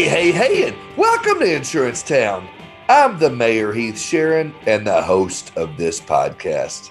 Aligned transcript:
Hey, 0.00 0.08
hey, 0.08 0.32
hey, 0.32 0.68
and 0.68 0.96
welcome 0.96 1.40
to 1.40 1.54
Insurance 1.54 2.02
Town. 2.02 2.48
I'm 2.88 3.18
the 3.18 3.28
Mayor 3.28 3.70
Heath 3.70 3.96
Shearon 3.96 4.54
and 4.66 4.86
the 4.86 5.02
host 5.02 5.54
of 5.58 5.76
this 5.76 6.00
podcast. 6.00 6.88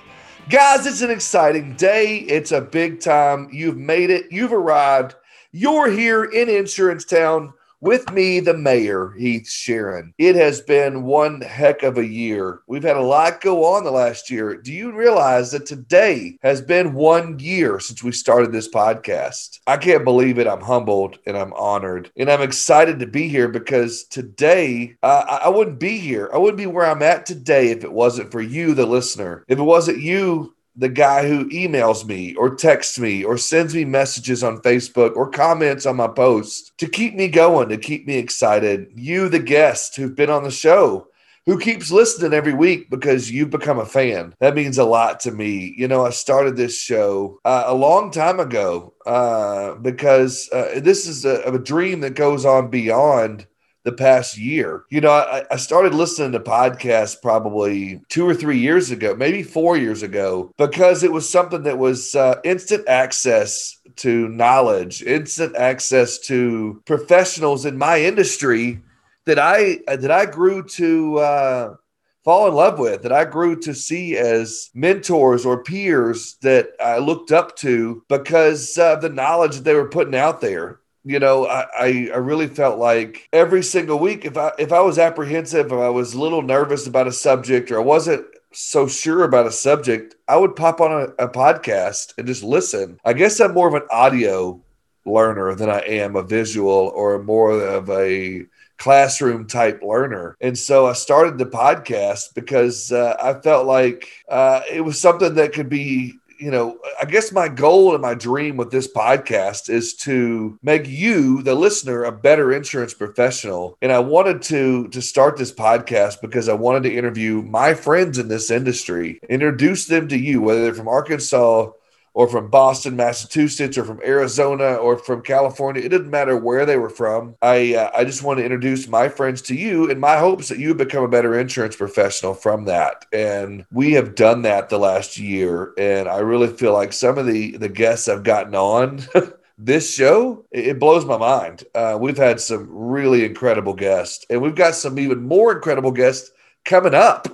Guys, 0.47 0.85
it's 0.85 1.01
an 1.01 1.09
exciting 1.09 1.75
day. 1.75 2.17
It's 2.17 2.51
a 2.51 2.61
big 2.61 2.99
time. 2.99 3.49
You've 3.51 3.77
made 3.77 4.11
it. 4.11 4.31
You've 4.31 4.53
arrived. 4.53 5.15
You're 5.51 5.89
here 5.89 6.25
in 6.25 6.49
Insurance 6.49 7.03
Town 7.03 7.51
with 7.81 8.11
me, 8.11 8.39
the 8.39 8.53
mayor, 8.53 9.13
Heath 9.17 9.47
Shearon. 9.47 10.13
It 10.17 10.35
has 10.35 10.61
been 10.61 11.03
one 11.03 11.41
heck 11.41 11.83
of 11.83 11.97
a 11.97 12.05
year. 12.05 12.61
We've 12.67 12.83
had 12.83 12.97
a 12.97 13.01
lot 13.01 13.41
go 13.41 13.63
on 13.65 13.83
the 13.83 13.91
last 13.91 14.29
year. 14.29 14.55
Do 14.55 14.73
you 14.73 14.91
realize 14.91 15.51
that 15.51 15.65
today 15.65 16.37
has 16.41 16.61
been 16.61 16.93
one 16.93 17.39
year 17.39 17.79
since 17.79 18.03
we 18.03 18.11
started 18.11 18.51
this 18.51 18.69
podcast? 18.69 19.59
I 19.67 19.77
can't 19.77 20.03
believe 20.03 20.39
it. 20.39 20.47
I'm 20.47 20.61
humbled 20.61 21.19
and 21.25 21.37
I'm 21.37 21.53
honored 21.53 22.11
and 22.17 22.29
I'm 22.29 22.41
excited 22.41 22.99
to 22.99 23.07
be 23.07 23.27
here 23.27 23.47
because 23.47 24.03
today 24.05 24.95
uh, 25.03 25.39
I 25.43 25.49
wouldn't 25.49 25.79
be 25.79 25.97
here. 25.97 26.29
I 26.33 26.37
wouldn't 26.37 26.57
be 26.57 26.65
where 26.65 26.85
I'm 26.85 27.03
at 27.03 27.25
today 27.25 27.71
if 27.71 27.83
it 27.83 27.91
wasn't 27.91 28.31
for 28.31 28.41
you, 28.41 28.73
the 28.73 28.85
listener. 28.85 29.45
If 29.47 29.59
it 29.59 29.63
wasn't 29.63 29.99
you, 29.99 30.55
the 30.79 30.89
guy 30.89 31.27
who 31.27 31.49
emails 31.49 32.05
me 32.05 32.33
or 32.35 32.55
texts 32.55 32.97
me 32.97 33.23
or 33.23 33.37
sends 33.37 33.75
me 33.75 33.83
messages 33.83 34.43
on 34.43 34.61
Facebook 34.61 35.15
or 35.17 35.29
comments 35.29 35.85
on 35.85 35.97
my 35.97 36.07
posts 36.07 36.71
to 36.77 36.87
keep 36.87 37.15
me 37.15 37.27
going, 37.27 37.67
to 37.67 37.77
keep 37.77 38.07
me 38.07 38.15
excited. 38.15 38.87
You, 38.95 39.27
the 39.27 39.39
guest 39.39 39.97
who've 39.97 40.15
been 40.15 40.29
on 40.29 40.43
the 40.43 40.51
show, 40.51 41.07
who 41.45 41.59
keeps 41.59 41.91
listening 41.91 42.33
every 42.33 42.53
week 42.53 42.89
because 42.89 43.29
you've 43.29 43.49
become 43.49 43.79
a 43.79 43.85
fan. 43.85 44.33
That 44.39 44.55
means 44.55 44.77
a 44.77 44.85
lot 44.85 45.19
to 45.21 45.31
me. 45.31 45.73
You 45.75 45.89
know, 45.89 46.05
I 46.05 46.11
started 46.11 46.55
this 46.55 46.79
show 46.79 47.39
uh, 47.43 47.63
a 47.65 47.75
long 47.75 48.09
time 48.11 48.39
ago 48.39 48.93
uh, 49.05 49.75
because 49.75 50.49
uh, 50.53 50.79
this 50.81 51.07
is 51.07 51.25
a, 51.25 51.41
a 51.41 51.59
dream 51.59 51.99
that 52.01 52.13
goes 52.13 52.45
on 52.45 52.69
beyond 52.69 53.47
the 53.89 53.95
past 53.95 54.37
year. 54.37 54.83
You 54.89 55.01
know, 55.01 55.11
I, 55.11 55.45
I, 55.49 55.55
started 55.55 55.93
listening 55.93 56.31
to 56.33 56.39
podcasts 56.39 57.19
probably 57.19 58.01
two 58.09 58.27
or 58.27 58.35
three 58.35 58.59
years 58.59 58.91
ago, 58.91 59.15
maybe 59.15 59.41
four 59.43 59.77
years 59.77 60.03
ago, 60.03 60.51
because 60.57 61.03
it 61.03 61.11
was 61.11 61.29
something 61.29 61.63
that 61.63 61.77
was 61.77 62.15
uh, 62.15 62.39
instant 62.43 62.87
access 62.87 63.77
to 63.97 64.27
knowledge, 64.29 65.01
instant 65.03 65.55
access 65.55 66.19
to 66.19 66.81
professionals 66.85 67.65
in 67.65 67.77
my 67.77 68.01
industry 68.01 68.81
that 69.25 69.39
I 69.39 69.79
that 69.87 70.11
I 70.11 70.25
grew 70.25 70.63
to 70.63 71.17
uh, 71.19 71.75
fall 72.23 72.47
in 72.47 72.53
love 72.53 72.79
with, 72.79 73.03
that 73.03 73.11
I 73.11 73.25
grew 73.25 73.59
to 73.61 73.73
see 73.73 74.17
as 74.17 74.69
mentors 74.73 75.45
or 75.45 75.63
peers 75.63 76.37
that 76.41 76.69
I 76.79 76.99
looked 76.99 77.31
up 77.31 77.55
to 77.57 78.03
because 78.07 78.77
of 78.77 79.01
the 79.01 79.09
knowledge 79.09 79.55
that 79.55 79.63
they 79.63 79.73
were 79.73 79.89
putting 79.89 80.15
out 80.15 80.41
there 80.41 80.79
you 81.09 81.17
know, 81.17 81.47
I, 81.47 82.11
I 82.13 82.17
really 82.17 82.45
felt 82.45 82.77
like 82.77 83.27
every 83.33 83.63
single 83.63 83.97
week, 83.97 84.25
if 84.25 84.37
I 84.37 84.51
if 84.59 84.71
I 84.71 84.81
was 84.81 84.99
apprehensive, 84.99 85.65
if 85.65 85.71
I 85.71 85.89
was 85.89 86.13
a 86.13 86.21
little 86.21 86.43
nervous 86.43 86.85
about 86.85 87.07
a 87.07 87.11
subject, 87.11 87.71
or 87.71 87.79
I 87.79 87.83
wasn't 87.83 88.27
so 88.53 88.87
sure 88.87 89.23
about 89.23 89.47
a 89.47 89.51
subject, 89.51 90.13
I 90.27 90.37
would 90.37 90.55
pop 90.55 90.79
on 90.79 90.91
a, 90.91 91.25
a 91.25 91.27
podcast 91.27 92.13
and 92.19 92.27
just 92.27 92.43
listen. 92.43 92.99
I 93.03 93.13
guess 93.13 93.39
I'm 93.39 93.55
more 93.55 93.67
of 93.67 93.73
an 93.73 93.87
audio 93.89 94.61
learner 95.03 95.55
than 95.55 95.71
I 95.71 95.79
am 95.79 96.15
a 96.15 96.21
visual 96.21 96.91
or 96.93 97.23
more 97.23 97.59
of 97.59 97.89
a 97.89 98.45
classroom 98.77 99.47
type 99.47 99.81
learner. 99.81 100.37
And 100.41 100.55
so 100.55 100.85
I 100.85 100.93
started 100.93 101.39
the 101.39 101.47
podcast 101.47 102.35
because 102.35 102.91
uh, 102.91 103.15
I 103.19 103.33
felt 103.41 103.65
like 103.65 104.07
uh, 104.29 104.61
it 104.71 104.81
was 104.81 105.01
something 105.01 105.33
that 105.35 105.53
could 105.53 105.69
be 105.69 106.18
you 106.39 106.51
know, 106.51 106.79
I 106.99 107.05
guess 107.05 107.31
my 107.31 107.49
goal 107.49 107.93
and 107.93 108.01
my 108.01 108.13
dream 108.13 108.55
with 108.55 108.71
this 108.71 108.87
podcast 108.87 109.69
is 109.69 109.93
to 109.95 110.57
make 110.63 110.87
you, 110.87 111.43
the 111.43 111.53
listener, 111.53 112.05
a 112.05 112.11
better 112.11 112.53
insurance 112.53 112.93
professional. 112.93 113.77
And 113.81 113.91
I 113.91 113.99
wanted 113.99 114.41
to 114.43 114.87
to 114.89 115.01
start 115.01 115.37
this 115.37 115.51
podcast 115.51 116.21
because 116.21 116.47
I 116.47 116.53
wanted 116.53 116.83
to 116.83 116.95
interview 116.95 117.41
my 117.41 117.73
friends 117.73 118.17
in 118.17 118.29
this 118.29 118.49
industry, 118.49 119.19
introduce 119.29 119.85
them 119.85 120.07
to 120.07 120.17
you, 120.17 120.41
whether 120.41 120.63
they're 120.63 120.73
from 120.73 120.87
Arkansas 120.87 121.71
or 122.13 122.27
from 122.27 122.49
Boston, 122.49 122.95
Massachusetts, 122.95 123.77
or 123.77 123.85
from 123.85 124.01
Arizona, 124.03 124.75
or 124.75 124.97
from 124.97 125.21
California. 125.21 125.83
It 125.83 125.89
didn't 125.89 126.09
matter 126.09 126.37
where 126.37 126.65
they 126.65 126.77
were 126.77 126.89
from. 126.89 127.35
I 127.41 127.75
uh, 127.75 127.91
I 127.95 128.03
just 128.03 128.23
want 128.23 128.39
to 128.39 128.43
introduce 128.43 128.87
my 128.87 129.09
friends 129.09 129.41
to 129.43 129.55
you, 129.55 129.89
in 129.89 129.99
my 129.99 130.17
hopes 130.17 130.49
that 130.49 130.59
you 130.59 130.73
become 130.73 131.03
a 131.03 131.07
better 131.07 131.39
insurance 131.39 131.75
professional 131.75 132.33
from 132.33 132.65
that. 132.65 133.05
And 133.13 133.65
we 133.71 133.93
have 133.93 134.15
done 134.15 134.41
that 134.43 134.69
the 134.69 134.79
last 134.79 135.17
year, 135.17 135.73
and 135.77 136.07
I 136.07 136.19
really 136.19 136.47
feel 136.47 136.73
like 136.73 136.93
some 136.93 137.17
of 137.17 137.25
the 137.25 137.57
the 137.57 137.69
guests 137.69 138.07
I've 138.07 138.23
gotten 138.23 138.55
on. 138.55 139.01
this 139.61 139.93
show 139.93 140.45
it 140.51 140.79
blows 140.79 141.03
my 141.03 141.17
mind 141.17 141.65
uh, 141.75 141.97
we've 141.99 142.15
had 142.15 142.39
some 142.39 142.65
really 142.71 143.25
incredible 143.25 143.73
guests 143.73 144.25
and 144.29 144.41
we've 144.41 144.55
got 144.55 144.73
some 144.73 144.97
even 144.97 145.21
more 145.21 145.51
incredible 145.51 145.91
guests 145.91 146.31
coming 146.63 146.93
up 146.93 147.27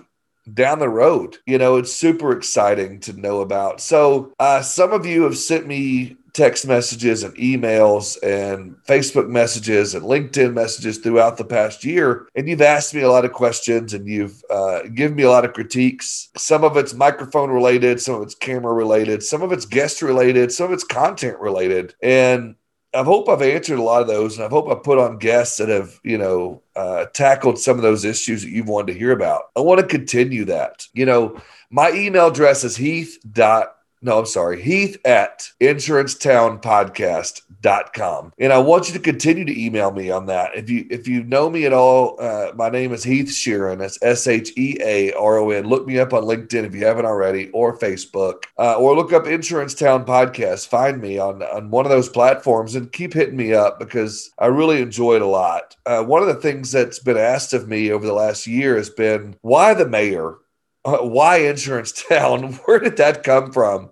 down 0.53 0.79
the 0.79 0.89
road. 0.89 1.37
You 1.45 1.57
know, 1.57 1.77
it's 1.77 1.93
super 1.93 2.31
exciting 2.31 2.99
to 3.01 3.13
know 3.13 3.41
about. 3.41 3.81
So, 3.81 4.33
uh, 4.39 4.61
some 4.61 4.93
of 4.93 5.05
you 5.05 5.23
have 5.23 5.37
sent 5.37 5.67
me 5.67 6.17
text 6.35 6.67
messages 6.67 7.23
and 7.23 7.33
emails 7.37 8.21
and 8.21 8.75
Facebook 8.85 9.29
messages 9.29 9.95
and 9.95 10.03
LinkedIn 10.03 10.53
messages 10.53 10.97
throughout 10.97 11.37
the 11.37 11.45
past 11.45 11.85
year. 11.85 12.27
And 12.35 12.47
you've 12.49 12.61
asked 12.61 12.93
me 12.93 13.01
a 13.01 13.09
lot 13.09 13.23
of 13.23 13.31
questions 13.31 13.93
and 13.93 14.05
you've 14.05 14.43
uh, 14.49 14.83
given 14.93 15.15
me 15.15 15.23
a 15.23 15.29
lot 15.29 15.45
of 15.45 15.53
critiques. 15.53 16.29
Some 16.35 16.65
of 16.65 16.75
it's 16.75 16.93
microphone 16.93 17.51
related, 17.51 18.01
some 18.01 18.15
of 18.15 18.23
it's 18.23 18.35
camera 18.35 18.73
related, 18.73 19.23
some 19.23 19.41
of 19.41 19.53
it's 19.53 19.65
guest 19.65 20.01
related, 20.01 20.51
some 20.51 20.65
of 20.67 20.73
it's 20.73 20.83
content 20.83 21.39
related. 21.39 21.95
And 22.03 22.55
I 22.95 23.03
hope 23.03 23.27
I've 23.29 23.41
answered 23.41 23.77
a 23.77 23.83
lot 23.83 24.01
of 24.01 24.07
those, 24.07 24.37
and 24.37 24.45
I 24.45 24.49
hope 24.49 24.69
I've 24.69 24.83
put 24.83 24.97
on 24.97 25.17
guests 25.17 25.57
that 25.57 25.69
have, 25.69 25.99
you 26.03 26.17
know, 26.17 26.61
uh, 26.75 27.05
tackled 27.13 27.59
some 27.59 27.77
of 27.77 27.83
those 27.83 28.05
issues 28.05 28.41
that 28.43 28.49
you've 28.49 28.69
wanted 28.69 28.93
to 28.93 28.99
hear 28.99 29.11
about. 29.11 29.43
I 29.55 29.59
want 29.59 29.81
to 29.81 29.87
continue 29.87 30.45
that. 30.45 30.87
You 30.93 31.05
know, 31.05 31.41
my 31.69 31.91
email 31.91 32.27
address 32.27 32.63
is 32.63 32.77
heath 32.77 33.19
dot 33.31 33.75
no, 34.05 34.19
I'm 34.19 34.25
sorry, 34.27 34.61
heath 34.61 34.97
at 35.03 35.49
insurancetownpodcast.com. 35.59 38.33
And 38.37 38.53
I 38.53 38.59
want 38.59 38.87
you 38.87 38.93
to 38.93 38.99
continue 38.99 39.45
to 39.45 39.65
email 39.65 39.89
me 39.91 40.11
on 40.11 40.27
that. 40.27 40.55
If 40.55 40.69
you 40.69 40.85
if 40.91 41.07
you 41.07 41.23
know 41.23 41.49
me 41.49 41.65
at 41.65 41.73
all, 41.73 42.21
uh, 42.21 42.51
my 42.55 42.69
name 42.69 42.93
is 42.93 43.03
Heath 43.03 43.29
Shearon. 43.29 43.79
That's 43.79 43.97
S 44.03 44.27
H 44.27 44.51
E 44.55 44.77
A 44.79 45.11
R 45.13 45.39
O 45.39 45.49
N. 45.49 45.67
Look 45.67 45.87
me 45.87 45.97
up 45.97 46.13
on 46.13 46.21
LinkedIn 46.21 46.65
if 46.65 46.75
you 46.75 46.85
haven't 46.85 47.05
already, 47.05 47.49
or 47.49 47.75
Facebook, 47.75 48.43
uh, 48.59 48.75
or 48.75 48.95
look 48.95 49.11
up 49.11 49.25
Insurance 49.25 49.73
Town 49.73 50.05
Podcast. 50.05 50.67
Find 50.67 51.01
me 51.01 51.17
on, 51.17 51.41
on 51.41 51.71
one 51.71 51.85
of 51.85 51.91
those 51.91 52.07
platforms 52.07 52.75
and 52.75 52.91
keep 52.91 53.13
hitting 53.13 53.35
me 53.35 53.55
up 53.55 53.79
because 53.79 54.29
I 54.37 54.45
really 54.45 54.83
enjoy 54.83 55.15
it 55.15 55.23
a 55.23 55.27
lot. 55.27 55.75
Uh, 55.87 56.03
one 56.03 56.21
of 56.21 56.27
the 56.27 56.35
things 56.35 56.71
that's 56.71 56.99
been 56.99 57.17
asked 57.17 57.53
of 57.53 57.67
me 57.67 57.91
over 57.91 58.05
the 58.05 58.13
last 58.13 58.45
year 58.45 58.77
has 58.77 58.91
been 58.91 59.35
why 59.41 59.73
the 59.73 59.89
mayor? 59.89 60.37
Uh, 60.85 60.99
why 60.99 61.37
Insurance 61.37 61.91
Town? 62.09 62.53
Where 62.65 62.79
did 62.79 62.97
that 62.97 63.23
come 63.23 63.51
from? 63.51 63.89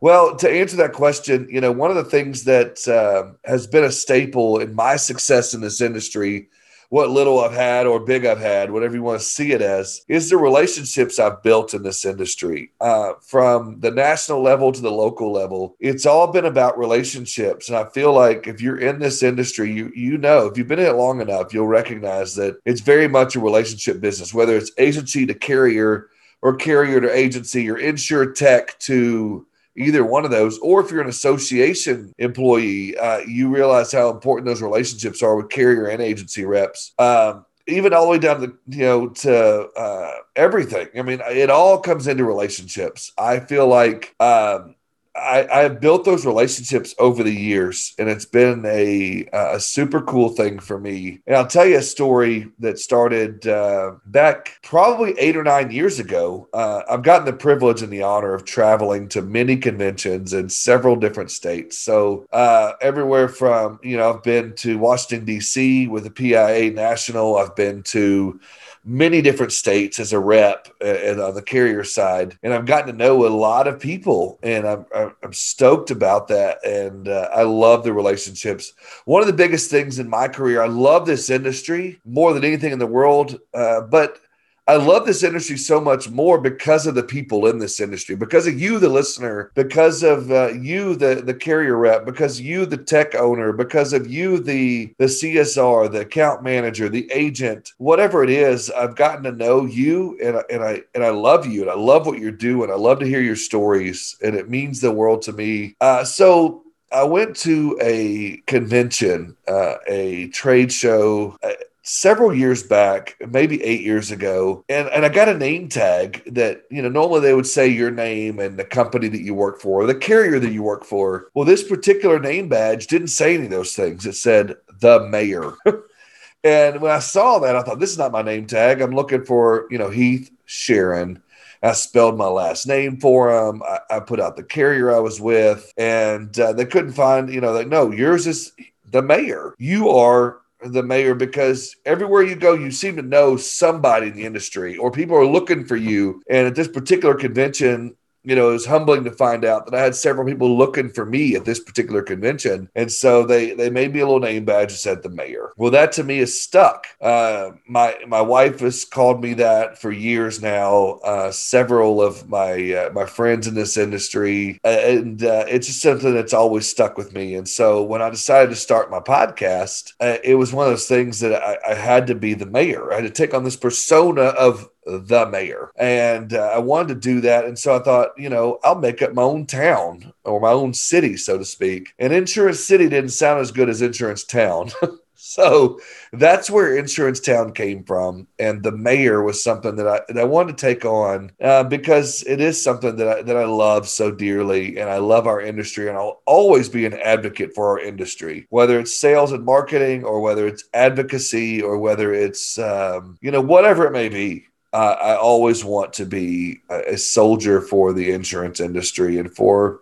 Well, 0.00 0.34
to 0.36 0.50
answer 0.50 0.76
that 0.78 0.92
question, 0.92 1.46
you 1.50 1.60
know, 1.60 1.70
one 1.70 1.90
of 1.90 1.96
the 1.96 2.04
things 2.04 2.44
that 2.44 2.88
uh, 2.88 3.34
has 3.44 3.66
been 3.66 3.84
a 3.84 3.92
staple 3.92 4.58
in 4.58 4.74
my 4.74 4.96
success 4.96 5.54
in 5.54 5.60
this 5.60 5.80
industry, 5.80 6.48
what 6.88 7.10
little 7.10 7.40
I've 7.40 7.52
had 7.52 7.86
or 7.86 8.00
big 8.00 8.26
I've 8.26 8.40
had, 8.40 8.72
whatever 8.72 8.96
you 8.96 9.02
want 9.02 9.20
to 9.20 9.24
see 9.24 9.52
it 9.52 9.62
as, 9.62 10.02
is 10.08 10.28
the 10.28 10.36
relationships 10.36 11.20
I've 11.20 11.42
built 11.44 11.72
in 11.72 11.84
this 11.84 12.04
industry. 12.04 12.72
Uh, 12.80 13.12
from 13.22 13.78
the 13.78 13.92
national 13.92 14.42
level 14.42 14.72
to 14.72 14.80
the 14.80 14.90
local 14.90 15.32
level, 15.32 15.76
it's 15.78 16.04
all 16.04 16.32
been 16.32 16.46
about 16.46 16.76
relationships. 16.76 17.68
And 17.68 17.78
I 17.78 17.84
feel 17.90 18.12
like 18.12 18.48
if 18.48 18.60
you're 18.60 18.80
in 18.80 18.98
this 18.98 19.22
industry, 19.22 19.72
you 19.72 19.92
you 19.94 20.18
know, 20.18 20.46
if 20.46 20.58
you've 20.58 20.68
been 20.68 20.80
in 20.80 20.86
it 20.86 20.96
long 20.96 21.20
enough, 21.20 21.54
you'll 21.54 21.68
recognize 21.68 22.34
that 22.34 22.58
it's 22.64 22.80
very 22.80 23.08
much 23.08 23.36
a 23.36 23.40
relationship 23.40 24.00
business, 24.00 24.34
whether 24.34 24.56
it's 24.56 24.72
agency 24.78 25.26
to 25.26 25.34
carrier 25.34 26.08
or 26.42 26.56
carrier 26.56 27.00
to 27.00 27.16
agency 27.16 27.70
or 27.70 27.76
insurtech 27.76 28.76
to 28.78 29.46
either 29.76 30.04
one 30.04 30.24
of 30.24 30.30
those, 30.30 30.58
or 30.58 30.80
if 30.80 30.90
you're 30.90 31.00
an 31.00 31.08
association 31.08 32.12
employee, 32.18 32.96
uh, 32.98 33.18
you 33.20 33.48
realize 33.48 33.90
how 33.90 34.10
important 34.10 34.46
those 34.46 34.60
relationships 34.60 35.22
are 35.22 35.36
with 35.36 35.48
carrier 35.48 35.86
and 35.86 36.02
agency 36.02 36.44
reps. 36.44 36.92
Um, 36.98 37.46
even 37.68 37.94
all 37.94 38.04
the 38.04 38.10
way 38.10 38.18
down 38.18 38.40
to 38.40 38.52
you 38.68 38.84
know 38.84 39.08
to 39.08 39.68
uh, 39.76 40.12
everything. 40.36 40.88
I 40.96 41.02
mean, 41.02 41.20
it 41.30 41.48
all 41.48 41.78
comes 41.78 42.08
into 42.08 42.24
relationships. 42.24 43.12
I 43.16 43.38
feel 43.40 43.68
like 43.68 44.14
um, 44.20 44.74
I, 45.14 45.46
I 45.52 45.58
have 45.60 45.80
built 45.80 46.04
those 46.04 46.24
relationships 46.24 46.94
over 46.98 47.22
the 47.22 47.34
years, 47.34 47.94
and 47.98 48.08
it's 48.08 48.24
been 48.24 48.64
a 48.64 49.28
a 49.32 49.60
super 49.60 50.00
cool 50.00 50.30
thing 50.30 50.58
for 50.58 50.78
me. 50.78 51.20
And 51.26 51.36
I'll 51.36 51.46
tell 51.46 51.66
you 51.66 51.78
a 51.78 51.82
story 51.82 52.50
that 52.60 52.78
started 52.78 53.46
uh, 53.46 53.92
back 54.06 54.58
probably 54.62 55.18
eight 55.18 55.36
or 55.36 55.42
nine 55.44 55.70
years 55.70 55.98
ago. 55.98 56.48
Uh, 56.54 56.82
I've 56.88 57.02
gotten 57.02 57.26
the 57.26 57.32
privilege 57.34 57.82
and 57.82 57.92
the 57.92 58.02
honor 58.02 58.32
of 58.32 58.44
traveling 58.44 59.08
to 59.08 59.20
many 59.20 59.56
conventions 59.56 60.32
in 60.32 60.48
several 60.48 60.96
different 60.96 61.30
states. 61.30 61.78
So 61.78 62.26
uh, 62.32 62.72
everywhere 62.80 63.28
from 63.28 63.80
you 63.82 63.98
know 63.98 64.14
I've 64.14 64.22
been 64.22 64.54
to 64.56 64.78
Washington 64.78 65.26
D.C. 65.26 65.88
with 65.88 66.04
the 66.04 66.10
PIA 66.10 66.70
National. 66.70 67.36
I've 67.36 67.54
been 67.54 67.82
to 67.84 68.40
many 68.84 69.22
different 69.22 69.52
states 69.52 70.00
as 70.00 70.12
a 70.12 70.18
rep 70.18 70.68
and 70.80 71.20
on 71.20 71.34
the 71.34 71.42
carrier 71.42 71.84
side, 71.84 72.38
and 72.42 72.52
I've 72.52 72.66
gotten 72.66 72.88
to 72.88 72.92
know 72.92 73.26
a 73.26 73.28
lot 73.28 73.68
of 73.68 73.80
people, 73.80 74.38
and 74.42 74.66
I'm 74.66 74.86
I'm 74.92 75.32
stoked 75.32 75.90
about 75.90 76.28
that, 76.28 76.64
and 76.64 77.08
uh, 77.08 77.28
I 77.32 77.42
love 77.42 77.84
the 77.84 77.92
relationships. 77.92 78.72
One 79.04 79.20
of 79.20 79.26
the 79.26 79.32
biggest 79.32 79.70
things 79.70 79.98
in 79.98 80.08
my 80.08 80.28
career, 80.28 80.62
I 80.62 80.68
love 80.68 81.06
this 81.06 81.30
industry 81.30 82.00
more 82.04 82.32
than 82.32 82.44
anything 82.44 82.72
in 82.72 82.78
the 82.78 82.86
world, 82.86 83.38
uh, 83.54 83.82
but 83.82 84.18
I 84.68 84.76
love 84.76 85.06
this 85.06 85.24
industry 85.24 85.56
so 85.56 85.80
much 85.80 86.08
more 86.08 86.40
because 86.40 86.86
of 86.86 86.94
the 86.94 87.02
people 87.02 87.46
in 87.46 87.58
this 87.58 87.80
industry, 87.80 88.14
because 88.14 88.46
of 88.46 88.60
you, 88.60 88.78
the 88.78 88.88
listener, 88.88 89.50
because 89.54 90.04
of 90.04 90.30
uh, 90.30 90.52
you, 90.52 90.94
the 90.94 91.16
the 91.16 91.34
carrier 91.34 91.76
rep, 91.76 92.04
because 92.04 92.40
you, 92.40 92.64
the 92.64 92.76
tech 92.76 93.16
owner, 93.16 93.52
because 93.52 93.92
of 93.92 94.06
you, 94.06 94.38
the 94.38 94.94
the 94.98 95.06
CSR, 95.06 95.90
the 95.90 96.00
account 96.00 96.44
manager, 96.44 96.88
the 96.88 97.10
agent, 97.12 97.72
whatever 97.78 98.22
it 98.22 98.30
is. 98.30 98.70
I've 98.70 98.94
gotten 98.94 99.24
to 99.24 99.32
know 99.32 99.64
you, 99.64 100.16
and 100.22 100.40
and 100.48 100.62
I 100.62 100.82
and 100.94 101.02
I 101.02 101.10
love 101.10 101.44
you, 101.44 101.62
and 101.62 101.70
I 101.70 101.74
love 101.74 102.06
what 102.06 102.20
you're 102.20 102.30
doing. 102.30 102.70
I 102.70 102.74
love 102.74 103.00
to 103.00 103.06
hear 103.06 103.20
your 103.20 103.36
stories, 103.36 104.16
and 104.22 104.36
it 104.36 104.48
means 104.48 104.80
the 104.80 104.92
world 104.92 105.22
to 105.22 105.32
me. 105.32 105.74
Uh, 105.80 106.04
so 106.04 106.62
I 106.92 107.02
went 107.02 107.34
to 107.38 107.76
a 107.80 108.36
convention, 108.46 109.36
uh, 109.48 109.76
a 109.88 110.28
trade 110.28 110.72
show. 110.72 111.36
Uh, 111.42 111.52
several 111.82 112.34
years 112.34 112.62
back, 112.62 113.16
maybe 113.28 113.62
eight 113.62 113.82
years 113.82 114.10
ago, 114.10 114.64
and, 114.68 114.88
and 114.88 115.04
I 115.04 115.08
got 115.08 115.28
a 115.28 115.36
name 115.36 115.68
tag 115.68 116.22
that, 116.26 116.62
you 116.70 116.80
know, 116.80 116.88
normally 116.88 117.20
they 117.20 117.34
would 117.34 117.46
say 117.46 117.68
your 117.68 117.90
name 117.90 118.38
and 118.38 118.58
the 118.58 118.64
company 118.64 119.08
that 119.08 119.22
you 119.22 119.34
work 119.34 119.60
for, 119.60 119.82
or 119.82 119.86
the 119.86 119.94
carrier 119.94 120.38
that 120.38 120.52
you 120.52 120.62
work 120.62 120.84
for. 120.84 121.28
Well, 121.34 121.44
this 121.44 121.64
particular 121.64 122.20
name 122.20 122.48
badge 122.48 122.86
didn't 122.86 123.08
say 123.08 123.34
any 123.34 123.44
of 123.44 123.50
those 123.50 123.74
things. 123.74 124.06
It 124.06 124.14
said 124.14 124.56
the 124.80 125.08
mayor. 125.08 125.54
and 126.44 126.80
when 126.80 126.92
I 126.92 127.00
saw 127.00 127.40
that, 127.40 127.56
I 127.56 127.62
thought, 127.62 127.80
this 127.80 127.90
is 127.90 127.98
not 127.98 128.12
my 128.12 128.22
name 128.22 128.46
tag. 128.46 128.80
I'm 128.80 128.94
looking 128.94 129.24
for, 129.24 129.66
you 129.70 129.78
know, 129.78 129.90
Heath 129.90 130.30
Shearon. 130.46 131.20
I 131.64 131.72
spelled 131.72 132.18
my 132.18 132.26
last 132.26 132.66
name 132.66 132.98
for 132.98 133.30
him. 133.30 133.62
I, 133.62 133.78
I 133.96 134.00
put 134.00 134.20
out 134.20 134.36
the 134.36 134.42
carrier 134.42 134.92
I 134.92 134.98
was 134.98 135.20
with, 135.20 135.72
and 135.76 136.36
uh, 136.38 136.52
they 136.52 136.64
couldn't 136.64 136.92
find, 136.92 137.32
you 137.32 137.40
know, 137.40 137.52
like, 137.52 137.68
no, 137.68 137.92
yours 137.92 138.26
is 138.26 138.52
the 138.90 139.02
mayor. 139.02 139.54
You 139.58 139.90
are 139.90 140.38
the 140.64 140.82
mayor 140.82 141.14
because 141.14 141.76
everywhere 141.84 142.22
you 142.22 142.36
go, 142.36 142.54
you 142.54 142.70
seem 142.70 142.96
to 142.96 143.02
know 143.02 143.36
somebody 143.36 144.08
in 144.08 144.14
the 144.14 144.24
industry 144.24 144.76
or 144.76 144.90
people 144.90 145.16
are 145.16 145.26
looking 145.26 145.64
for 145.64 145.76
you. 145.76 146.22
And 146.28 146.46
at 146.46 146.54
this 146.54 146.68
particular 146.68 147.14
convention, 147.14 147.96
you 148.24 148.36
know, 148.36 148.50
it 148.50 148.52
was 148.52 148.66
humbling 148.66 149.04
to 149.04 149.10
find 149.10 149.44
out 149.44 149.66
that 149.66 149.74
I 149.74 149.82
had 149.82 149.94
several 149.94 150.26
people 150.26 150.56
looking 150.56 150.88
for 150.88 151.04
me 151.04 151.34
at 151.34 151.44
this 151.44 151.60
particular 151.60 152.02
convention. 152.02 152.68
And 152.74 152.90
so 152.90 153.24
they 153.24 153.54
they 153.54 153.70
made 153.70 153.92
me 153.92 154.00
a 154.00 154.06
little 154.06 154.20
name 154.20 154.44
badge 154.44 154.70
that 154.70 154.76
said 154.76 155.02
the 155.02 155.08
mayor. 155.08 155.52
Well, 155.56 155.70
that 155.72 155.92
to 155.92 156.04
me 156.04 156.18
is 156.18 156.40
stuck. 156.40 156.86
Uh, 157.00 157.52
my 157.66 157.96
my 158.06 158.20
wife 158.20 158.60
has 158.60 158.84
called 158.84 159.22
me 159.22 159.34
that 159.34 159.78
for 159.78 159.90
years 159.90 160.40
now. 160.40 161.00
Uh, 161.04 161.32
several 161.32 162.00
of 162.00 162.28
my 162.28 162.72
uh, 162.72 162.90
my 162.92 163.06
friends 163.06 163.46
in 163.46 163.54
this 163.54 163.76
industry, 163.76 164.60
and 164.64 165.22
uh, 165.24 165.44
it's 165.48 165.66
just 165.66 165.82
something 165.82 166.14
that's 166.14 166.34
always 166.34 166.68
stuck 166.68 166.96
with 166.96 167.12
me. 167.12 167.34
And 167.34 167.48
so 167.48 167.82
when 167.82 168.02
I 168.02 168.10
decided 168.10 168.50
to 168.50 168.56
start 168.56 168.90
my 168.90 169.00
podcast, 169.00 169.92
uh, 170.00 170.18
it 170.22 170.36
was 170.36 170.52
one 170.52 170.66
of 170.66 170.72
those 170.72 170.88
things 170.88 171.20
that 171.20 171.42
I, 171.42 171.72
I 171.72 171.74
had 171.74 172.06
to 172.06 172.14
be 172.14 172.34
the 172.34 172.46
mayor. 172.46 172.92
I 172.92 172.96
had 172.96 173.04
to 173.04 173.10
take 173.10 173.34
on 173.34 173.44
this 173.44 173.56
persona 173.56 174.22
of 174.22 174.68
the 174.86 175.28
mayor. 175.30 175.70
And 175.76 176.34
uh, 176.34 176.50
I 176.54 176.58
wanted 176.58 176.88
to 176.88 177.00
do 177.00 177.20
that. 177.22 177.44
And 177.44 177.58
so 177.58 177.76
I 177.76 177.80
thought, 177.80 178.10
you 178.16 178.28
know, 178.28 178.58
I'll 178.64 178.78
make 178.78 179.02
up 179.02 179.14
my 179.14 179.22
own 179.22 179.46
town 179.46 180.12
or 180.24 180.40
my 180.40 180.50
own 180.50 180.74
city, 180.74 181.16
so 181.16 181.38
to 181.38 181.44
speak. 181.44 181.94
And 181.98 182.12
Insurance 182.12 182.60
City 182.60 182.88
didn't 182.88 183.10
sound 183.10 183.40
as 183.40 183.52
good 183.52 183.68
as 183.68 183.82
Insurance 183.82 184.24
Town. 184.24 184.70
so 185.14 185.78
that's 186.12 186.50
where 186.50 186.76
Insurance 186.76 187.20
Town 187.20 187.52
came 187.52 187.84
from. 187.84 188.26
And 188.38 188.62
the 188.62 188.72
mayor 188.72 189.22
was 189.22 189.42
something 189.42 189.76
that 189.76 189.86
I, 189.86 190.00
that 190.08 190.20
I 190.20 190.24
wanted 190.24 190.58
to 190.58 190.66
take 190.66 190.84
on 190.84 191.30
uh, 191.40 191.64
because 191.64 192.24
it 192.24 192.40
is 192.40 192.62
something 192.62 192.96
that 192.96 193.08
I, 193.08 193.22
that 193.22 193.36
I 193.36 193.44
love 193.44 193.88
so 193.88 194.10
dearly. 194.10 194.78
And 194.78 194.90
I 194.90 194.98
love 194.98 195.26
our 195.26 195.40
industry. 195.40 195.88
And 195.88 195.96
I'll 195.96 196.22
always 196.26 196.68
be 196.68 196.86
an 196.86 196.94
advocate 196.94 197.54
for 197.54 197.68
our 197.68 197.78
industry, 197.78 198.46
whether 198.50 198.80
it's 198.80 198.96
sales 198.96 199.32
and 199.32 199.44
marketing 199.44 200.04
or 200.04 200.20
whether 200.20 200.46
it's 200.46 200.64
advocacy 200.74 201.62
or 201.62 201.78
whether 201.78 202.12
it's, 202.12 202.58
um, 202.58 203.16
you 203.20 203.30
know, 203.30 203.40
whatever 203.40 203.86
it 203.86 203.92
may 203.92 204.08
be 204.08 204.46
uh, 204.72 204.96
I 205.00 205.16
always 205.16 205.64
want 205.64 205.92
to 205.94 206.06
be 206.06 206.62
a, 206.70 206.96
soldier 206.96 207.60
for 207.60 207.92
the 207.92 208.10
insurance 208.12 208.60
industry 208.60 209.18
and 209.18 209.34
for 209.34 209.80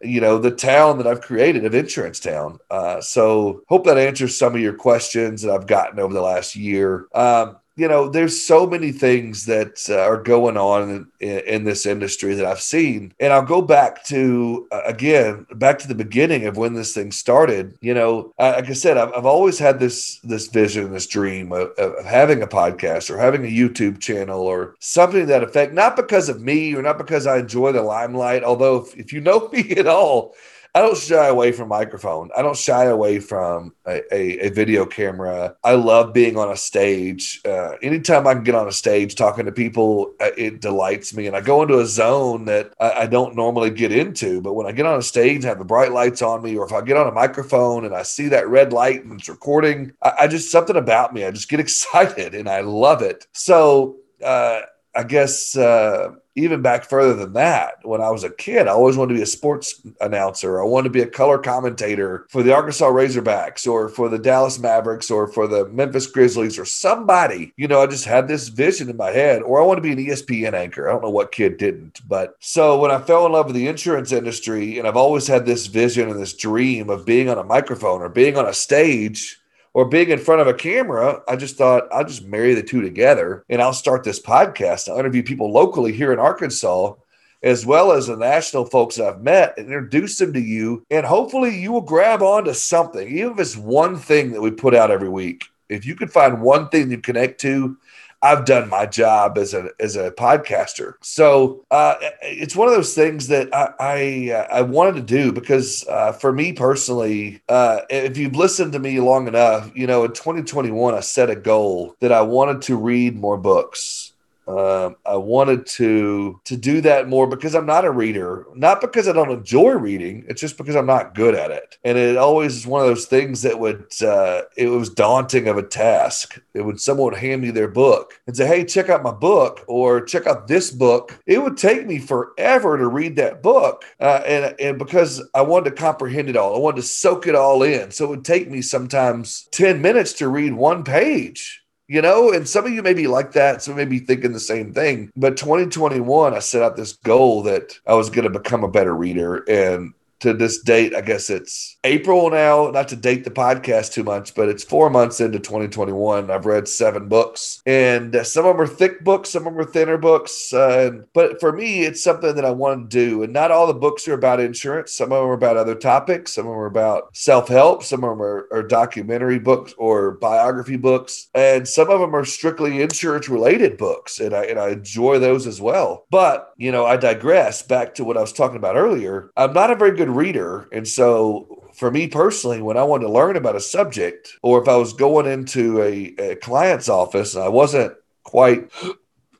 you 0.00 0.20
know 0.20 0.38
the 0.38 0.50
town 0.50 0.96
that 0.98 1.06
I've 1.06 1.20
created 1.20 1.66
of 1.66 1.74
Insurance 1.74 2.20
Town. 2.20 2.58
Uh, 2.70 3.00
so 3.02 3.62
hope 3.68 3.84
that 3.84 3.98
answers 3.98 4.38
some 4.38 4.54
of 4.54 4.60
your 4.60 4.74
questions 4.74 5.42
that 5.42 5.52
I've 5.52 5.66
gotten 5.66 5.98
over 5.98 6.14
the 6.14 6.22
last 6.22 6.56
year. 6.56 7.06
Um, 7.14 7.58
you 7.80 7.88
know, 7.88 8.10
there's 8.10 8.38
so 8.38 8.66
many 8.66 8.92
things 8.92 9.46
that 9.46 9.86
uh, 9.88 10.00
are 10.00 10.22
going 10.22 10.58
on 10.58 11.08
in, 11.18 11.38
in, 11.40 11.64
this 11.64 11.86
industry 11.86 12.34
that 12.34 12.44
I've 12.44 12.60
seen. 12.60 13.14
And 13.18 13.32
I'll 13.32 13.42
go 13.42 13.62
back 13.62 14.04
to, 14.04 14.68
uh, 14.70 14.82
again, 14.84 15.46
back 15.54 15.78
to 15.78 15.88
the 15.88 15.94
beginning 15.94 16.44
of 16.44 16.58
when 16.58 16.74
this 16.74 16.92
thing 16.92 17.10
started. 17.10 17.78
You 17.80 17.94
know, 17.94 18.34
like 18.38 18.68
I 18.68 18.74
said, 18.74 18.98
I've, 18.98 19.14
I've 19.14 19.24
always 19.24 19.58
had 19.58 19.80
this, 19.80 20.18
this 20.18 20.48
vision, 20.48 20.92
this 20.92 21.06
dream 21.06 21.52
of, 21.52 21.70
of, 21.78 22.04
having 22.04 22.42
a 22.42 22.46
podcast 22.46 23.08
or 23.08 23.16
having 23.16 23.46
a 23.46 23.48
YouTube 23.48 23.98
channel 23.98 24.42
or 24.42 24.76
something 24.80 25.24
that 25.24 25.42
effect, 25.42 25.72
not 25.72 25.96
because 25.96 26.28
of 26.28 26.42
me 26.42 26.74
or 26.74 26.82
not 26.82 26.98
because 26.98 27.26
I 27.26 27.38
enjoy 27.38 27.72
the 27.72 27.82
limelight. 27.82 28.44
Although, 28.44 28.82
if, 28.82 28.94
if 28.94 29.12
you 29.14 29.22
know 29.22 29.48
me 29.54 29.70
at 29.70 29.86
all, 29.86 30.34
I 30.74 30.80
don't 30.80 30.96
shy 30.96 31.26
away 31.26 31.50
from 31.50 31.68
microphone. 31.68 32.30
I 32.36 32.42
don't 32.42 32.56
shy 32.56 32.84
away 32.84 33.18
from 33.18 33.74
a, 33.86 34.02
a, 34.14 34.46
a 34.46 34.48
video 34.50 34.86
camera. 34.86 35.56
I 35.64 35.74
love 35.74 36.12
being 36.12 36.36
on 36.36 36.52
a 36.52 36.56
stage. 36.56 37.40
Uh, 37.44 37.72
anytime 37.82 38.26
I 38.26 38.34
can 38.34 38.44
get 38.44 38.54
on 38.54 38.68
a 38.68 38.72
stage 38.72 39.16
talking 39.16 39.46
to 39.46 39.52
people, 39.52 40.14
uh, 40.20 40.30
it 40.36 40.60
delights 40.60 41.12
me. 41.12 41.26
And 41.26 41.34
I 41.34 41.40
go 41.40 41.62
into 41.62 41.80
a 41.80 41.86
zone 41.86 42.44
that 42.44 42.72
I, 42.78 42.92
I, 42.92 43.06
don't 43.06 43.34
normally 43.34 43.70
get 43.70 43.90
into. 43.90 44.40
But 44.40 44.54
when 44.54 44.66
I 44.66 44.72
get 44.72 44.86
on 44.86 44.98
a 44.98 45.02
stage, 45.02 45.44
I 45.44 45.48
have 45.48 45.58
the 45.58 45.64
bright 45.64 45.90
lights 45.90 46.22
on 46.22 46.42
me, 46.42 46.56
or 46.56 46.66
if 46.66 46.72
I 46.72 46.82
get 46.82 46.96
on 46.96 47.08
a 47.08 47.12
microphone 47.12 47.84
and 47.84 47.94
I 47.94 48.04
see 48.04 48.28
that 48.28 48.48
red 48.48 48.72
light 48.72 49.04
and 49.04 49.18
it's 49.18 49.28
recording, 49.28 49.92
I, 50.02 50.12
I 50.20 50.28
just 50.28 50.52
something 50.52 50.76
about 50.76 51.12
me. 51.12 51.24
I 51.24 51.32
just 51.32 51.48
get 51.48 51.60
excited 51.70 52.34
and 52.34 52.48
I 52.48 52.60
love 52.60 53.02
it. 53.02 53.26
So, 53.32 53.96
uh, 54.24 54.60
I 54.94 55.04
guess 55.04 55.56
uh, 55.56 56.10
even 56.36 56.62
back 56.62 56.84
further 56.84 57.14
than 57.14 57.32
that, 57.32 57.74
when 57.82 58.00
I 58.00 58.10
was 58.10 58.24
a 58.24 58.30
kid, 58.30 58.68
I 58.68 58.72
always 58.72 58.96
wanted 58.96 59.14
to 59.14 59.18
be 59.18 59.22
a 59.22 59.26
sports 59.26 59.80
announcer. 60.00 60.60
I 60.60 60.64
wanted 60.64 60.84
to 60.84 60.92
be 60.92 61.02
a 61.02 61.06
color 61.06 61.38
commentator 61.38 62.26
for 62.30 62.42
the 62.42 62.54
Arkansas 62.54 62.88
Razorbacks 62.88 63.66
or 63.66 63.88
for 63.88 64.08
the 64.08 64.18
Dallas 64.18 64.58
Mavericks 64.58 65.10
or 65.10 65.26
for 65.26 65.48
the 65.48 65.66
Memphis 65.68 66.06
Grizzlies 66.06 66.58
or 66.58 66.64
somebody. 66.64 67.52
You 67.56 67.68
know, 67.68 67.82
I 67.82 67.86
just 67.86 68.04
had 68.04 68.28
this 68.28 68.48
vision 68.48 68.88
in 68.88 68.96
my 68.96 69.10
head, 69.10 69.42
or 69.42 69.60
I 69.60 69.64
want 69.64 69.78
to 69.78 69.82
be 69.82 69.92
an 69.92 69.98
ESPN 69.98 70.54
anchor. 70.54 70.88
I 70.88 70.92
don't 70.92 71.02
know 71.02 71.10
what 71.10 71.32
kid 71.32 71.56
didn't. 71.56 72.00
But 72.06 72.36
so 72.38 72.78
when 72.78 72.90
I 72.90 73.00
fell 73.00 73.26
in 73.26 73.32
love 73.32 73.46
with 73.46 73.56
the 73.56 73.68
insurance 73.68 74.12
industry, 74.12 74.78
and 74.78 74.86
I've 74.86 74.96
always 74.96 75.26
had 75.26 75.46
this 75.46 75.66
vision 75.66 76.08
and 76.08 76.20
this 76.20 76.34
dream 76.34 76.90
of 76.90 77.04
being 77.04 77.28
on 77.28 77.38
a 77.38 77.44
microphone 77.44 78.02
or 78.02 78.08
being 78.08 78.36
on 78.36 78.46
a 78.46 78.54
stage 78.54 79.39
or 79.72 79.84
being 79.84 80.10
in 80.10 80.18
front 80.18 80.40
of 80.40 80.46
a 80.46 80.54
camera, 80.54 81.22
I 81.28 81.36
just 81.36 81.56
thought 81.56 81.88
I'll 81.92 82.04
just 82.04 82.24
marry 82.24 82.54
the 82.54 82.62
two 82.62 82.80
together 82.80 83.44
and 83.48 83.62
I'll 83.62 83.72
start 83.72 84.04
this 84.04 84.20
podcast. 84.20 84.88
I'll 84.88 84.98
interview 84.98 85.22
people 85.22 85.52
locally 85.52 85.92
here 85.92 86.12
in 86.12 86.18
Arkansas, 86.18 86.94
as 87.42 87.64
well 87.64 87.92
as 87.92 88.06
the 88.06 88.16
national 88.16 88.66
folks 88.66 88.98
I've 88.98 89.22
met 89.22 89.54
and 89.56 89.66
introduce 89.66 90.18
them 90.18 90.32
to 90.32 90.40
you. 90.40 90.84
And 90.90 91.06
hopefully 91.06 91.56
you 91.56 91.72
will 91.72 91.80
grab 91.80 92.22
onto 92.22 92.52
something, 92.52 93.08
even 93.08 93.32
if 93.32 93.38
it's 93.38 93.56
one 93.56 93.96
thing 93.96 94.32
that 94.32 94.42
we 94.42 94.50
put 94.50 94.74
out 94.74 94.90
every 94.90 95.08
week. 95.08 95.44
If 95.68 95.86
you 95.86 95.94
could 95.94 96.12
find 96.12 96.42
one 96.42 96.68
thing 96.68 96.90
you 96.90 96.98
connect 96.98 97.40
to 97.42 97.78
I've 98.22 98.44
done 98.44 98.68
my 98.68 98.86
job 98.86 99.38
as 99.38 99.54
a 99.54 99.70
as 99.80 99.96
a 99.96 100.10
podcaster. 100.10 100.94
So 101.00 101.64
uh, 101.70 101.94
it's 102.22 102.54
one 102.54 102.68
of 102.68 102.74
those 102.74 102.94
things 102.94 103.28
that 103.28 103.54
I 103.54 103.72
I, 103.80 104.32
uh, 104.32 104.46
I 104.58 104.62
wanted 104.62 104.96
to 104.96 105.02
do 105.02 105.32
because 105.32 105.86
uh, 105.88 106.12
for 106.12 106.32
me 106.32 106.52
personally, 106.52 107.42
uh, 107.48 107.80
if 107.88 108.16
you've 108.16 108.36
listened 108.36 108.72
to 108.72 108.78
me 108.78 109.00
long 109.00 109.26
enough, 109.26 109.70
you 109.74 109.86
know, 109.86 110.04
in 110.04 110.12
2021 110.12 110.94
I 110.94 111.00
set 111.00 111.30
a 111.30 111.36
goal 111.36 111.96
that 112.00 112.12
I 112.12 112.22
wanted 112.22 112.62
to 112.62 112.76
read 112.76 113.16
more 113.16 113.38
books. 113.38 114.12
Um, 114.50 114.96
I 115.06 115.16
wanted 115.16 115.64
to 115.66 116.40
to 116.44 116.56
do 116.56 116.80
that 116.80 117.08
more 117.08 117.28
because 117.28 117.54
I'm 117.54 117.66
not 117.66 117.84
a 117.84 117.90
reader, 117.90 118.46
not 118.54 118.80
because 118.80 119.06
I 119.06 119.12
don't 119.12 119.30
enjoy 119.30 119.72
reading. 119.72 120.24
It's 120.28 120.40
just 120.40 120.58
because 120.58 120.74
I'm 120.74 120.86
not 120.86 121.14
good 121.14 121.36
at 121.36 121.52
it, 121.52 121.78
and 121.84 121.96
it 121.96 122.16
always 122.16 122.56
is 122.56 122.66
one 122.66 122.80
of 122.80 122.88
those 122.88 123.06
things 123.06 123.42
that 123.42 123.60
would 123.60 123.86
uh, 124.02 124.42
it 124.56 124.66
was 124.66 124.90
daunting 124.90 125.46
of 125.46 125.56
a 125.56 125.62
task. 125.62 126.40
It 126.54 126.62
would 126.62 126.80
someone 126.80 127.12
would 127.12 127.20
hand 127.20 127.42
me 127.42 127.50
their 127.50 127.68
book 127.68 128.20
and 128.26 128.36
say, 128.36 128.46
"Hey, 128.46 128.64
check 128.64 128.88
out 128.88 129.04
my 129.04 129.12
book," 129.12 129.64
or 129.68 130.00
"Check 130.00 130.26
out 130.26 130.48
this 130.48 130.70
book." 130.72 131.20
It 131.26 131.42
would 131.42 131.56
take 131.56 131.86
me 131.86 131.98
forever 131.98 132.76
to 132.76 132.88
read 132.88 133.16
that 133.16 133.42
book, 133.42 133.84
uh, 134.00 134.22
and 134.26 134.56
and 134.60 134.78
because 134.78 135.22
I 135.32 135.42
wanted 135.42 135.70
to 135.70 135.76
comprehend 135.76 136.28
it 136.28 136.36
all, 136.36 136.56
I 136.56 136.58
wanted 136.58 136.82
to 136.82 136.88
soak 136.88 137.28
it 137.28 137.36
all 137.36 137.62
in. 137.62 137.92
So 137.92 138.06
it 138.06 138.10
would 138.10 138.24
take 138.24 138.50
me 138.50 138.62
sometimes 138.62 139.48
ten 139.52 139.80
minutes 139.80 140.12
to 140.14 140.28
read 140.28 140.54
one 140.54 140.82
page 140.82 141.60
you 141.90 142.00
know, 142.00 142.30
and 142.30 142.48
some 142.48 142.64
of 142.66 142.72
you 142.72 142.84
may 142.84 142.94
be 142.94 143.08
like 143.08 143.32
that. 143.32 143.62
Some 143.62 143.74
may 143.74 143.84
be 143.84 143.98
thinking 143.98 144.32
the 144.32 144.38
same 144.38 144.72
thing. 144.72 145.10
But 145.16 145.36
2021, 145.36 146.32
I 146.32 146.38
set 146.38 146.62
out 146.62 146.76
this 146.76 146.92
goal 146.92 147.42
that 147.42 147.80
I 147.84 147.94
was 147.94 148.08
going 148.08 148.30
to 148.32 148.38
become 148.38 148.62
a 148.62 148.70
better 148.70 148.94
reader. 148.94 149.38
And 149.48 149.92
to 150.20 150.32
this 150.32 150.60
date, 150.62 150.94
I 150.94 151.00
guess 151.00 151.30
it's 151.30 151.76
April 151.84 152.30
now, 152.30 152.70
not 152.70 152.88
to 152.88 152.96
date 152.96 153.24
the 153.24 153.30
podcast 153.30 153.92
too 153.92 154.04
much, 154.04 154.34
but 154.34 154.48
it's 154.48 154.64
four 154.64 154.90
months 154.90 155.20
into 155.20 155.38
2021. 155.38 156.30
I've 156.30 156.46
read 156.46 156.68
seven 156.68 157.08
books, 157.08 157.62
and 157.66 158.14
some 158.24 158.46
of 158.46 158.56
them 158.56 158.60
are 158.60 158.66
thick 158.66 159.02
books, 159.02 159.30
some 159.30 159.46
of 159.46 159.54
them 159.54 159.60
are 159.60 159.70
thinner 159.70 159.96
books. 159.96 160.52
Uh, 160.52 160.90
but 161.14 161.40
for 161.40 161.52
me, 161.52 161.82
it's 161.82 162.02
something 162.02 162.34
that 162.34 162.44
I 162.44 162.50
want 162.50 162.90
to 162.90 162.96
do. 162.96 163.22
And 163.22 163.32
not 163.32 163.50
all 163.50 163.66
the 163.66 163.74
books 163.74 164.06
are 164.08 164.14
about 164.14 164.40
insurance, 164.40 164.92
some 164.92 165.12
of 165.12 165.22
them 165.22 165.30
are 165.30 165.34
about 165.34 165.56
other 165.56 165.74
topics, 165.74 166.34
some 166.34 166.46
of 166.46 166.52
them 166.52 166.60
are 166.60 166.66
about 166.66 167.16
self 167.16 167.48
help, 167.48 167.82
some 167.82 168.04
of 168.04 168.10
them 168.10 168.22
are, 168.22 168.46
are 168.52 168.62
documentary 168.62 169.38
books 169.38 169.74
or 169.78 170.12
biography 170.12 170.76
books, 170.76 171.28
and 171.34 171.66
some 171.66 171.90
of 171.90 172.00
them 172.00 172.14
are 172.14 172.24
strictly 172.24 172.82
insurance 172.82 173.28
related 173.28 173.78
books. 173.78 174.20
And 174.20 174.34
I, 174.34 174.44
and 174.44 174.58
I 174.58 174.70
enjoy 174.70 175.18
those 175.18 175.46
as 175.46 175.60
well. 175.60 176.06
But, 176.10 176.49
you 176.60 176.70
know, 176.70 176.84
I 176.84 176.98
digress 176.98 177.62
back 177.62 177.94
to 177.94 178.04
what 178.04 178.18
I 178.18 178.20
was 178.20 178.34
talking 178.34 178.58
about 178.58 178.76
earlier. 178.76 179.30
I'm 179.34 179.54
not 179.54 179.70
a 179.70 179.74
very 179.74 179.96
good 179.96 180.10
reader. 180.10 180.68
And 180.72 180.86
so 180.86 181.64
for 181.74 181.90
me 181.90 182.06
personally, 182.06 182.60
when 182.60 182.76
I 182.76 182.82
wanted 182.82 183.06
to 183.06 183.12
learn 183.12 183.36
about 183.36 183.56
a 183.56 183.60
subject, 183.60 184.36
or 184.42 184.60
if 184.60 184.68
I 184.68 184.76
was 184.76 184.92
going 184.92 185.24
into 185.24 185.80
a, 185.80 186.14
a 186.18 186.36
client's 186.36 186.90
office 186.90 187.34
and 187.34 187.42
I 187.42 187.48
wasn't 187.48 187.94
quite 188.24 188.70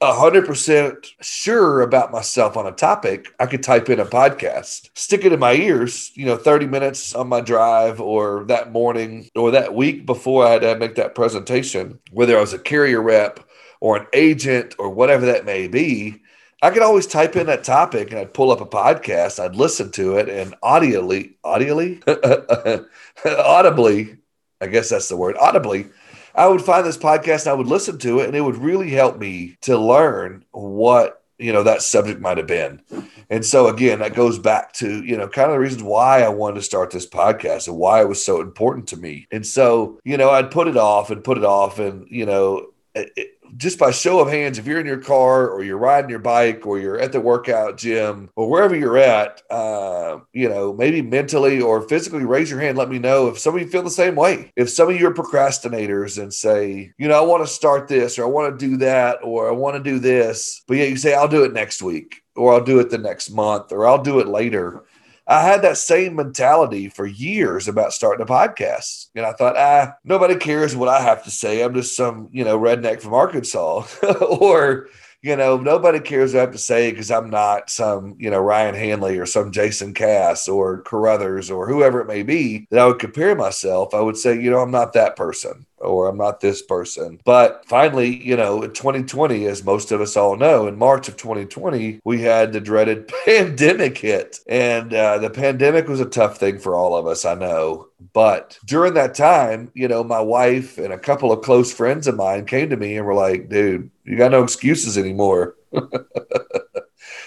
100% 0.00 1.07
sure 1.21 1.83
about 1.83 2.11
myself 2.11 2.57
on 2.57 2.67
a 2.67 2.73
topic, 2.73 3.27
I 3.39 3.45
could 3.45 3.62
type 3.62 3.91
in 3.91 4.00
a 4.00 4.07
podcast, 4.07 4.89
stick 4.95 5.27
it 5.27 5.33
in 5.35 5.41
my 5.41 5.53
ears, 5.53 6.12
you 6.15 6.25
know, 6.25 6.39
30 6.39 6.69
minutes 6.69 7.15
on 7.15 7.29
my 7.29 7.43
drive 7.43 8.00
or 8.00 8.45
that 8.45 8.73
morning 8.73 9.29
or 9.37 9.50
that 9.50 9.75
week 9.75 10.07
before 10.07 10.47
I 10.47 10.53
had 10.53 10.62
to 10.62 10.79
make 10.79 10.95
that 10.95 11.15
presentation, 11.15 11.99
whether 12.12 12.39
I 12.39 12.41
was 12.41 12.55
a 12.55 12.59
carrier 12.59 13.03
rep 13.03 13.41
or 13.81 13.99
an 13.99 14.07
agent 14.15 14.75
or 14.79 14.89
whatever 14.89 15.27
that 15.27 15.45
may 15.45 15.69
be. 15.69 16.23
I 16.62 16.71
could 16.71 16.83
always 16.83 17.07
type 17.07 17.37
in 17.37 17.47
that 17.47 17.64
topic 17.64 18.11
and 18.11 18.21
I'd 18.21 18.35
pull 18.35 18.50
up 18.50 18.61
a 18.61 18.67
podcast, 18.67 19.43
I'd 19.43 19.57
listen 19.57 19.90
to 19.93 20.19
it 20.19 20.29
and 20.29 20.55
audibly, 20.62 21.37
audibly, 21.43 22.02
audibly, 23.25 24.17
I 24.61 24.67
guess 24.67 24.90
that's 24.90 25.09
the 25.09 25.17
word, 25.17 25.37
audibly, 25.38 25.87
I 26.35 26.47
would 26.49 26.61
find 26.61 26.87
this 26.87 26.99
podcast 26.99 27.43
and 27.43 27.49
I 27.49 27.55
would 27.55 27.67
listen 27.67 27.99
to 28.00 28.21
it 28.21 28.26
and 28.26 28.37
it 28.37 28.43
would 28.43 28.59
really 28.59 28.90
help 28.90 29.19
me 29.19 29.57
to 29.62 29.79
learn 29.79 30.45
what, 30.50 31.23
you 31.38 31.55
know, 31.55 31.62
that 31.62 31.81
subject 31.81 32.21
might 32.21 32.37
have 32.37 32.47
been. 32.47 32.83
And 33.31 33.45
so 33.45 33.69
again, 33.69 34.00
that 34.00 34.14
goes 34.14 34.38
back 34.38 34.75
to, 34.75 35.02
you 35.02 35.17
know, 35.17 35.29
kind 35.29 35.50
of 35.50 35.55
the 35.55 35.61
reasons 35.61 35.83
why 35.83 36.23
I 36.23 36.29
wanted 36.29 36.57
to 36.57 36.62
start 36.62 36.90
this 36.90 37.09
podcast 37.09 37.69
and 37.69 37.76
why 37.79 38.02
it 38.02 38.09
was 38.09 38.23
so 38.23 38.43
important 38.43 38.88
to 38.88 38.99
me. 38.99 39.26
And 39.33 39.47
so, 39.47 39.99
you 40.05 40.19
know, 40.19 40.29
I'd 40.29 40.50
put 40.50 40.69
it 40.69 40.76
off 40.76 41.11
and 41.11 41.25
put 41.25 41.38
it 41.38 41.45
off 41.45 41.79
and, 41.79 42.07
you 42.11 42.26
know, 42.26 42.67
it, 42.95 43.31
just 43.57 43.78
by 43.78 43.90
show 43.90 44.21
of 44.21 44.28
hands, 44.28 44.59
if 44.59 44.66
you're 44.66 44.80
in 44.80 44.87
your 44.87 45.00
car 45.00 45.49
or 45.49 45.62
you're 45.62 45.78
riding 45.78 46.11
your 46.11 46.19
bike 46.19 46.66
or 46.66 46.78
you're 46.78 46.99
at 46.99 47.12
the 47.12 47.21
workout 47.21 47.76
gym 47.76 48.30
or 48.37 48.49
wherever 48.49 48.76
you're 48.76 48.99
at, 48.99 49.42
uh, 49.50 50.19
you 50.33 50.49
know, 50.49 50.73
maybe 50.73 51.02
mentally 51.02 51.61
or 51.61 51.83
physically 51.83 52.25
raise 52.25 52.50
your 52.50 52.61
hand. 52.61 52.78
Let 52.78 52.88
me 52.88 52.99
know 52.99 53.28
if 53.28 53.38
some 53.38 53.54
of 53.54 53.61
you 53.61 53.69
feel 53.69 53.83
the 53.83 53.90
same 53.90 54.16
way. 54.16 54.52
If 54.57 54.71
some 54.71 54.90
of 54.90 54.99
you 55.00 55.07
are 55.09 55.14
procrastinators 55.14 56.21
and 56.21 56.33
say, 56.33 56.92
you 56.99 57.09
know, 57.09 57.19
I 57.19 57.26
want 57.26 57.42
to 57.42 57.52
start 57.52 57.88
this 57.88 58.19
or 58.19 58.25
I 58.25 58.28
want 58.28 58.59
to 58.59 58.66
do 58.66 58.76
that 58.78 59.19
or 59.23 59.49
I 59.49 59.52
want 59.52 59.76
to 59.76 59.83
do 59.83 59.99
this, 59.99 60.62
but 60.66 60.76
yeah, 60.76 60.85
you 60.85 60.97
say, 60.97 61.14
I'll 61.14 61.28
do 61.28 61.45
it 61.45 61.52
next 61.52 61.83
week 61.83 62.23
or 62.37 62.54
I'll 62.54 62.64
do 62.64 62.78
it 62.80 62.90
the 62.90 62.99
next 62.99 63.30
month 63.30 63.73
or 63.73 63.87
I'll 63.87 64.02
do 64.02 64.21
it 64.21 64.28
later. 64.28 64.85
I 65.30 65.42
had 65.42 65.62
that 65.62 65.76
same 65.76 66.16
mentality 66.16 66.88
for 66.88 67.06
years 67.06 67.68
about 67.68 67.92
starting 67.92 68.25
a 68.25 68.28
podcast. 68.28 69.06
And 69.14 69.25
I 69.25 69.32
thought, 69.32 69.56
ah, 69.56 69.94
nobody 70.02 70.34
cares 70.34 70.75
what 70.75 70.88
I 70.88 71.00
have 71.00 71.22
to 71.22 71.30
say. 71.30 71.62
I'm 71.62 71.72
just 71.72 71.94
some, 71.94 72.28
you 72.32 72.42
know, 72.42 72.58
redneck 72.58 73.00
from 73.00 73.14
Arkansas. 73.14 73.87
or, 74.20 74.88
you 75.22 75.37
know, 75.37 75.56
nobody 75.56 76.00
cares 76.00 76.34
what 76.34 76.38
I 76.38 76.40
have 76.42 76.52
to 76.52 76.58
say 76.58 76.90
because 76.90 77.12
I'm 77.12 77.30
not 77.30 77.70
some, 77.70 78.16
you 78.18 78.28
know, 78.28 78.40
Ryan 78.40 78.75
Hanley 78.75 79.18
or 79.18 79.26
some 79.26 79.52
Jason 79.52 79.94
Cass 79.94 80.49
or 80.49 80.82
Carruthers 80.82 81.49
or 81.49 81.68
whoever 81.68 82.00
it 82.00 82.08
may 82.08 82.25
be 82.25 82.66
that 82.72 82.80
I 82.80 82.87
would 82.87 82.99
compare 82.99 83.37
myself. 83.37 83.94
I 83.94 84.00
would 84.00 84.16
say, 84.16 84.40
you 84.40 84.50
know, 84.50 84.58
I'm 84.58 84.72
not 84.72 84.94
that 84.94 85.14
person 85.14 85.64
or 85.80 86.08
I'm 86.08 86.16
not 86.16 86.40
this 86.40 86.62
person. 86.62 87.20
But 87.25 87.64
finally, 87.66 88.22
you 88.22 88.37
know, 88.37 88.62
in 88.62 88.72
2020, 88.72 89.46
as 89.46 89.64
most 89.64 89.92
of 89.92 90.00
us 90.00 90.16
all 90.16 90.37
know, 90.37 90.66
in 90.66 90.78
March 90.78 91.08
of 91.08 91.16
2020, 91.16 92.00
we 92.04 92.20
had 92.20 92.52
the 92.52 92.60
dreaded 92.60 93.10
pandemic 93.26 93.99
hit. 93.99 94.40
And 94.46 94.92
uh, 94.92 95.18
the 95.18 95.30
pandemic 95.30 95.88
was 95.88 96.00
a 96.00 96.06
tough 96.06 96.38
thing 96.38 96.58
for 96.58 96.75
all 96.75 96.96
of 96.96 97.06
us, 97.06 97.25
I 97.25 97.34
know. 97.34 97.88
But 98.12 98.58
during 98.64 98.94
that 98.94 99.14
time, 99.14 99.70
you 99.75 99.88
know, 99.88 100.02
my 100.02 100.20
wife 100.20 100.78
and 100.78 100.92
a 100.92 100.99
couple 100.99 101.32
of 101.32 101.42
close 101.42 101.72
friends 101.72 102.06
of 102.06 102.16
mine 102.16 102.46
came 102.46 102.70
to 102.70 102.76
me 102.76 102.96
and 102.96 103.06
were 103.06 103.14
like, 103.14 103.49
dude, 103.49 103.90
you 104.04 104.16
got 104.16 104.32
no 104.32 104.42
excuses 104.42 104.99
anymore. 104.99 105.56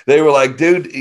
they 0.05 0.22
were 0.22 0.31
like, 0.31 0.57
dude, 0.57 0.88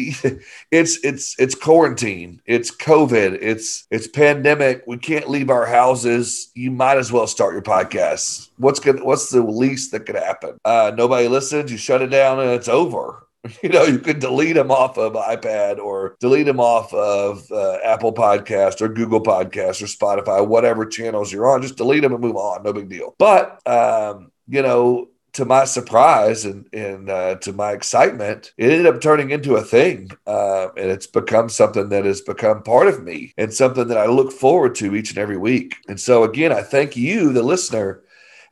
it's 0.71 0.99
it's 1.05 1.35
it's 1.39 1.55
quarantine, 1.55 2.41
it's 2.47 2.75
COVID, 2.75 3.39
it's 3.41 3.87
it's 3.91 4.07
pandemic. 4.07 4.85
We 4.87 4.99
can't 4.99 5.29
leave 5.29 5.51
our 5.51 5.67
houses. 5.67 6.51
You 6.55 6.71
might 6.71 6.99
as 6.99 7.13
well 7.13 7.27
start 7.27 7.55
your 7.55 7.63
podcast. 7.63 8.51
What's 8.57 8.81
good? 8.81 9.03
What's 9.03 9.31
the 9.31 9.43
least 9.43 9.93
that 9.93 10.07
could 10.07 10.17
happen? 10.17 10.59
Uh, 10.65 10.93
nobody 10.97 11.29
listens. 11.29 11.71
You 11.71 11.79
shut 11.79 12.03
it 12.03 12.09
down, 12.09 12.41
and 12.41 12.51
it's 12.51 12.69
over. 12.69 13.27
You 13.61 13.71
know, 13.71 13.83
you 13.83 13.99
could 13.99 14.21
delete 14.21 14.55
them 14.55 14.71
off 14.71 14.97
of 14.99 15.15
iPad 15.15 15.79
or 15.79 16.17
delete 16.21 16.47
them 16.47 16.61
off 16.61 16.95
of 16.95 17.51
uh, 17.51 17.79
Apple 17.83 18.13
Podcast 18.13 18.81
or 18.81 18.89
Google 18.89 19.21
Podcast 19.21 19.83
or 19.83 19.87
Spotify, 19.87 20.47
whatever 20.47 20.87
channels 20.87 21.33
you're 21.33 21.49
on. 21.49 21.61
Just 21.61 21.77
delete 21.77 22.03
them 22.03 22.13
and 22.13 22.21
move 22.21 22.37
on. 22.37 22.63
No 22.63 22.73
big 22.73 22.89
deal. 22.89 23.17
But 23.19 23.67
um, 23.67 24.31
you 24.47 24.63
know, 24.63 25.09
to 25.35 25.45
my 25.45 25.65
surprise 25.65 26.45
and, 26.45 26.67
and 26.73 27.09
uh, 27.09 27.37
to 27.37 27.53
my 27.53 27.73
excitement, 27.73 28.53
it 28.59 28.71
ended 28.71 28.87
up 28.87 29.01
turning 29.01 29.31
into 29.31 29.57
a 29.57 29.63
thing. 29.63 30.11
Uh, 30.27 30.69
and 30.77 30.91
it's 30.91 31.07
become 31.07 31.49
something 31.49 31.89
that 31.89 32.05
has 32.05 32.21
become 32.21 32.63
part 32.63 32.89
of 32.89 33.03
me 33.03 33.33
and 33.39 33.53
something 33.53 33.89
that 33.89 33.99
I 33.99 34.07
look 34.07 34.33
forward 34.33 34.75
to 34.77 34.95
each 34.95 35.11
and 35.11 35.19
every 35.19 35.39
week. 35.39 35.77
And 35.89 35.99
so, 35.99 36.25
again, 36.25 36.53
I 36.53 36.63
thank 36.63 36.97
you, 36.97 37.33
the 37.33 37.43
listener. 37.43 38.03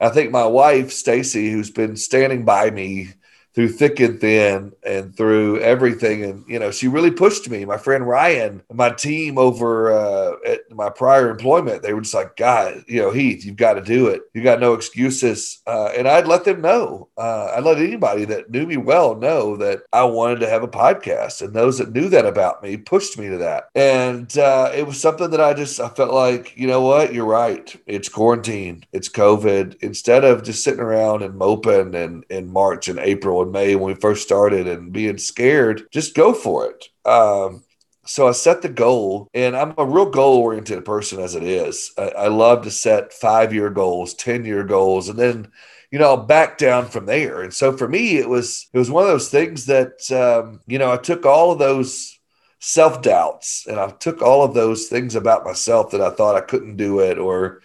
I 0.01 0.09
think 0.09 0.31
my 0.31 0.47
wife, 0.47 0.91
Stacy, 0.91 1.51
who's 1.51 1.71
been 1.71 1.97
standing 1.97 2.45
by 2.45 2.71
me 2.71 3.11
through 3.55 3.69
thick 3.69 3.99
and 4.01 4.21
thin 4.21 4.73
and 4.85 5.17
through 5.17 5.61
everything. 5.61 6.25
And, 6.25 6.45
you 6.49 6.59
know, 6.59 6.71
she 6.71 6.89
really 6.89 7.11
pushed 7.11 7.49
me. 7.51 7.65
My 7.65 7.79
friend 7.79 8.07
Ryan, 8.07 8.63
my 8.73 8.91
team 8.91 9.39
over 9.39 9.93
uh, 9.93 10.35
at 10.47 10.61
my 10.71 10.89
prior 10.89 11.31
employment, 11.31 11.83
they 11.83 11.93
were 11.93 12.01
just 12.01 12.15
like, 12.15 12.37
God, 12.37 12.85
you 12.87 13.03
know, 13.03 13.11
Heath, 13.11 13.45
you've 13.45 13.57
got 13.57 13.75
to 13.75 13.83
do 13.83 14.07
it. 14.07 14.23
You 14.35 14.43
got 14.43 14.61
no 14.61 14.75
excuses. 14.75 15.61
Uh, 15.67 15.91
and 15.97 16.07
I'd 16.07 16.29
let 16.29 16.45
them 16.45 16.61
know. 16.61 17.09
Uh, 17.17 17.53
I'd 17.57 17.65
let 17.65 17.79
anybody 17.79 18.25
that 18.27 18.51
knew 18.51 18.67
me 18.67 18.77
well 18.77 19.17
know 19.17 19.57
that 19.57 19.83
I 19.93 20.05
wanted 20.05 20.41
to 20.41 20.49
have 20.49 20.63
a 20.63 20.69
podcast. 20.69 21.43
And 21.43 21.53
those 21.53 21.79
that 21.79 21.93
knew 21.93 22.09
that 22.09 22.27
about 22.27 22.63
me 22.63 22.77
pushed 22.77 23.19
me 23.19 23.29
to 23.29 23.39
that. 23.39 23.65
And 23.75 24.37
uh, 24.39 24.71
it 24.75 24.87
was 24.87 25.01
something 25.01 25.31
that 25.31 25.41
I 25.41 25.55
just, 25.55 25.81
I 25.81 25.89
felt 25.89 26.13
like, 26.13 26.57
you 26.57 26.67
know 26.67 26.83
what? 26.83 27.13
You're 27.13 27.25
right. 27.25 27.75
It's 27.87 28.09
quarantine, 28.09 28.85
it's 28.93 29.09
COVID. 29.09 29.83
Instead 29.83 30.25
of 30.25 30.45
just 30.45 30.63
sitting 30.63 30.81
around 30.81 31.23
and 31.23 31.35
moping 31.35 31.95
in, 31.95 32.25
in 32.31 32.53
March 32.53 32.89
and 32.89 32.99
April 32.99 33.40
May 33.47 33.75
when 33.77 33.95
we 33.95 34.01
first 34.01 34.23
started 34.23 34.67
and 34.67 34.93
being 34.93 35.19
scared, 35.19 35.83
just 35.91 36.15
go 36.15 36.33
for 36.33 36.71
it. 36.71 36.85
Um, 37.09 37.65
so 38.07 38.27
I 38.27 38.33
set 38.33 38.63
the 38.63 38.69
goal, 38.69 39.29
and 39.35 39.57
I'm 39.57 39.75
a 39.79 39.85
real 39.85 40.11
goal 40.11 40.39
oriented 40.39 40.85
person 40.85 41.21
as 41.21 41.35
it 41.35 41.45
is. 41.45 41.93
I, 41.97 42.09
I 42.09 42.29
love 42.29 42.65
to 42.65 42.71
set 42.71 43.13
five 43.13 43.53
year 43.55 43.71
goals, 43.71 44.15
10 44.15 44.45
year 44.45 44.65
goals, 44.65 45.09
and 45.09 45.19
then 45.19 45.53
you 45.91 45.99
know 45.99 46.17
back 46.17 46.57
down 46.57 46.87
from 46.87 47.07
there 47.07 47.43
and 47.43 47.53
so 47.53 47.77
for 47.77 47.89
me 47.89 48.17
it 48.17 48.29
was 48.29 48.69
it 48.73 48.79
was 48.79 48.91
one 48.91 49.03
of 49.03 49.11
those 49.11 49.29
things 49.29 49.67
that 49.67 50.11
um, 50.13 50.61
you 50.67 50.79
know 50.79 50.93
i 50.93 50.97
took 50.97 51.27
all 51.27 51.51
of 51.53 51.59
those 51.59 52.19
self 52.61 53.03
doubts 53.03 53.67
and 53.67 53.79
i 53.79 53.91
took 53.91 54.23
all 54.23 54.45
of 54.45 54.55
those 54.55 54.87
things 54.87 55.15
about 55.15 55.45
myself 55.45 55.91
that 55.91 56.01
i 56.01 56.11
thought 56.11 56.37
i 56.37 56.41
couldn't 56.41 56.77
do 56.77 57.01
it 57.01 57.19
or 57.19 57.61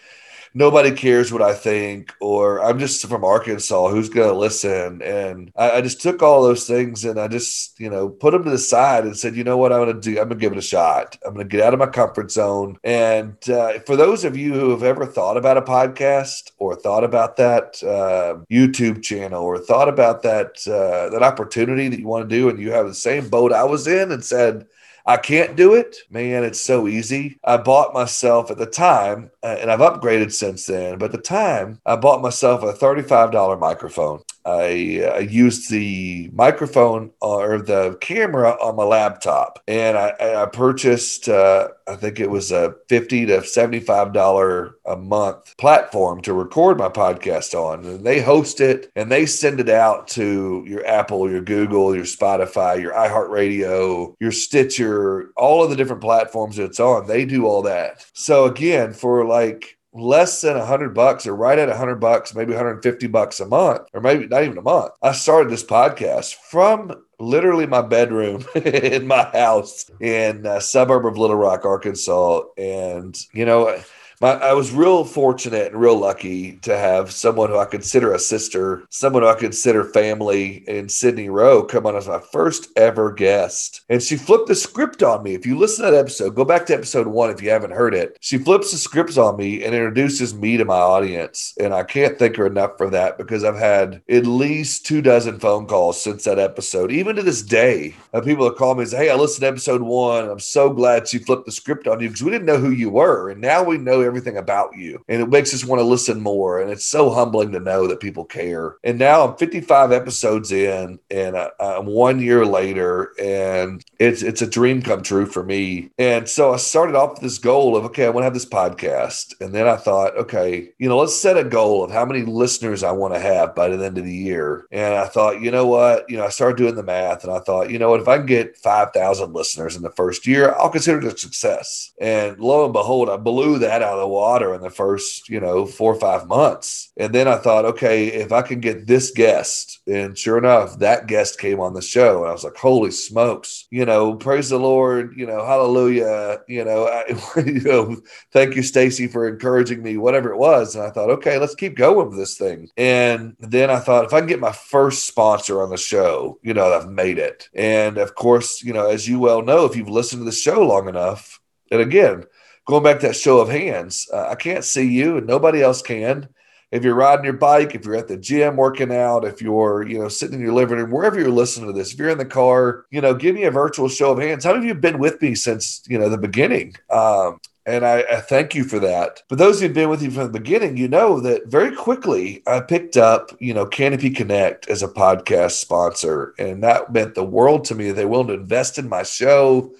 nobody 0.55 0.91
cares 0.91 1.31
what 1.31 1.41
I 1.41 1.53
think, 1.53 2.13
or 2.21 2.63
I'm 2.63 2.79
just 2.79 3.05
from 3.05 3.25
Arkansas, 3.25 3.89
who's 3.89 4.09
going 4.09 4.29
to 4.29 4.33
listen? 4.33 5.01
And 5.01 5.51
I, 5.55 5.71
I, 5.71 5.81
just 5.81 6.01
took 6.01 6.23
all 6.23 6.41
those 6.41 6.65
things 6.65 7.03
and 7.03 7.19
I 7.19 7.27
just, 7.27 7.77
you 7.79 7.89
know, 7.89 8.09
put 8.09 8.31
them 8.31 8.45
to 8.45 8.49
the 8.49 8.57
side 8.57 9.03
and 9.03 9.17
said, 9.17 9.35
you 9.35 9.43
know 9.43 9.57
what, 9.57 9.73
I'm 9.73 9.83
going 9.83 9.93
to 9.93 10.01
do? 10.01 10.11
I'm 10.11 10.29
going 10.29 10.29
to 10.29 10.35
give 10.35 10.53
it 10.53 10.57
a 10.57 10.61
shot. 10.61 11.17
I'm 11.25 11.33
going 11.33 11.47
to 11.47 11.51
get 11.57 11.63
out 11.63 11.73
of 11.73 11.79
my 11.79 11.87
comfort 11.87 12.31
zone. 12.31 12.77
And 12.83 13.37
uh, 13.49 13.79
for 13.79 13.97
those 13.97 14.23
of 14.23 14.37
you 14.37 14.53
who 14.53 14.71
have 14.71 14.83
ever 14.83 15.05
thought 15.05 15.35
about 15.35 15.57
a 15.57 15.61
podcast 15.61 16.51
or 16.57 16.75
thought 16.75 17.03
about 17.03 17.35
that 17.35 17.83
uh, 17.83 18.39
YouTube 18.49 19.03
channel 19.03 19.43
or 19.43 19.59
thought 19.59 19.89
about 19.89 20.23
that 20.23 20.65
uh, 20.67 21.09
that 21.09 21.21
opportunity 21.21 21.89
that 21.89 21.99
you 21.99 22.07
want 22.07 22.27
to 22.27 22.35
do, 22.35 22.49
and 22.49 22.59
you 22.59 22.71
have 22.71 22.87
the 22.87 22.93
same 22.93 23.27
boat 23.27 23.51
I 23.51 23.63
was 23.65 23.87
in, 23.87 24.11
and 24.11 24.23
said, 24.23 24.67
I 25.07 25.17
can't 25.17 25.55
do 25.55 25.75
it. 25.75 25.97
Man, 26.09 26.43
it's 26.43 26.59
so 26.59 26.87
easy. 26.87 27.37
I 27.43 27.57
bought 27.57 27.93
myself 27.93 28.49
at 28.49 28.57
the 28.57 28.65
time, 28.65 29.29
uh, 29.43 29.57
and 29.59 29.71
I've 29.71 29.79
upgraded 29.79 30.31
since 30.33 30.65
then, 30.65 30.97
but 30.97 31.05
at 31.05 31.11
the 31.11 31.17
time, 31.19 31.79
I 31.85 31.95
bought 31.95 32.23
myself 32.23 32.63
a 32.63 32.73
$35 32.73 33.59
microphone. 33.59 34.21
I, 34.45 35.09
I 35.13 35.19
used 35.19 35.71
the 35.71 36.29
microphone 36.33 37.11
or 37.21 37.57
the 37.59 37.97
camera 38.01 38.51
on 38.61 38.75
my 38.75 38.83
laptop, 38.83 39.61
and 39.67 39.97
I, 39.97 40.13
I 40.19 40.45
purchased. 40.45 41.27
Uh, 41.27 41.69
I 41.87 41.95
think 41.95 42.19
it 42.19 42.29
was 42.29 42.51
a 42.51 42.75
fifty 42.89 43.25
to 43.25 43.43
seventy-five 43.43 44.13
dollar 44.13 44.75
a 44.85 44.95
month 44.95 45.55
platform 45.57 46.21
to 46.21 46.33
record 46.33 46.77
my 46.77 46.89
podcast 46.89 47.53
on, 47.53 47.85
and 47.85 48.05
they 48.05 48.21
host 48.21 48.61
it 48.61 48.91
and 48.95 49.11
they 49.11 49.25
send 49.25 49.59
it 49.59 49.69
out 49.69 50.07
to 50.09 50.63
your 50.67 50.85
Apple, 50.85 51.29
your 51.29 51.41
Google, 51.41 51.95
your 51.95 52.05
Spotify, 52.05 52.79
your 52.81 52.93
iHeartRadio, 52.93 54.15
your 54.19 54.31
Stitcher, 54.31 55.31
all 55.35 55.63
of 55.63 55.69
the 55.69 55.75
different 55.75 56.01
platforms 56.01 56.55
that 56.55 56.65
it's 56.65 56.79
on. 56.79 57.07
They 57.07 57.25
do 57.25 57.45
all 57.45 57.61
that. 57.63 58.05
So 58.13 58.45
again, 58.45 58.93
for 58.93 59.25
like 59.25 59.74
less 59.95 60.41
than 60.41 60.57
a 60.57 60.65
hundred 60.65 60.93
bucks 60.93 61.25
or 61.25 61.35
right 61.35 61.57
at 61.57 61.69
a 61.69 61.77
hundred 61.77 61.95
bucks, 61.95 62.35
maybe 62.35 62.51
150 62.51 63.07
bucks 63.07 63.39
a 63.39 63.45
month, 63.45 63.87
or 63.93 64.01
maybe 64.01 64.27
not 64.27 64.43
even 64.43 64.57
a 64.57 64.61
month. 64.61 64.91
I 65.01 65.13
started 65.13 65.49
this 65.49 65.63
podcast 65.63 66.35
from 66.35 67.01
literally 67.17 67.65
my 67.65 67.81
bedroom 67.81 68.45
in 68.55 69.07
my 69.07 69.23
house 69.23 69.89
in 70.01 70.45
a 70.45 70.59
suburb 70.59 71.05
of 71.05 71.17
Little 71.17 71.37
Rock, 71.37 71.65
Arkansas. 71.65 72.41
And, 72.57 73.17
you 73.33 73.45
know, 73.45 73.81
my, 74.21 74.33
I 74.33 74.53
was 74.53 74.71
real 74.71 75.03
fortunate 75.03 75.71
and 75.71 75.81
real 75.81 75.97
lucky 75.97 76.57
to 76.63 76.77
have 76.77 77.11
someone 77.11 77.49
who 77.49 77.57
I 77.57 77.65
consider 77.65 78.13
a 78.13 78.19
sister, 78.19 78.83
someone 78.89 79.23
who 79.23 79.29
I 79.29 79.35
consider 79.35 79.83
family 79.83 80.63
in 80.67 80.89
Sydney 80.89 81.29
Rowe 81.29 81.63
come 81.63 81.85
on 81.85 81.95
as 81.95 82.07
my 82.07 82.19
first 82.31 82.69
ever 82.75 83.11
guest. 83.11 83.81
And 83.89 84.01
she 84.01 84.15
flipped 84.15 84.47
the 84.47 84.55
script 84.55 85.03
on 85.03 85.23
me. 85.23 85.33
If 85.33 85.45
you 85.45 85.57
listen 85.57 85.85
to 85.85 85.91
that 85.91 85.97
episode, 85.97 86.35
go 86.35 86.45
back 86.45 86.65
to 86.67 86.73
episode 86.73 87.07
one 87.07 87.29
if 87.29 87.41
you 87.41 87.49
haven't 87.49 87.71
heard 87.71 87.93
it. 87.93 88.17
She 88.21 88.37
flips 88.37 88.71
the 88.71 88.77
scripts 88.77 89.17
on 89.17 89.37
me 89.37 89.63
and 89.63 89.75
introduces 89.75 90.33
me 90.33 90.57
to 90.57 90.65
my 90.65 90.77
audience. 90.77 91.53
And 91.59 91.73
I 91.73 91.83
can't 91.83 92.17
thank 92.17 92.35
her 92.37 92.47
enough 92.47 92.77
for 92.77 92.89
that 92.91 93.17
because 93.17 93.43
I've 93.43 93.57
had 93.57 94.01
at 94.09 94.25
least 94.25 94.85
two 94.85 95.01
dozen 95.01 95.39
phone 95.39 95.67
calls 95.67 96.01
since 96.01 96.23
that 96.23 96.39
episode. 96.39 96.91
Even 96.91 97.15
to 97.15 97.23
this 97.23 97.41
day, 97.41 97.95
of 98.13 98.23
people 98.23 98.45
that 98.45 98.57
call 98.57 98.75
me 98.75 98.81
and 98.81 98.89
say, 98.89 98.97
Hey, 98.97 99.09
I 99.09 99.15
listened 99.15 99.41
to 99.41 99.47
episode 99.47 99.81
one. 99.81 100.29
I'm 100.29 100.39
so 100.39 100.69
glad 100.69 101.07
she 101.07 101.19
flipped 101.19 101.45
the 101.45 101.51
script 101.51 101.87
on 101.87 101.99
you 101.99 102.07
because 102.07 102.23
we 102.23 102.31
didn't 102.31 102.45
know 102.45 102.57
who 102.57 102.71
you 102.71 102.89
were. 102.89 103.29
And 103.29 103.41
now 103.41 103.63
we 103.63 103.77
know 103.77 104.01
everything 104.05 104.37
about 104.37 104.75
you. 104.75 105.03
And 105.07 105.21
it 105.21 105.29
makes 105.29 105.53
us 105.53 105.65
want 105.65 105.79
to 105.79 105.83
listen 105.83 106.21
more. 106.21 106.61
And 106.61 106.69
it's 106.69 106.85
so 106.85 107.09
humbling 107.09 107.51
to 107.51 107.59
know 107.59 107.87
that 107.87 107.99
people 107.99 108.25
care. 108.25 108.75
And 108.83 108.99
now 108.99 109.27
I'm 109.27 109.37
55 109.37 109.91
episodes 109.91 110.51
in 110.51 110.99
and 111.09 111.37
I, 111.37 111.49
I'm 111.59 111.85
one 111.85 112.19
year 112.19 112.45
later 112.45 113.11
and 113.19 113.83
it's, 113.99 114.21
it's 114.21 114.41
a 114.41 114.47
dream 114.47 114.81
come 114.81 115.03
true 115.03 115.25
for 115.25 115.43
me. 115.43 115.89
And 115.97 116.27
so 116.27 116.53
I 116.53 116.57
started 116.57 116.95
off 116.95 117.13
with 117.13 117.21
this 117.21 117.37
goal 117.37 117.75
of, 117.75 117.85
okay, 117.85 118.05
I 118.05 118.09
want 118.09 118.21
to 118.21 118.25
have 118.25 118.33
this 118.33 118.45
podcast. 118.45 119.33
And 119.41 119.53
then 119.53 119.67
I 119.67 119.75
thought, 119.75 120.15
okay, 120.17 120.69
you 120.77 120.89
know, 120.89 120.97
let's 120.97 121.15
set 121.15 121.37
a 121.37 121.43
goal 121.43 121.83
of 121.83 121.91
how 121.91 122.05
many 122.05 122.23
listeners 122.23 122.83
I 122.83 122.91
want 122.91 123.13
to 123.13 123.19
have 123.19 123.55
by 123.55 123.69
the 123.69 123.83
end 123.83 123.97
of 123.97 124.05
the 124.05 124.13
year. 124.13 124.67
And 124.71 124.95
I 124.95 125.07
thought, 125.07 125.41
you 125.41 125.51
know 125.51 125.67
what, 125.67 126.09
you 126.09 126.17
know, 126.17 126.25
I 126.25 126.29
started 126.29 126.57
doing 126.57 126.75
the 126.75 126.83
math 126.83 127.23
and 127.23 127.33
I 127.33 127.39
thought, 127.39 127.69
you 127.69 127.79
know 127.79 127.89
what, 127.89 128.01
if 128.01 128.07
I 128.07 128.17
can 128.17 128.25
get 128.25 128.57
5,000 128.57 129.33
listeners 129.33 129.75
in 129.75 129.81
the 129.81 129.91
first 129.91 130.27
year, 130.27 130.53
I'll 130.53 130.69
consider 130.69 130.99
it 130.99 131.13
a 131.13 131.17
success. 131.17 131.93
And 131.99 132.39
lo 132.39 132.65
and 132.65 132.73
behold, 132.73 133.09
I 133.09 133.17
blew 133.17 133.59
that 133.59 133.81
out 133.81 133.94
of 133.95 134.01
the 134.01 134.07
water 134.07 134.53
in 134.53 134.61
the 134.61 134.69
first, 134.69 135.29
you 135.29 135.39
know, 135.39 135.65
four 135.65 135.93
or 135.93 135.99
five 135.99 136.27
months. 136.27 136.91
And 136.97 137.13
then 137.13 137.27
I 137.27 137.37
thought, 137.37 137.65
okay, 137.65 138.07
if 138.07 138.31
I 138.31 138.41
can 138.41 138.59
get 138.59 138.87
this 138.87 139.11
guest, 139.11 139.79
and 139.87 140.17
sure 140.17 140.37
enough, 140.37 140.79
that 140.79 141.07
guest 141.07 141.39
came 141.39 141.59
on 141.59 141.73
the 141.73 141.81
show. 141.81 142.21
And 142.21 142.29
I 142.29 142.31
was 142.31 142.43
like, 142.43 142.55
holy 142.55 142.91
smokes, 142.91 143.67
you 143.69 143.85
know, 143.85 144.15
praise 144.15 144.49
the 144.49 144.59
Lord, 144.59 145.13
you 145.17 145.25
know, 145.25 145.45
hallelujah, 145.45 146.41
you 146.47 146.63
know, 146.63 146.87
I, 146.87 147.05
you 147.39 147.61
know 147.61 147.97
thank 148.31 148.55
you, 148.55 148.63
Stacy, 148.63 149.07
for 149.07 149.27
encouraging 149.27 149.81
me, 149.81 149.97
whatever 149.97 150.31
it 150.31 150.37
was. 150.37 150.75
And 150.75 150.83
I 150.83 150.89
thought, 150.89 151.09
okay, 151.09 151.37
let's 151.37 151.55
keep 151.55 151.75
going 151.75 152.09
with 152.09 152.17
this 152.17 152.37
thing. 152.37 152.69
And 152.77 153.35
then 153.39 153.69
I 153.69 153.79
thought, 153.79 154.05
if 154.05 154.13
I 154.13 154.19
can 154.19 154.27
get 154.27 154.39
my 154.39 154.51
first 154.51 155.07
sponsor 155.07 155.61
on 155.61 155.69
the 155.69 155.77
show, 155.77 156.39
you 156.41 156.53
know, 156.53 156.73
I've 156.73 156.89
made 156.89 157.17
it. 157.17 157.49
And 157.53 157.97
of 157.97 158.15
course, 158.15 158.63
you 158.63 158.73
know, 158.73 158.89
as 158.89 159.07
you 159.07 159.19
well 159.19 159.41
know, 159.41 159.65
if 159.65 159.75
you've 159.75 159.89
listened 159.89 160.21
to 160.21 160.25
the 160.25 160.31
show 160.31 160.65
long 160.65 160.89
enough, 160.89 161.39
and 161.71 161.81
again, 161.81 162.23
going 162.65 162.83
back 162.83 162.99
to 162.99 163.07
that 163.07 163.15
show 163.15 163.39
of 163.39 163.49
hands, 163.49 164.07
uh, 164.13 164.27
I 164.29 164.35
can't 164.35 164.63
see 164.63 164.87
you 164.87 165.17
and 165.17 165.27
nobody 165.27 165.61
else 165.61 165.81
can. 165.81 166.29
If 166.71 166.83
you're 166.83 166.95
riding 166.95 167.25
your 167.25 167.35
bike, 167.35 167.75
if 167.75 167.85
you're 167.85 167.95
at 167.95 168.07
the 168.07 168.17
gym 168.17 168.57
working 168.57 168.93
out, 168.93 169.23
if 169.23 169.41
you're, 169.41 169.87
you 169.87 169.99
know, 169.99 170.09
sitting 170.09 170.35
in 170.35 170.45
your 170.45 170.53
living 170.53 170.77
room, 170.77 170.91
wherever 170.91 171.17
you're 171.19 171.29
listening 171.29 171.67
to 171.67 171.73
this, 171.73 171.93
if 171.93 171.99
you're 171.99 172.09
in 172.09 172.17
the 172.17 172.25
car, 172.25 172.85
you 172.89 172.99
know, 172.99 173.13
give 173.13 173.35
me 173.35 173.43
a 173.43 173.51
virtual 173.51 173.87
show 173.87 174.11
of 174.11 174.19
hands. 174.19 174.43
How 174.43 174.51
many 174.51 174.63
of 174.63 174.65
you 174.65 174.73
have 174.73 174.81
been 174.81 174.99
with 174.99 175.21
me 175.21 175.35
since, 175.35 175.83
you 175.87 175.97
know, 175.97 176.09
the 176.09 176.17
beginning? 176.17 176.75
Um, 176.89 177.39
and 177.67 177.85
I, 177.85 178.03
I, 178.11 178.21
thank 178.21 178.53
you 178.53 178.63
for 178.63 178.79
that. 178.79 179.23
But 179.27 179.39
those 179.39 179.59
who've 179.59 179.73
been 179.73 179.89
with 179.89 180.03
you 180.03 180.11
from 180.11 180.31
the 180.31 180.39
beginning, 180.39 180.77
you 180.77 180.87
know 180.87 181.19
that 181.21 181.47
very 181.47 181.75
quickly 181.75 182.43
I 182.45 182.59
picked 182.59 182.95
up, 182.95 183.31
you 183.39 183.53
know, 183.53 183.65
Canopy 183.65 184.11
Connect 184.11 184.69
as 184.69 184.83
a 184.83 184.87
podcast 184.87 185.53
sponsor. 185.53 186.35
And 186.37 186.63
that 186.63 186.93
meant 186.93 187.15
the 187.15 187.23
world 187.23 187.65
to 187.65 187.75
me. 187.75 187.91
They 187.91 188.05
willing 188.05 188.27
to 188.27 188.33
invest 188.33 188.77
in 188.77 188.87
my 188.87 189.03
show. 189.03 189.73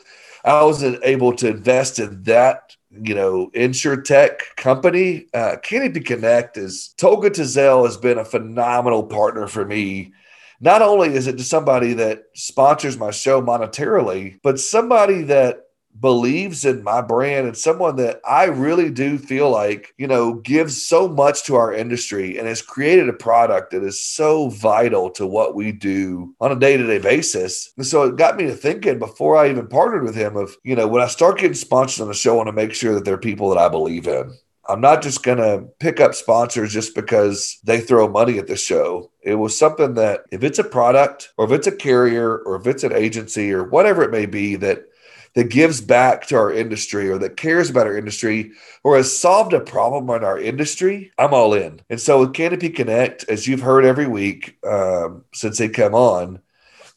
I 0.44 0.64
wasn't 0.64 1.04
able 1.04 1.36
to 1.38 1.48
invest 1.48 2.00
in 2.00 2.24
that 2.24 2.76
you 3.02 3.16
know, 3.16 3.50
insurtech 3.56 4.40
company. 4.56 5.26
Uh, 5.34 5.58
Canopy 5.62 6.02
Connect 6.02 6.58
is 6.58 6.94
Tolga 6.98 7.30
Tezel 7.30 7.86
has 7.86 7.98
been 7.98 8.18
a 8.18 8.26
phenomenal 8.26 9.04
partner 9.04 9.48
for 9.48 9.66
me. 9.66 10.14
Not 10.62 10.82
only 10.82 11.14
is 11.14 11.28
it 11.28 11.36
just 11.36 11.50
somebody 11.50 11.94
that 11.94 12.24
sponsors 12.34 12.98
my 12.98 13.12
show 13.12 13.42
monetarily, 13.42 14.40
but 14.42 14.60
somebody 14.60 15.24
that 15.24 15.65
believes 16.00 16.66
in 16.66 16.84
my 16.84 17.02
brand 17.02 17.48
and 17.48 17.58
someone 17.58 17.96
that 17.96 18.20
I 18.28 18.46
really 18.46 18.90
do 18.90 19.18
feel 19.18 19.50
like, 19.50 19.94
you 19.98 20.08
know, 20.08 20.36
gives 20.36 20.82
so 20.82 21.08
much 21.08 21.44
to 21.46 21.56
our 21.56 21.74
industry 21.74 22.38
and 22.38 22.48
has 22.48 22.62
created 22.62 23.08
a 23.08 23.14
product 23.14 23.72
that 23.72 23.84
is 23.84 24.00
so 24.00 24.50
vital 24.50 25.10
to 25.12 25.26
what 25.26 25.56
we 25.56 25.72
do 25.72 26.36
on 26.42 26.52
a 26.52 26.60
day 26.60 26.78
to 26.78 26.86
day 26.86 27.00
basis. 27.00 27.72
And 27.78 27.86
so 27.86 28.04
it 28.04 28.18
got 28.18 28.38
me 28.38 28.46
to 28.46 28.54
thinking 28.54 29.00
before 29.00 29.38
I 29.38 29.50
even 29.50 29.68
partnered 29.68 30.04
with 30.04 30.16
him 30.16 30.36
of, 30.36 30.56
you 30.64 30.76
know, 30.76 30.88
when 30.88 31.02
I 31.02 31.08
start 31.08 31.40
getting 31.40 31.54
sponsors 31.54 32.02
on 32.02 32.08
the 32.08 32.14
show, 32.14 32.34
I 32.34 32.38
want 32.38 32.48
to 32.48 32.54
make 32.54 32.74
sure 32.74 32.94
that 32.94 33.06
they're 33.06 33.18
people 33.18 33.50
that 33.50 33.58
I 33.58 33.70
believe 33.70 34.08
in. 34.08 34.32
I'm 34.68 34.82
not 34.82 35.04
just 35.04 35.24
going 35.24 35.38
to 35.38 35.68
pick 35.80 36.00
up 36.00 36.16
sponsors 36.16 36.74
just 36.74 36.96
because 36.96 37.60
they 37.64 37.80
throw 37.80 38.08
money 38.08 38.40
at 38.40 38.48
the 38.48 38.56
show. 38.56 39.12
It 39.22 39.36
was 39.36 39.58
something 39.58 39.94
that 39.94 40.22
if 40.32 40.44
it's 40.44 40.60
a 40.60 40.64
product 40.64 41.34
or 41.38 41.46
if 41.46 41.52
it's 41.52 41.68
a 41.68 41.72
carrier 41.72 42.40
or 42.40 42.56
if 42.56 42.66
it's 42.66 42.84
an 42.84 42.94
agency 42.94 43.52
or 43.52 43.64
whatever 43.64 44.04
it 44.04 44.12
may 44.12 44.26
be 44.26 44.56
that 44.56 44.86
that 45.36 45.50
gives 45.50 45.82
back 45.82 46.26
to 46.28 46.36
our 46.36 46.52
industry 46.52 47.10
or 47.10 47.18
that 47.20 47.38
cares 47.38 47.70
about 47.70 47.88
our 47.88 47.98
industry 47.98 48.52
or 48.84 48.96
has 48.96 49.18
solved 49.18 49.54
a 49.54 49.60
problem 49.60 50.10
in 50.10 50.24
our 50.24 50.40
industry, 50.40 51.12
I'm 51.18 51.34
all 51.34 51.54
in. 51.54 51.82
And 51.90 52.00
so 52.00 52.22
with 52.22 52.34
Canopy 52.34 52.70
Connect, 52.70 53.26
as 53.30 53.48
you've 53.48 53.62
heard 53.62 53.86
every 53.86 54.08
week 54.08 54.58
um, 54.66 55.24
since 55.34 55.58
they 55.58 55.70
come 55.70 55.94
on, 55.94 56.40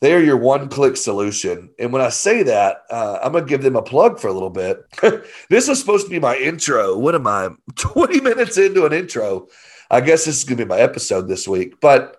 they 0.00 0.14
are 0.14 0.22
your 0.22 0.36
one 0.36 0.68
click 0.68 0.96
solution. 0.96 1.70
And 1.80 1.92
when 1.92 2.00
I 2.00 2.10
say 2.10 2.44
that, 2.44 2.82
uh, 2.88 3.18
I'm 3.20 3.32
going 3.32 3.44
to 3.44 3.50
give 3.50 3.62
them 3.62 3.74
a 3.74 3.82
plug 3.82 4.20
for 4.20 4.28
a 4.28 4.32
little 4.32 4.50
bit. 4.50 4.86
this 5.50 5.68
was 5.68 5.80
supposed 5.80 6.06
to 6.06 6.10
be 6.10 6.20
my 6.20 6.36
intro. 6.36 6.96
What 6.96 7.16
am 7.16 7.26
I, 7.26 7.50
20 7.76 8.20
minutes 8.20 8.56
into 8.56 8.86
an 8.86 8.92
intro? 8.92 9.48
I 9.90 10.00
guess 10.00 10.24
this 10.24 10.38
is 10.38 10.44
going 10.44 10.58
to 10.58 10.64
be 10.64 10.68
my 10.68 10.78
episode 10.78 11.26
this 11.26 11.48
week. 11.48 11.80
But 11.80 12.17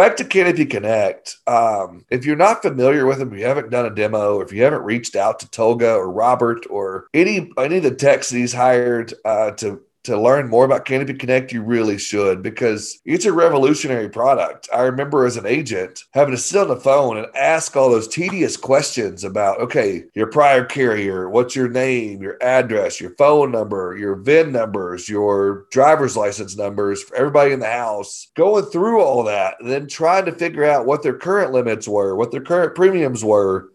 back 0.00 0.16
to 0.16 0.24
Canopy 0.24 0.64
Connect. 0.64 1.36
Um, 1.46 2.06
if 2.08 2.24
you're 2.24 2.34
not 2.34 2.62
familiar 2.62 3.04
with 3.04 3.18
them, 3.18 3.36
you 3.36 3.44
haven't 3.44 3.68
done 3.68 3.84
a 3.84 3.94
demo, 3.94 4.36
or 4.36 4.42
if 4.42 4.50
you 4.50 4.62
haven't 4.62 4.82
reached 4.82 5.14
out 5.14 5.38
to 5.40 5.50
Tolga 5.50 5.92
or 5.92 6.10
Robert 6.10 6.64
or 6.70 7.06
any 7.12 7.50
any 7.58 7.76
of 7.76 7.82
the 7.82 7.94
techs 7.94 8.30
he's 8.30 8.54
hired 8.54 9.12
uh, 9.26 9.50
to 9.52 9.82
to 10.04 10.18
learn 10.18 10.48
more 10.48 10.64
about 10.64 10.86
Canopy 10.86 11.14
Connect, 11.14 11.52
you 11.52 11.62
really 11.62 11.98
should 11.98 12.42
because 12.42 13.00
it's 13.04 13.26
a 13.26 13.32
revolutionary 13.32 14.08
product. 14.08 14.68
I 14.72 14.82
remember 14.82 15.26
as 15.26 15.36
an 15.36 15.46
agent 15.46 16.04
having 16.12 16.34
to 16.34 16.40
sit 16.40 16.60
on 16.60 16.68
the 16.68 16.76
phone 16.76 17.18
and 17.18 17.26
ask 17.36 17.76
all 17.76 17.90
those 17.90 18.08
tedious 18.08 18.56
questions 18.56 19.24
about, 19.24 19.60
okay, 19.60 20.04
your 20.14 20.28
prior 20.28 20.64
carrier, 20.64 21.28
what's 21.28 21.54
your 21.54 21.68
name, 21.68 22.22
your 22.22 22.38
address, 22.42 23.00
your 23.00 23.10
phone 23.16 23.52
number, 23.52 23.96
your 23.98 24.16
VIN 24.16 24.52
numbers, 24.52 25.08
your 25.08 25.66
driver's 25.70 26.16
license 26.16 26.56
numbers 26.56 27.02
for 27.02 27.16
everybody 27.16 27.52
in 27.52 27.60
the 27.60 27.66
house, 27.66 28.28
going 28.34 28.64
through 28.64 29.02
all 29.02 29.24
that, 29.24 29.56
and 29.60 29.70
then 29.70 29.86
trying 29.86 30.24
to 30.24 30.32
figure 30.32 30.64
out 30.64 30.86
what 30.86 31.02
their 31.02 31.18
current 31.18 31.52
limits 31.52 31.86
were, 31.86 32.16
what 32.16 32.30
their 32.30 32.40
current 32.40 32.74
premiums 32.74 33.22
were. 33.22 33.68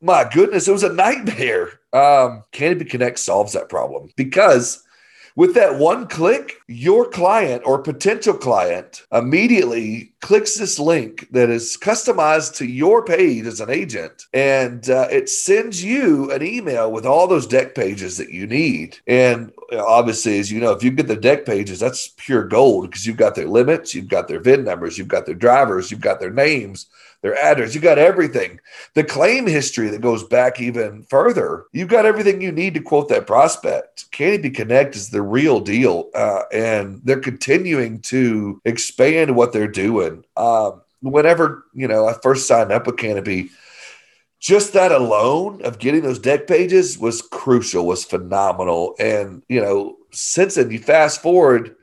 My 0.00 0.28
goodness, 0.28 0.66
it 0.66 0.72
was 0.72 0.82
a 0.82 0.92
nightmare. 0.92 1.78
Um, 1.92 2.42
Canopy 2.50 2.86
Connect 2.86 3.20
solves 3.20 3.52
that 3.52 3.68
problem 3.68 4.08
because 4.16 4.82
with 5.36 5.54
that 5.54 5.78
one 5.78 6.06
click, 6.06 6.54
your 6.68 7.08
client 7.08 7.62
or 7.64 7.78
potential 7.78 8.34
client 8.34 9.02
immediately 9.12 10.12
clicks 10.20 10.58
this 10.58 10.78
link 10.78 11.28
that 11.30 11.50
is 11.50 11.76
customized 11.80 12.56
to 12.56 12.66
your 12.66 13.04
page 13.04 13.46
as 13.46 13.60
an 13.60 13.70
agent, 13.70 14.26
and 14.32 14.88
uh, 14.90 15.08
it 15.10 15.28
sends 15.28 15.82
you 15.82 16.30
an 16.30 16.42
email 16.42 16.92
with 16.92 17.06
all 17.06 17.26
those 17.26 17.46
deck 17.46 17.74
pages 17.74 18.16
that 18.18 18.30
you 18.30 18.46
need. 18.46 18.98
And 19.06 19.52
obviously, 19.72 20.38
as 20.38 20.52
you 20.52 20.60
know, 20.60 20.72
if 20.72 20.82
you 20.82 20.90
get 20.90 21.08
the 21.08 21.16
deck 21.16 21.44
pages, 21.46 21.80
that's 21.80 22.08
pure 22.16 22.44
gold 22.44 22.90
because 22.90 23.06
you've 23.06 23.16
got 23.16 23.34
their 23.34 23.48
limits, 23.48 23.94
you've 23.94 24.08
got 24.08 24.28
their 24.28 24.40
VIN 24.40 24.64
numbers, 24.64 24.98
you've 24.98 25.08
got 25.08 25.26
their 25.26 25.34
drivers, 25.34 25.90
you've 25.90 26.00
got 26.00 26.20
their 26.20 26.30
names 26.30 26.86
their 27.22 27.36
address. 27.36 27.74
You 27.74 27.80
got 27.80 27.98
everything. 27.98 28.60
The 28.94 29.04
claim 29.04 29.46
history 29.46 29.88
that 29.88 30.00
goes 30.00 30.24
back 30.24 30.60
even 30.60 31.04
further. 31.04 31.64
You've 31.72 31.88
got 31.88 32.04
everything 32.04 32.42
you 32.42 32.52
need 32.52 32.74
to 32.74 32.80
quote 32.80 33.08
that 33.08 33.26
prospect. 33.26 34.10
Canopy 34.10 34.50
Connect 34.50 34.94
is 34.94 35.10
the 35.10 35.22
real 35.22 35.60
deal, 35.60 36.10
uh, 36.14 36.42
and 36.52 37.00
they're 37.04 37.20
continuing 37.20 38.00
to 38.02 38.60
expand 38.64 39.34
what 39.34 39.52
they're 39.52 39.68
doing. 39.68 40.24
Um, 40.36 40.82
whenever 41.00 41.64
you 41.72 41.88
know 41.88 42.06
I 42.06 42.14
first 42.22 42.46
signed 42.46 42.72
up 42.72 42.86
with 42.86 42.98
Canopy, 42.98 43.50
just 44.40 44.72
that 44.72 44.92
alone 44.92 45.62
of 45.62 45.78
getting 45.78 46.02
those 46.02 46.18
deck 46.18 46.46
pages 46.46 46.98
was 46.98 47.22
crucial, 47.22 47.86
was 47.86 48.04
phenomenal, 48.04 48.96
and 48.98 49.42
you 49.48 49.60
know 49.60 49.96
since 50.10 50.56
then 50.56 50.70
you 50.70 50.78
fast 50.78 51.22
forward 51.22 51.76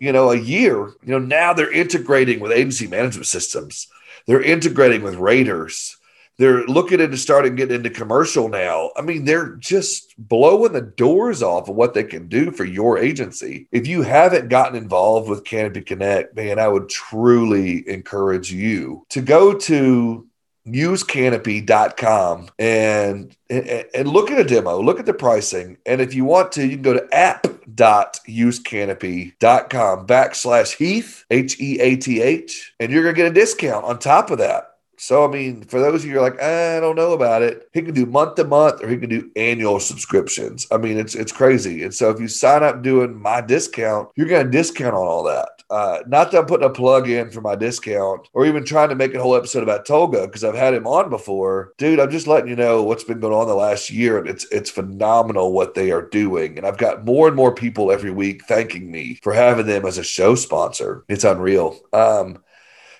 you 0.00 0.12
know, 0.12 0.30
a 0.30 0.36
year, 0.36 0.88
you 1.04 1.12
know, 1.12 1.18
now 1.18 1.52
they're 1.52 1.70
integrating 1.70 2.40
with 2.40 2.52
agency 2.52 2.86
management 2.86 3.26
systems. 3.26 3.86
They're 4.26 4.42
integrating 4.42 5.02
with 5.02 5.16
raters. 5.16 5.96
They're 6.40 6.64
looking 6.64 7.00
into 7.00 7.18
starting 7.18 7.54
getting 7.54 7.76
into 7.76 7.90
commercial 7.90 8.48
now. 8.48 8.92
I 8.96 9.02
mean, 9.02 9.26
they're 9.26 9.56
just 9.56 10.14
blowing 10.16 10.72
the 10.72 10.80
doors 10.80 11.42
off 11.42 11.68
of 11.68 11.76
what 11.76 11.92
they 11.92 12.02
can 12.02 12.28
do 12.28 12.50
for 12.50 12.64
your 12.64 12.96
agency. 12.96 13.68
If 13.72 13.86
you 13.86 14.00
haven't 14.00 14.48
gotten 14.48 14.74
involved 14.74 15.28
with 15.28 15.44
Canopy 15.44 15.82
Connect, 15.82 16.34
man, 16.34 16.58
I 16.58 16.66
would 16.66 16.88
truly 16.88 17.86
encourage 17.86 18.50
you 18.50 19.04
to 19.10 19.20
go 19.20 19.52
to 19.52 20.26
usecanopy.com 20.72 22.48
and, 22.58 23.36
and 23.48 23.86
and 23.94 24.08
look 24.08 24.30
at 24.30 24.38
a 24.38 24.44
demo, 24.44 24.78
look 24.80 25.00
at 25.00 25.06
the 25.06 25.14
pricing. 25.14 25.78
And 25.86 26.00
if 26.00 26.14
you 26.14 26.24
want 26.24 26.52
to, 26.52 26.64
you 26.66 26.76
can 26.76 26.82
go 26.82 26.94
to 26.94 27.14
app.usecanopy.com 27.14 30.06
backslash 30.06 30.76
Heath, 30.76 31.24
H 31.30 31.60
E 31.60 31.80
A 31.80 31.96
T 31.96 32.20
H, 32.20 32.74
and 32.80 32.92
you're 32.92 33.02
going 33.02 33.14
to 33.14 33.22
get 33.22 33.30
a 33.30 33.34
discount 33.34 33.84
on 33.84 33.98
top 33.98 34.30
of 34.30 34.38
that. 34.38 34.70
So, 35.00 35.24
I 35.24 35.28
mean, 35.28 35.62
for 35.62 35.80
those 35.80 36.02
of 36.02 36.10
you 36.10 36.16
who 36.16 36.18
are 36.18 36.30
like, 36.30 36.42
I 36.42 36.78
don't 36.78 36.94
know 36.94 37.14
about 37.14 37.40
it, 37.40 37.70
he 37.72 37.80
can 37.80 37.94
do 37.94 38.04
month 38.04 38.34
to 38.34 38.44
month 38.44 38.84
or 38.84 38.88
he 38.88 38.98
can 38.98 39.08
do 39.08 39.30
annual 39.34 39.80
subscriptions. 39.80 40.66
I 40.70 40.76
mean, 40.76 40.98
it's 40.98 41.14
it's 41.14 41.32
crazy. 41.32 41.84
And 41.84 41.94
so 41.94 42.10
if 42.10 42.20
you 42.20 42.28
sign 42.28 42.62
up 42.62 42.82
doing 42.82 43.18
my 43.18 43.40
discount, 43.40 44.10
you're 44.14 44.28
going 44.28 44.44
to 44.44 44.52
discount 44.52 44.94
on 44.94 45.06
all 45.06 45.24
that. 45.24 45.59
Uh, 45.70 46.02
not 46.08 46.30
that 46.30 46.40
I'm 46.40 46.46
putting 46.46 46.66
a 46.66 46.72
plug 46.72 47.08
in 47.08 47.30
for 47.30 47.40
my 47.40 47.54
discount 47.54 48.28
or 48.32 48.44
even 48.44 48.64
trying 48.64 48.88
to 48.88 48.96
make 48.96 49.14
a 49.14 49.22
whole 49.22 49.36
episode 49.36 49.62
about 49.62 49.86
Tolga 49.86 50.26
because 50.26 50.42
I've 50.42 50.56
had 50.56 50.74
him 50.74 50.86
on 50.86 51.10
before. 51.10 51.72
Dude, 51.78 52.00
I'm 52.00 52.10
just 52.10 52.26
letting 52.26 52.50
you 52.50 52.56
know 52.56 52.82
what's 52.82 53.04
been 53.04 53.20
going 53.20 53.32
on 53.32 53.46
the 53.46 53.54
last 53.54 53.88
year. 53.88 54.18
And 54.18 54.28
it's 54.28 54.46
it's 54.50 54.68
phenomenal 54.68 55.52
what 55.52 55.74
they 55.74 55.92
are 55.92 56.02
doing. 56.02 56.58
And 56.58 56.66
I've 56.66 56.78
got 56.78 57.04
more 57.04 57.28
and 57.28 57.36
more 57.36 57.54
people 57.54 57.92
every 57.92 58.10
week 58.10 58.44
thanking 58.46 58.90
me 58.90 59.20
for 59.22 59.32
having 59.32 59.66
them 59.66 59.86
as 59.86 59.96
a 59.96 60.02
show 60.02 60.34
sponsor. 60.34 61.04
It's 61.08 61.24
unreal. 61.24 61.78
Um, 61.92 62.42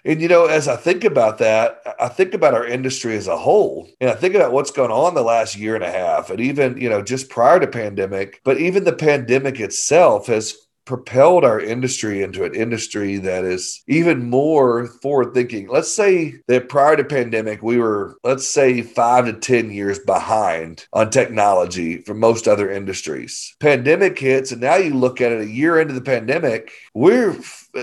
and 0.05 0.23
you 0.23 0.29
know, 0.29 0.47
as 0.47 0.67
I 0.69 0.77
think 0.77 1.05
about 1.05 1.39
that, 1.39 1.83
I 1.99 2.09
think 2.09 2.35
about 2.35 2.55
our 2.55 2.65
industry 2.65 3.17
as 3.17 3.27
a 3.27 3.37
whole, 3.37 3.89
and 4.01 4.09
I 4.09 4.15
think 4.15 4.35
about 4.35 4.53
what's 4.53 4.71
gone 4.71 4.91
on 4.91 5.15
the 5.15 5.23
last 5.23 5.57
year 5.57 5.75
and 5.75 5.85
a 5.85 5.91
half, 5.91 6.31
and 6.31 6.41
even 6.41 6.81
you 6.81 6.89
know, 6.89 7.03
just 7.03 7.29
prior 7.29 7.61
to 7.61 7.67
pandemic. 7.67 8.41
But 8.45 8.59
even 8.59 8.85
the 8.85 8.95
pandemic 8.95 9.61
itself 9.61 10.29
has 10.29 10.57
propelled 10.85 11.45
our 11.45 11.61
industry 11.61 12.23
into 12.23 12.45
an 12.45 12.55
industry 12.55 13.17
that 13.19 13.45
is 13.45 13.83
even 13.87 14.29
more 14.29 14.87
forward 14.87 15.35
thinking. 15.35 15.69
Let's 15.69 15.93
say 15.93 16.35
that 16.49 16.69
prior 16.69 16.97
to 16.97 17.05
pandemic, 17.05 17.63
we 17.63 17.79
were, 17.79 18.17
let's 18.25 18.47
say, 18.47 18.83
five 18.83 19.27
to 19.27 19.33
10 19.33 19.71
years 19.71 19.99
behind 20.01 20.87
on 20.93 21.11
technology 21.11 21.99
from 21.99 22.19
most 22.19 22.49
other 22.49 22.71
industries. 22.71 23.55
Pandemic 23.61 24.19
hits, 24.19 24.53
and 24.53 24.61
now 24.61 24.77
you 24.77 24.95
look 24.95 25.21
at 25.21 25.33
it 25.33 25.43
a 25.43 25.51
year 25.51 25.81
into 25.81 25.95
the 25.95 26.01
pandemic, 26.01 26.73
we're 26.95 27.37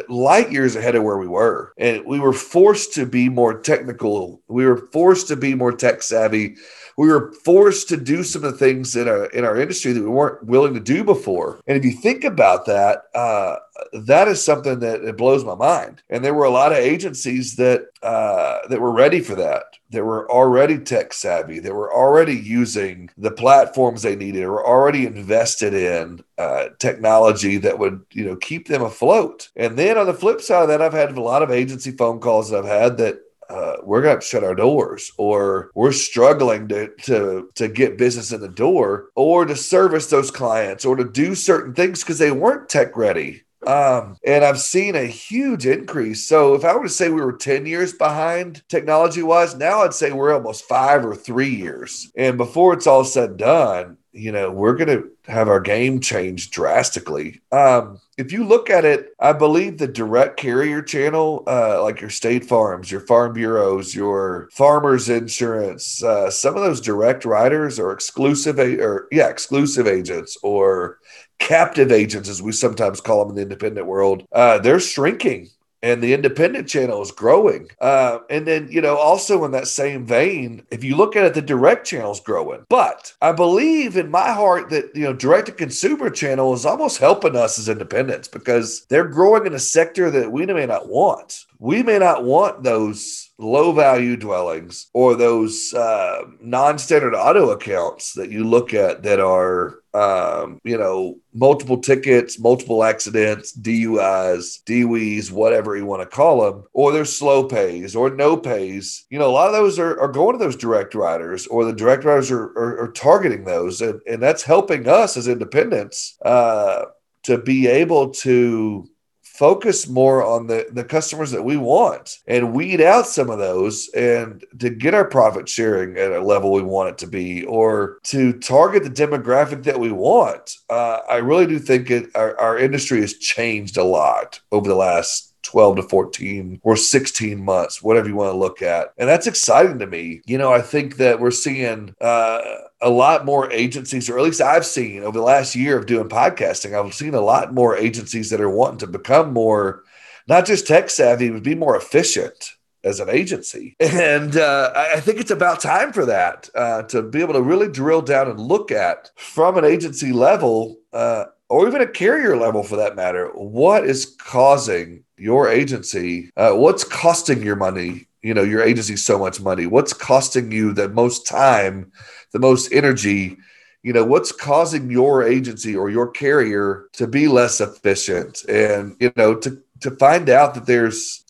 light 0.10 0.52
years 0.52 0.76
ahead 0.76 0.96
of 0.96 1.04
where 1.04 1.18
we 1.18 1.28
were. 1.28 1.74
And 1.78 2.06
we 2.06 2.20
were 2.20 2.34
forced 2.34 2.94
to 2.96 3.06
be 3.06 3.30
more 3.30 3.60
technical. 3.60 4.42
We 4.48 4.66
were 4.66 4.90
forced 4.92 5.28
to 5.30 5.36
be 5.36 5.56
more 5.56 5.72
tech 5.72 6.04
savvy 6.04 6.58
we 6.98 7.10
were 7.10 7.32
forced 7.32 7.88
to 7.90 7.98
do 7.98 8.24
some 8.24 8.44
of 8.44 8.52
the 8.52 8.58
things 8.58 8.96
in 8.96 9.08
our 9.08 9.26
in 9.28 9.46
our 9.46 9.56
industry 9.56 9.94
that 9.94 10.02
we 10.02 10.10
weren't 10.10 10.44
willing 10.44 10.74
to 10.74 10.80
do 10.80 11.04
before. 11.04 11.60
And 11.68 11.78
if 11.78 11.86
you 11.86 11.92
think 11.92 12.24
about 12.24 12.66
that, 12.66 13.04
uh, 13.14 13.58
that 13.94 14.28
is 14.28 14.44
something 14.44 14.80
that 14.80 15.04
it 15.04 15.16
blows 15.16 15.46
my 15.46 15.54
mind. 15.54 16.02
And 16.10 16.26
there 16.26 16.34
were 16.34 16.46
a 16.46 16.50
lot 16.50 16.72
of 16.72 16.80
agencies 16.80 17.56
that 17.58 17.86
uh, 18.02 18.68
that 18.70 18.82
were 18.82 18.92
ready 18.92 19.22
for 19.22 19.36
that. 19.36 19.64
That 19.92 20.04
were 20.04 20.30
already 20.30 20.80
tech 20.80 21.14
savvy. 21.14 21.60
That 21.60 21.74
were 21.74 21.94
already 21.94 22.36
using 22.36 23.10
the 23.16 23.32
platforms 23.32 24.02
they 24.02 24.16
needed. 24.16 24.44
Or 24.44 24.66
already 24.66 25.06
invested 25.06 25.74
in 25.74 26.24
uh, 26.40 26.70
technology 26.80 27.58
that 27.58 27.78
would 27.78 28.04
you 28.12 28.26
know 28.26 28.36
keep 28.38 28.68
them 28.68 28.82
afloat. 28.82 29.50
And 29.56 29.78
then 29.78 30.00
on 30.00 30.08
the 30.08 30.14
flip 30.16 30.42
side 30.42 30.64
of 30.64 30.68
that, 30.70 30.82
I've 30.82 30.94
had 30.94 31.16
a 31.16 31.22
lot 31.22 31.44
of 31.44 31.52
agency 31.52 31.92
phone 31.92 32.20
calls 32.20 32.50
that 32.50 32.58
I've 32.58 32.66
had 32.66 32.98
that 32.98 33.20
uh, 33.50 33.78
we're 33.84 34.02
going 34.02 34.20
to 34.20 34.26
shut 34.26 34.44
our 34.44 34.56
doors 34.56 35.12
or 35.18 35.72
we're 35.76 35.92
struggling 35.92 36.68
to, 36.68 36.90
to, 37.04 37.50
to 37.56 37.68
get 37.68 37.98
business 37.98 38.32
in 38.32 38.42
the 38.42 38.48
door 38.48 39.10
or 39.16 39.46
to 39.46 39.56
service 39.56 40.10
those 40.10 40.32
clients 40.32 40.86
or 40.86 40.96
to 40.96 41.06
do 41.06 41.36
certain 41.36 41.74
things 41.74 42.04
because 42.04 42.20
they 42.20 42.32
weren't 42.32 42.70
tech 42.70 42.96
ready. 42.98 43.44
Um, 43.66 44.18
and 44.26 44.46
I've 44.46 44.60
seen 44.60 44.96
a 44.96 45.06
huge 45.06 45.66
increase. 45.66 46.28
So 46.28 46.54
if 46.54 46.64
I 46.64 46.76
were 46.76 46.84
to 46.84 46.90
say 46.90 47.10
we 47.10 47.22
were 47.22 47.34
10 47.34 47.66
years 47.66 47.92
behind 47.92 48.64
technology 48.70 49.24
wise, 49.24 49.56
now 49.56 49.82
I'd 49.82 49.94
say 49.94 50.12
we're 50.12 50.34
almost 50.34 50.66
five 50.66 51.06
or 51.06 51.16
three 51.16 51.54
years. 51.54 52.12
And 52.16 52.38
before 52.38 52.74
it's 52.74 52.88
all 52.88 53.04
said 53.04 53.32
and 53.32 53.40
done, 53.40 53.98
you 54.12 54.32
know, 54.32 54.52
we're 54.52 54.76
going 54.76 54.88
to 54.88 55.10
have 55.32 55.48
our 55.48 55.60
game 55.60 56.00
change 56.00 56.50
drastically. 56.52 57.42
Um, 57.52 58.00
if 58.18 58.32
you 58.32 58.44
look 58.46 58.70
at 58.70 58.84
it, 58.86 59.10
I 59.20 59.34
believe 59.34 59.78
the 59.78 59.88
direct 59.88 60.38
carrier 60.38 60.82
channel, 60.82 61.44
uh, 61.46 61.84
like 61.84 62.02
your 62.02 62.10
state 62.10 62.46
farms, 62.46 62.92
your 62.92 63.02
farm 63.02 63.34
bureaus, 63.34 63.94
your 63.94 64.50
farmers 64.54 65.10
insurance, 65.10 66.04
uh, 66.04 66.32
some 66.32 66.56
of 66.56 66.64
those 66.64 66.82
direct 66.82 67.26
writers 67.26 67.80
are 67.80 67.92
exclusive, 67.92 68.60
a- 68.60 68.80
or 68.82 69.08
yeah, 69.12 69.28
exclusive 69.28 69.88
agents 69.88 70.38
or 70.42 70.98
captive 71.40 71.92
agents, 71.92 72.30
as 72.30 72.42
we 72.42 72.52
sometimes 72.52 73.00
call 73.00 73.20
them 73.20 73.30
in 73.30 73.36
the 73.36 73.42
independent 73.44 73.86
world. 73.86 74.24
Uh, 74.32 74.58
they're 74.58 74.80
shrinking 74.80 75.50
and 75.82 76.02
the 76.02 76.14
independent 76.14 76.68
channel 76.68 77.02
is 77.02 77.12
growing. 77.12 77.70
Uh, 77.80 78.20
and 78.30 78.48
then, 78.48 78.68
you 78.70 78.82
know, 78.82 78.98
also 78.98 79.44
in 79.46 79.52
that 79.52 79.68
same 79.68 80.06
vein, 80.06 80.64
if 80.72 80.84
you 80.84 80.96
look 80.96 81.16
at 81.16 81.26
it, 81.26 81.34
the 81.34 81.42
direct 81.42 81.86
channel 81.86 82.12
is 82.12 82.20
growing. 82.20 82.66
But 82.70 83.14
I 83.22 83.32
believe 83.32 83.98
in 83.98 84.10
my 84.10 84.32
heart 84.32 84.70
that, 84.70 84.96
you 84.96 85.04
know, 85.04 85.14
direct 85.14 85.48
to 85.48 85.52
consumer 85.52 86.10
channel 86.10 86.54
is 86.54 86.66
almost 86.66 86.98
helping 86.98 87.36
us 87.36 87.60
as 87.60 87.70
independents 87.70 88.28
because 88.28 88.86
they're 88.86 89.08
growing 89.08 89.46
in 89.46 89.54
a 89.54 89.60
sector 89.60 90.10
that 90.12 90.32
we 90.32 90.46
may 90.46 90.66
not 90.66 90.90
want. 90.90 91.46
We 91.60 91.84
may 91.84 92.00
not 92.00 92.24
want 92.24 92.64
those 92.64 93.27
low 93.40 93.72
value 93.72 94.18
dwellings 94.18 94.88
or 94.94 95.16
those 95.16 95.74
uh, 95.74 96.24
non 96.42 96.78
standard 96.78 97.14
auto 97.14 97.52
accounts 97.52 98.14
that 98.14 98.32
you 98.32 98.44
look 98.44 98.74
at 98.74 99.04
that 99.04 99.20
are, 99.20 99.80
um, 99.94 100.60
you 100.64 100.78
know, 100.78 101.18
multiple 101.34 101.78
tickets, 101.78 102.40
multiple 102.40 102.84
accidents, 102.84 103.56
DUIs, 103.58 104.64
DWIs, 104.64 105.32
whatever 105.32 105.78
you 105.78 105.86
want 105.86 106.02
to 106.02 106.16
call 106.16 106.42
them, 106.42 106.64
or 106.74 106.92
they're 106.92 107.06
slow 107.06 107.44
pays 107.44 107.96
or 107.96 108.10
no 108.10 108.36
pays. 108.36 109.06
You 109.10 109.20
know, 109.20 109.30
a 109.30 109.32
lot 109.32 109.48
of 109.48 109.54
those 109.54 109.78
are, 109.78 110.00
are 110.00 110.12
going 110.12 110.38
to 110.38 110.44
those 110.44 110.56
direct 110.56 110.96
writers 110.96 111.46
or 111.48 111.66
the 111.66 111.74
direct 111.74 112.04
writers 112.04 112.32
are, 112.32 112.46
are, 112.58 112.84
are 112.84 112.92
targeting 112.92 113.46
those. 113.46 113.82
And, 113.82 114.02
and 114.08 114.22
that's 114.22 114.44
helping 114.44 114.88
us 114.88 115.16
as 115.16 115.28
independents 115.28 116.18
uh, 116.24 116.86
to 117.24 117.38
be 117.38 117.68
able 117.68 118.10
to 118.10 118.90
focus 119.38 119.88
more 119.88 120.26
on 120.26 120.48
the, 120.48 120.66
the 120.72 120.84
customers 120.84 121.30
that 121.30 121.44
we 121.44 121.58
want 121.58 122.20
and 122.26 122.54
weed 122.54 122.82
out 122.82 123.06
some 123.06 123.30
of 123.30 123.38
those 123.38 123.88
and 123.90 124.44
to 124.58 124.72
get 124.72 124.96
our 124.96 125.06
profit 125.06 125.48
sharing 125.48 125.96
at 125.96 126.12
a 126.12 126.20
level 126.20 126.52
we 126.52 126.64
want 126.64 126.90
it 126.90 126.98
to 126.98 127.06
be 127.06 127.46
or 127.46 128.00
to 128.04 128.34
target 128.40 128.84
the 128.84 128.90
demographic 128.90 129.64
that 129.64 129.80
we 129.80 129.92
want. 129.92 130.56
Uh, 130.70 131.00
I 131.08 131.18
really 131.18 131.46
do 131.46 131.60
think 131.60 131.92
it, 131.92 132.10
our, 132.16 132.38
our 132.40 132.58
industry 132.58 133.00
has 133.02 133.14
changed 133.14 133.78
a 133.78 133.84
lot 133.84 134.40
over 134.52 134.68
the 134.68 134.76
last 134.76 135.36
12 135.48 135.78
to 135.78 135.84
14 135.84 136.60
or 136.64 136.76
16 136.76 137.44
months, 137.44 137.82
whatever 137.82 138.08
you 138.08 138.16
want 138.16 138.34
to 138.34 138.38
look 138.38 138.62
at. 138.62 138.94
And 138.98 139.08
that's 139.08 139.28
exciting 139.28 139.80
to 139.80 139.88
me. 139.88 140.22
You 140.26 140.38
know, 140.38 140.52
I 140.52 140.62
think 140.62 140.98
that 140.98 141.20
we're 141.20 141.32
seeing 141.32 141.96
uh, 142.02 142.42
a 142.82 142.90
lot 142.90 143.26
more 143.26 143.52
agencies, 143.52 144.10
or 144.10 144.18
at 144.18 144.26
least 144.26 144.42
I've 144.42 144.66
seen 144.66 145.04
over 145.04 145.18
the 145.18 145.24
last 145.24 145.56
year 145.56 145.78
of 145.78 145.86
doing 145.86 146.10
podcasting, 146.10 146.78
I've 146.78 146.94
seen 146.94 147.14
a 147.14 147.22
lot 147.22 147.54
more 147.54 147.78
agencies 147.78 148.30
that 148.30 148.42
are 148.42 148.50
wanting 148.50 148.80
to 148.80 148.88
become 148.88 149.34
more, 149.34 149.84
not 150.28 150.46
just 150.46 150.68
tech 150.68 150.90
savvy, 150.90 151.30
but 151.30 151.44
be 151.44 151.56
more 151.56 151.78
efficient 151.78 152.54
as 152.84 153.00
an 153.00 153.10
agency. 153.10 153.76
And 153.88 154.38
uh, 154.38 154.72
I 154.76 155.00
think 155.00 155.20
it's 155.20 155.32
about 155.32 155.60
time 155.60 155.92
for 155.92 156.06
that 156.06 156.50
uh, 156.54 156.84
to 156.84 157.02
be 157.02 157.22
able 157.22 157.34
to 157.34 157.42
really 157.42 157.70
drill 157.70 158.02
down 158.02 158.30
and 158.30 158.40
look 158.40 158.72
at 158.72 159.12
from 159.16 159.58
an 159.58 159.66
agency 159.66 160.12
level 160.12 160.80
uh, 160.94 161.26
or 161.50 161.68
even 161.68 161.82
a 161.82 161.88
carrier 161.88 162.36
level 162.36 162.64
for 162.64 162.76
that 162.78 162.96
matter, 162.96 163.28
what 163.30 163.86
is 163.86 164.16
causing 164.20 165.04
your 165.18 165.50
agency, 165.50 166.32
uh, 166.38 166.52
what's 166.52 166.84
costing 166.84 167.42
your 167.42 167.56
money, 167.56 168.08
you 168.22 168.34
know, 168.34 168.44
your 168.44 168.62
agency 168.62 168.96
so 168.98 169.18
much 169.18 169.40
money? 169.40 169.66
What's 169.66 169.94
costing 169.94 170.52
you 170.52 170.74
the 170.74 170.90
most 170.90 171.26
time, 171.26 171.92
the 172.34 172.40
most 172.40 172.72
energy? 172.74 173.38
You 173.84 173.94
know, 173.94 174.04
what's 174.04 174.32
causing 174.32 174.92
your 174.92 175.24
agency 175.24 175.76
or 175.76 175.90
your 175.90 176.10
carrier 176.10 176.88
to 176.94 177.08
be 177.08 177.28
less 177.28 177.62
efficient? 177.62 178.44
And, 178.50 178.98
you 179.00 179.14
know, 179.16 179.36
to, 179.36 179.62
to 179.82 179.92
find 179.92 180.30
out 180.30 180.54
that 180.56 180.66
there's 180.66 181.24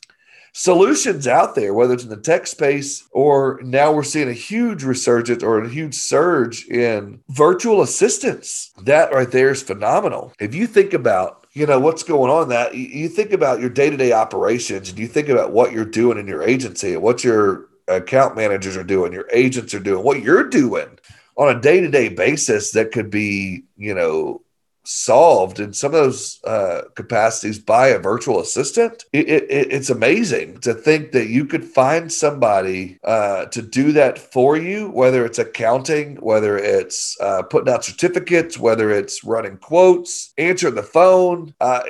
solutions 0.58 1.28
out 1.28 1.54
there, 1.54 1.72
whether 1.72 1.94
it's 1.94 2.04
in 2.04 2.10
the 2.10 2.18
tech 2.18 2.48
space 2.48 3.08
or 3.12 3.60
now 3.64 3.92
we're 3.92 4.02
seeing 4.02 4.28
a 4.28 4.34
huge 4.34 4.84
resurgence 4.84 5.44
or 5.44 5.62
a 5.62 5.70
huge 5.70 5.94
surge 5.94 6.68
in 6.68 7.20
virtual 7.30 7.84
assistants. 7.84 8.72
That 8.82 9.14
right 9.14 9.30
there 9.30 9.52
is 9.52 9.62
phenomenal. 9.62 10.34
If 10.40 10.56
you 10.56 10.66
think 10.66 10.94
about 10.94 11.46
you 11.54 11.66
know 11.66 11.80
what's 11.80 12.04
going 12.04 12.32
on 12.32 12.50
that 12.50 12.76
you 12.76 13.08
think 13.10 13.32
about 13.32 13.60
your 13.60 13.70
day-to-day 13.70 14.12
operations 14.12 14.90
and 14.90 15.00
you 15.00 15.08
think 15.08 15.28
about 15.28 15.52
what 15.52 15.72
you're 15.72 15.86
doing 15.86 16.20
in 16.20 16.28
your 16.28 16.44
agency 16.44 16.94
and 16.94 17.02
what 17.02 17.24
your 17.24 17.68
account 17.88 18.36
managers 18.36 18.78
are 18.78 18.84
doing 18.84 19.12
your 19.12 19.28
agents 19.34 19.74
are 19.74 19.80
doing 19.80 20.04
what 20.04 20.22
you're 20.22 20.48
doing 20.48 20.88
on 21.36 21.56
a 21.56 21.60
day-to-day 21.60 22.10
basis 22.10 22.74
that 22.74 22.92
could 22.92 23.10
be 23.10 23.64
you 23.76 23.96
know 23.96 24.40
solved 24.88 25.60
in 25.60 25.74
some 25.74 25.94
of 25.94 26.02
those 26.04 26.40
uh, 26.46 26.84
capacities 26.96 27.60
by 27.60 27.88
a 27.90 28.00
virtual 28.00 28.40
assistant. 28.40 29.04
It, 29.12 29.28
it, 29.28 29.44
it's 29.50 29.90
amazing 29.90 30.60
to 30.62 30.74
think 30.74 31.12
that 31.12 31.28
you 31.28 31.46
could 31.46 31.66
find 31.66 32.12
somebody 32.12 33.00
uh, 33.04 33.46
to 33.48 33.62
do 33.62 33.92
that 33.94 34.18
for 34.18 34.56
you, 34.56 34.90
whether 34.90 35.26
it's 35.26 35.40
accounting, 35.40 36.16
whether 36.18 36.58
it's 36.58 37.18
uh, 37.20 37.44
putting 37.44 37.74
out 37.74 37.84
certificates, 37.84 38.58
whether 38.58 38.90
it's 38.90 39.24
running 39.24 39.58
quotes, 39.58 40.34
answering 40.38 40.76
the 40.76 40.84
phone 40.84 41.54
uh, 41.60 41.82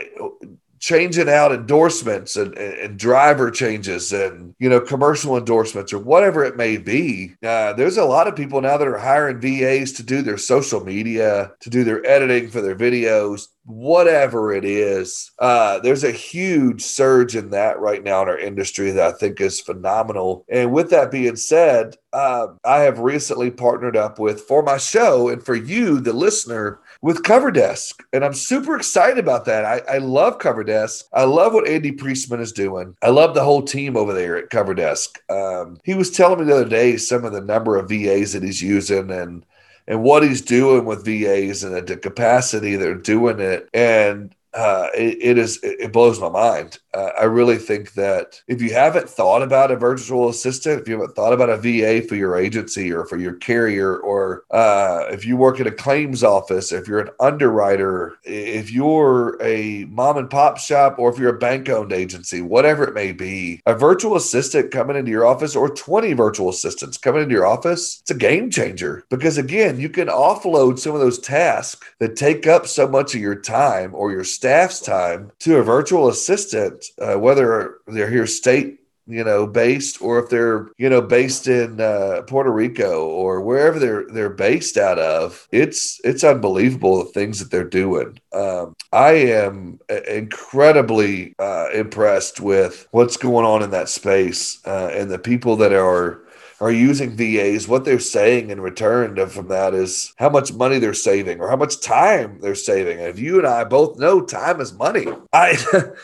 changing 0.80 1.30
out 1.30 1.52
endorsements 1.52 2.36
and, 2.36 2.58
and, 2.58 2.98
driver 2.98 3.52
changes 3.52 4.12
and 4.12 4.56
you 4.60 4.70
know 4.70 4.80
commercial 4.80 5.38
endorsements 5.38 5.94
or 5.94 6.00
whatever 6.00 6.44
it 6.44 6.58
may 6.58 6.78
be. 6.78 7.34
Uh, 7.44 7.74
there's 7.74 7.98
a 7.98 8.06
lot 8.06 8.28
of 8.28 8.36
people 8.36 8.62
now 8.62 8.78
that 8.78 8.88
are 8.88 8.98
hiring 8.98 9.40
vas 9.40 9.92
to 9.94 10.04
do 10.04 10.22
their 10.22 10.38
social 10.38 10.84
media 10.84 11.52
to 11.60 11.70
do 11.70 11.84
their 11.84 12.06
editing 12.06 12.50
for 12.50 12.62
their 12.62 12.76
videos 12.76 13.48
whatever 13.68 14.54
it 14.54 14.63
is. 14.63 15.32
Uh, 15.40 15.78
there's 15.80 16.06
a 16.06 16.12
huge 16.12 16.82
surge 16.82 17.36
in 17.36 17.50
that 17.50 17.78
right 17.80 18.02
now 18.02 18.22
in 18.22 18.30
our 18.30 18.40
industry 18.40 18.92
that 18.92 19.16
i 19.16 19.18
think 19.18 19.42
is 19.42 19.60
phenomenal. 19.60 20.46
And 20.50 20.72
with 20.72 20.90
that 20.92 21.12
being 21.12 21.36
said 21.36 21.96
uh, 22.13 22.48
i 22.63 22.80
have 22.80 23.00
recently 23.00 23.52
partnered 23.52 23.98
up 23.98 24.20
with 24.20 24.42
for 24.42 24.63
my 24.63 24.78
show 24.78 25.30
and 25.30 25.44
for 25.44 25.56
you 25.56 26.00
the 26.00 26.13
listener 26.13 26.80
with 27.01 27.23
CoverDesk. 27.23 27.93
And 28.13 28.23
I'm 28.23 28.33
super 28.33 28.75
excited 28.75 29.19
about 29.19 29.45
that. 29.45 29.65
I, 29.65 29.95
I 29.95 29.97
love 29.99 30.39
CoverDesk. 30.39 31.03
I 31.13 31.23
love 31.23 31.53
what 31.53 31.67
Andy 31.67 31.91
Priestman 31.91 32.39
is 32.39 32.51
doing. 32.51 32.95
I 33.01 33.10
love 33.10 33.33
the 33.33 33.43
whole 33.43 33.62
team 33.62 33.95
over 33.95 34.13
there 34.13 34.38
at 34.38 34.49
CoverDesk. 34.49 35.07
Um, 35.29 35.77
he 35.83 35.93
was 35.93 36.12
telling 36.12 36.39
me 36.39 36.45
the 36.45 36.55
other 36.55 36.69
day 36.69 36.97
some 36.97 37.25
of 37.25 37.33
the 37.33 37.41
number 37.41 37.77
of 37.77 37.89
VAs 37.89 38.33
that 38.33 38.43
he's 38.43 38.62
using 38.62 39.12
and 39.12 39.45
and 39.88 40.03
what 40.03 40.21
he's 40.21 40.41
doing 40.41 40.83
with 40.83 41.05
VAs 41.05 41.63
and 41.63 41.88
the 41.88 41.95
capacity 41.95 42.75
they're 42.75 42.93
doing 42.93 43.39
it. 43.39 43.69
And 43.73 44.36
uh, 44.58 44.89
it, 44.96 45.17
it 45.22 45.38
is 45.38 45.60
it 45.62 45.93
blows 45.93 46.20
my 46.20 46.30
mind. 46.30 46.80
Uh, 46.91 47.12
I 47.20 47.26
really 47.26 47.58
think 47.58 47.93
that 47.93 48.41
if 48.48 48.60
you 48.60 48.74
haven't 48.74 49.08
thought 49.08 49.43
about 49.43 49.70
a 49.70 49.76
virtual 49.76 50.30
assistant, 50.30 50.82
if 50.82 50.88
you 50.88 50.96
haven't 50.96 51.15
thought 51.15 51.32
about 51.32 51.52
a 51.52 51.58
VA 51.58 52.02
for 52.08 52.15
your 52.15 52.36
agency 52.36 52.91
or 52.91 53.06
for 53.06 53.17
your 53.17 53.36
carrier, 53.36 53.98
or 53.98 54.46
uh, 54.50 55.06
if 55.12 55.28
you 55.28 55.38
work 55.38 55.60
in 55.60 55.67
a 55.67 55.72
claims 55.72 56.24
office, 56.24 56.72
if 56.72 56.88
you're 56.88 57.02
an 57.02 57.12
underwriter, 57.20 58.17
if 58.24 58.72
you're 58.72 59.38
a 59.43 59.86
mom 59.86 60.17
and 60.17 60.28
pop 60.28 60.58
shop, 60.58 60.98
or 60.98 61.12
if 61.12 61.20
you're 61.20 61.36
a 61.36 61.39
bank 61.39 61.70
owned 61.70 61.93
agency, 61.93 62.41
whatever 62.41 62.84
it 62.84 62.96
may 62.96 63.12
be, 63.12 63.62
a 63.67 63.76
virtual 63.76 64.15
assistant 64.15 64.72
coming 64.72 64.96
into 64.98 65.12
your 65.12 65.28
office 65.28 65.56
or 65.56 65.70
20 65.70 66.13
virtual 66.13 66.50
assistants 66.50 66.98
coming 66.98 67.22
into 67.22 67.36
your 67.36 67.46
office, 67.46 68.00
it's 68.02 68.10
a 68.10 68.15
game 68.15 68.50
changer 68.50 69.06
because 69.12 69.38
again, 69.38 69.80
you 69.80 69.89
can 69.89 70.08
offload 70.08 70.80
some 70.80 70.96
of 70.96 71.00
those 71.00 71.20
tasks 71.20 71.88
that 72.00 72.15
take 72.15 72.48
up 72.48 72.65
so 72.65 72.88
much 72.88 73.13
of 73.13 73.22
your 73.22 73.36
time 73.36 73.93
or 73.93 74.12
your 74.12 74.24
staff's 74.47 74.79
time 74.79 75.29
to 75.39 75.57
a 75.57 75.62
virtual 75.62 76.07
assistant, 76.07 76.86
uh, 77.01 77.15
whether 77.19 77.79
they're 77.86 78.10
here 78.10 78.25
state 78.25 78.79
you 79.05 79.23
know 79.23 79.45
based 79.47 80.01
or 80.01 80.19
if 80.19 80.29
they're 80.29 80.69
you 80.77 80.89
know 80.89 81.01
based 81.01 81.47
in 81.47 81.81
uh, 81.81 82.21
Puerto 82.27 82.51
Rico 82.51 83.07
or 83.07 83.41
wherever 83.41 83.77
they're 83.77 84.05
they're 84.07 84.29
based 84.29 84.77
out 84.77 84.99
of 84.99 85.47
it's 85.51 85.99
it's 86.05 86.23
unbelievable 86.23 87.03
the 87.03 87.12
things 87.12 87.39
that 87.39 87.51
they're 87.51 87.63
doing. 87.63 88.19
Um, 88.31 88.73
I 88.93 89.12
am 89.12 89.79
incredibly 90.10 91.36
uh, 91.39 91.67
impressed 91.73 92.39
with 92.39 92.88
what's 92.91 93.17
going 93.17 93.45
on 93.45 93.63
in 93.63 93.71
that 93.71 93.89
space 93.89 94.60
uh, 94.65 94.91
and 94.93 95.12
the 95.12 95.19
people 95.19 95.57
that 95.57 95.73
are 95.73 96.23
are 96.60 96.72
using 96.72 97.15
VAs, 97.15 97.67
what 97.67 97.86
they're 97.86 98.00
saying 98.00 98.50
in 98.50 98.62
return 98.62 99.15
from 99.28 99.48
that 99.50 99.74
is 99.74 100.13
how 100.17 100.30
much 100.30 100.54
money 100.54 100.80
they're 100.80 100.93
saving 100.93 101.39
or 101.39 101.50
how 101.50 101.56
much 101.56 101.82
time 101.82 102.39
they're 102.41 102.56
saving. 102.56 103.00
And 103.00 103.17
you 103.17 103.38
and 103.38 103.48
I 103.48 103.63
both 103.63 104.00
know 104.00 104.22
time 104.22 104.60
is 104.60 104.74
money, 104.74 105.08
I 105.34 105.58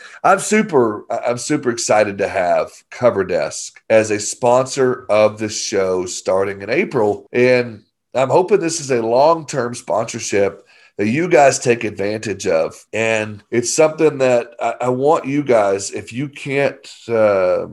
I'm 0.24 0.38
super 0.38 1.04
I'm 1.10 1.38
super 1.38 1.70
excited 1.70 2.18
to 2.18 2.28
have 2.28 2.70
CoverDesk 2.90 3.72
as 3.90 4.10
a 4.10 4.20
sponsor 4.20 5.06
of 5.08 5.38
the 5.38 5.48
show 5.48 6.06
starting 6.06 6.62
in 6.62 6.70
April. 6.70 7.26
And 7.32 7.84
I'm 8.14 8.30
hoping 8.30 8.60
this 8.60 8.80
is 8.80 8.92
a 8.92 9.02
long-term 9.02 9.74
sponsorship 9.74 10.64
that 10.96 11.08
you 11.08 11.28
guys 11.28 11.58
take 11.58 11.82
advantage 11.82 12.46
of. 12.46 12.86
And 12.92 13.42
it's 13.50 13.74
something 13.74 14.18
that 14.18 14.54
I, 14.60 14.74
I 14.82 14.88
want 14.90 15.24
you 15.24 15.42
guys, 15.42 15.90
if 15.90 16.12
you 16.12 16.28
can't 16.28 16.88
uh, 17.08 17.66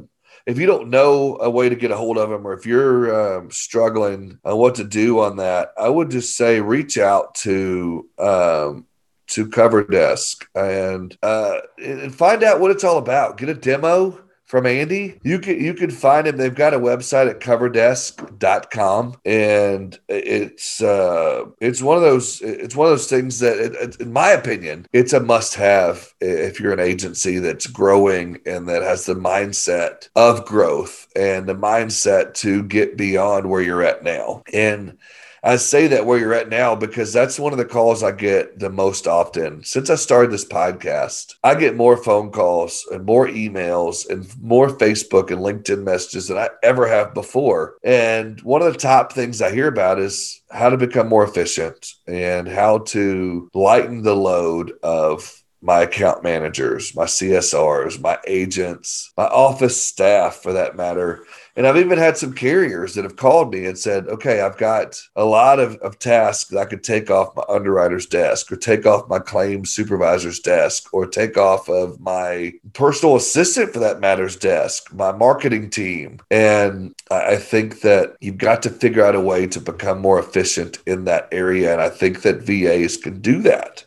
if 0.46 0.58
you 0.58 0.66
don't 0.66 0.90
know 0.90 1.38
a 1.42 1.50
way 1.50 1.70
to 1.70 1.76
get 1.76 1.92
a 1.92 1.98
hold 1.98 2.18
of 2.18 2.30
them 2.30 2.46
or 2.46 2.54
if 2.54 2.66
you're 2.66 3.38
um, 3.38 3.52
struggling 3.52 4.40
on 4.44 4.58
what 4.58 4.76
to 4.76 4.84
do 4.84 5.20
on 5.20 5.38
that, 5.38 5.74
I 5.78 5.90
would 5.90 6.12
just 6.12 6.36
say 6.36 6.62
reach 6.62 6.98
out 6.98 7.36
to 7.36 8.08
um, 8.18 8.86
to 9.28 9.48
CoverDesk 9.48 10.46
and 10.56 11.18
uh, 11.24 11.60
and 11.78 12.14
find 12.14 12.44
out 12.44 12.60
what 12.60 12.72
it's 12.72 12.84
all 12.84 12.98
about. 12.98 13.38
Get 13.38 13.50
a 13.50 13.54
demo 13.54 14.20
from 14.52 14.66
Andy. 14.66 15.18
You 15.24 15.40
can 15.40 15.62
you 15.62 15.74
can 15.74 15.90
find 15.90 16.28
him. 16.28 16.36
They've 16.36 16.54
got 16.54 16.74
a 16.74 16.80
website 16.80 17.30
at 17.30 17.40
coverdesk.com 17.40 19.16
and 19.24 19.98
it's 20.10 20.82
uh 20.82 21.46
it's 21.62 21.82
one 21.82 21.96
of 21.96 22.04
those 22.04 22.42
it's 22.42 22.76
one 22.76 22.88
of 22.88 22.92
those 22.92 23.08
things 23.08 23.40
that 23.40 23.58
it, 23.58 23.96
in 24.02 24.12
my 24.12 24.32
opinion, 24.32 24.88
it's 24.92 25.14
a 25.14 25.22
must 25.22 25.56
have 25.56 26.14
if 26.20 26.60
you're 26.60 26.74
an 26.74 26.82
agency 26.82 27.40
that's 27.40 27.66
growing 27.66 28.40
and 28.46 28.68
that 28.68 28.82
has 28.82 29.06
the 29.06 29.16
mindset 29.16 30.10
of 30.18 30.46
growth 30.46 31.08
and 31.16 31.48
the 31.48 31.56
mindset 31.56 32.34
to 32.34 32.62
get 32.64 32.98
beyond 32.98 33.50
where 33.50 33.62
you're 33.62 33.84
at 33.84 34.04
now. 34.04 34.44
And 34.52 34.98
I 35.44 35.56
say 35.56 35.88
that 35.88 36.06
where 36.06 36.20
you're 36.20 36.36
at 36.36 36.50
now 36.50 36.76
because 36.76 37.12
that's 37.12 37.40
one 37.40 37.52
of 37.52 37.58
the 37.58 37.66
calls 37.66 38.04
I 38.04 38.12
get 38.12 38.60
the 38.60 38.70
most 38.70 39.08
often. 39.08 39.64
Since 39.64 39.90
I 39.90 39.96
started 39.96 40.32
this 40.32 40.46
podcast, 40.46 41.34
I 41.44 41.56
get 41.56 41.76
more 41.76 41.98
phone 41.98 42.32
calls 42.32 42.86
and 42.92 43.06
more 43.06 43.28
emails 43.28 44.08
and 44.08 44.32
more 44.40 44.70
Facebook 44.70 45.32
and 45.32 45.42
LinkedIn 45.42 45.84
messages 45.84 46.28
than 46.28 46.38
I 46.38 46.50
ever 46.62 46.88
have 46.88 47.16
before. 47.16 47.78
And 47.84 48.40
one 48.42 48.62
of 48.62 48.72
the 48.72 48.80
top 48.80 49.14
things 49.14 49.42
I 49.42 49.52
hear 49.52 49.68
about 49.68 49.98
is 49.98 50.42
how 50.52 50.70
to 50.70 50.78
become 50.78 51.10
more 51.10 51.24
efficient 51.24 51.94
and 52.06 52.48
how 52.48 52.80
to 52.80 53.50
lighten 53.56 54.04
the 54.04 54.16
load 54.16 54.74
of 54.84 55.42
my 55.62 55.82
account 55.82 56.24
managers, 56.24 56.96
my 56.96 57.06
CSRs, 57.06 58.02
my 58.02 58.18
agents, 58.28 59.12
my 59.16 59.26
office 59.26 59.82
staff 59.82 60.38
for 60.38 60.54
that 60.54 60.76
matter. 60.76 61.24
And 61.62 61.68
I've 61.68 61.78
even 61.78 62.00
had 62.00 62.18
some 62.18 62.34
carriers 62.34 62.96
that 62.96 63.04
have 63.04 63.18
called 63.18 63.54
me 63.54 63.68
and 63.68 63.78
said, 63.78 64.08
okay, 64.08 64.42
I've 64.42 64.58
got 64.58 65.00
a 65.16 65.26
lot 65.26 65.60
of, 65.60 65.76
of 65.76 66.00
tasks 66.00 66.50
that 66.50 66.58
I 66.60 66.66
could 66.66 66.84
take 66.84 67.12
off 67.12 67.36
my 67.36 67.44
underwriter's 67.48 68.08
desk 68.08 68.52
or 68.52 68.56
take 68.56 68.88
off 68.88 69.08
my 69.08 69.20
claims 69.20 69.70
supervisor's 69.70 70.40
desk 70.40 70.92
or 70.92 71.06
take 71.06 71.38
off 71.38 71.70
of 71.70 72.00
my 72.00 72.54
personal 72.74 73.16
assistant 73.16 73.74
for 73.74 73.78
that 73.78 74.00
matter's 74.00 74.36
desk, 74.36 74.92
my 74.92 75.12
marketing 75.12 75.70
team. 75.70 76.20
And 76.32 76.96
I 77.12 77.36
think 77.36 77.82
that 77.82 78.16
you've 78.22 78.40
got 78.40 78.64
to 78.64 78.72
figure 78.72 79.06
out 79.06 79.14
a 79.14 79.22
way 79.22 79.46
to 79.46 79.62
become 79.62 80.00
more 80.00 80.18
efficient 80.18 80.80
in 80.88 81.06
that 81.06 81.30
area. 81.32 81.72
And 81.72 81.80
I 81.80 81.90
think 81.90 82.24
that 82.24 82.42
VAs 82.42 82.98
can 82.98 83.22
do 83.22 83.40
that. 83.44 83.86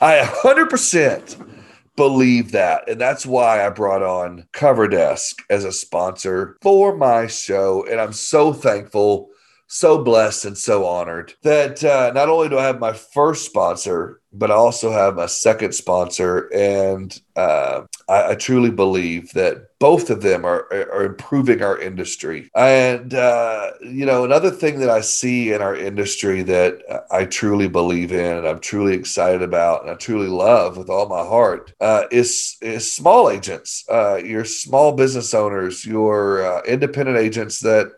I 0.00 0.20
100% 0.20 1.49
believe 1.96 2.52
that. 2.52 2.88
And 2.88 3.00
that's 3.00 3.26
why 3.26 3.64
I 3.64 3.70
brought 3.70 4.02
on 4.02 4.46
CoverDesk 4.52 5.34
as 5.50 5.64
a 5.64 5.72
sponsor 5.72 6.56
for 6.62 6.96
my 6.96 7.26
show. 7.26 7.86
And 7.90 8.00
I'm 8.00 8.12
so 8.12 8.52
thankful, 8.52 9.28
so 9.66 10.02
blessed, 10.02 10.44
and 10.44 10.58
so 10.58 10.86
honored 10.86 11.34
that 11.42 11.84
uh, 11.84 12.12
not 12.14 12.28
only 12.28 12.48
do 12.48 12.58
I 12.58 12.64
have 12.64 12.80
my 12.80 12.92
first 12.92 13.46
sponsor 13.46 14.20
but 14.32 14.50
I 14.50 14.54
also 14.54 14.90
have 14.92 15.18
a 15.18 15.28
second 15.28 15.74
sponsor, 15.74 16.48
and 16.54 17.18
uh, 17.36 17.82
I, 18.08 18.30
I, 18.30 18.34
truly 18.34 18.70
believe 18.70 19.32
that 19.32 19.69
both 19.80 20.10
of 20.10 20.20
them 20.20 20.44
are, 20.44 20.70
are 20.72 21.04
improving 21.04 21.62
our 21.62 21.78
industry. 21.78 22.50
And 22.54 23.14
uh, 23.14 23.72
you 23.80 24.06
know, 24.06 24.24
another 24.24 24.50
thing 24.50 24.78
that 24.80 24.90
I 24.90 25.00
see 25.00 25.52
in 25.52 25.62
our 25.62 25.74
industry 25.74 26.42
that 26.42 27.04
I 27.10 27.24
truly 27.24 27.66
believe 27.66 28.12
in, 28.12 28.36
and 28.36 28.46
I'm 28.46 28.60
truly 28.60 28.94
excited 28.94 29.42
about, 29.42 29.82
and 29.82 29.90
I 29.90 29.94
truly 29.94 30.28
love 30.28 30.76
with 30.76 30.90
all 30.90 31.08
my 31.08 31.24
heart, 31.24 31.72
uh, 31.80 32.04
is 32.12 32.56
is 32.60 32.92
small 32.92 33.30
agents, 33.30 33.84
uh, 33.90 34.16
your 34.16 34.44
small 34.44 34.92
business 34.92 35.34
owners, 35.34 35.84
your 35.84 36.44
uh, 36.46 36.62
independent 36.62 37.16
agents 37.18 37.60
that 37.60 37.90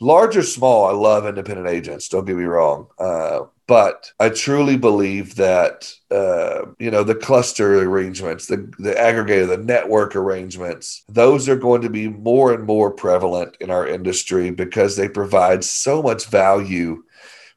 large 0.00 0.36
or 0.36 0.42
small, 0.42 0.84
I 0.86 0.92
love 0.92 1.26
independent 1.26 1.68
agents. 1.68 2.08
Don't 2.08 2.26
get 2.26 2.36
me 2.36 2.44
wrong. 2.44 2.88
But 3.68 4.12
I 4.20 4.28
truly 4.28 4.76
believe 4.76 5.34
that 5.36 5.92
uh, 6.12 6.66
you 6.78 6.90
know 6.90 7.02
the 7.02 7.16
cluster 7.16 7.82
arrangements, 7.82 8.46
the 8.46 8.72
the 8.78 8.92
aggregator, 8.92 9.48
the 9.48 9.56
network 9.56 10.14
arrangements, 10.14 11.02
those 11.08 11.48
are 11.48 11.56
going 11.56 11.82
to 11.82 11.90
be 11.90 12.08
more 12.08 12.52
and 12.52 12.64
more 12.64 12.92
prevalent 12.92 13.56
in 13.60 13.70
our 13.70 13.86
industry 13.86 14.50
because 14.50 14.96
they 14.96 15.08
provide 15.08 15.64
so 15.64 16.00
much 16.00 16.26
value. 16.26 17.02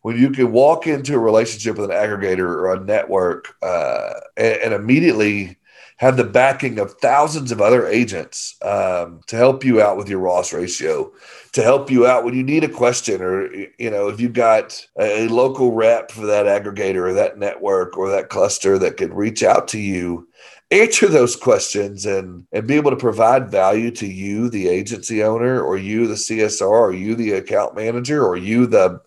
When 0.02 0.18
you 0.18 0.32
can 0.32 0.52
walk 0.52 0.88
into 0.88 1.14
a 1.14 1.20
relationship 1.20 1.78
with 1.78 1.92
an 1.92 1.96
aggregator 1.96 2.40
or 2.40 2.74
a 2.74 2.80
network 2.80 3.54
uh, 3.62 4.14
and, 4.38 4.56
and, 4.62 4.74
immediately 4.74 5.59
have 6.00 6.18
the 6.18 6.24
backing 6.24 6.80
of 6.80 6.94
thousands 6.96 7.52
of 7.52 7.62
other 7.62 7.86
agents 7.86 8.56
um, 8.62 9.22
to 9.28 9.36
help 9.36 9.64
you 9.64 9.82
out 9.82 9.98
with 9.98 10.10
your 10.10 10.22
loss 10.22 10.54
ratio, 10.54 11.12
to 11.52 11.62
help 11.62 11.92
you 11.92 12.08
out 12.08 12.24
when 12.24 12.34
you 12.34 12.44
need 12.44 12.64
a 12.64 12.70
question, 12.70 13.22
or 13.22 13.52
you 13.54 13.90
know 13.90 14.08
if 14.08 14.20
you've 14.20 14.34
got 14.34 14.86
a, 14.98 15.26
a 15.26 15.28
local 15.28 15.72
rep 15.72 16.12
for 16.12 16.26
that 16.26 16.46
aggregator 16.46 17.10
or 17.10 17.14
that 17.14 17.38
network 17.38 17.98
or 17.98 18.10
that 18.10 18.30
cluster 18.30 18.78
that 18.78 18.98
could 18.98 19.14
reach 19.14 19.44
out 19.44 19.68
to 19.68 19.80
you 19.80 20.28
answer 20.72 21.08
those 21.08 21.36
questions 21.36 22.06
and 22.06 22.46
and 22.52 22.68
be 22.68 22.76
able 22.76 22.92
to 22.92 22.98
provide 22.98 23.50
value 23.50 23.90
to 23.90 24.06
you 24.06 24.52
the 24.52 24.68
agency 24.68 25.24
owner 25.24 25.60
or 25.60 25.78
you 25.78 26.06
the 26.06 26.14
csr 26.14 26.62
or 26.62 26.94
you 26.94 27.16
the 27.16 27.32
account 27.32 27.76
manager 27.76 28.24
or 28.24 28.38
you 28.38 28.68
the 28.68 29.02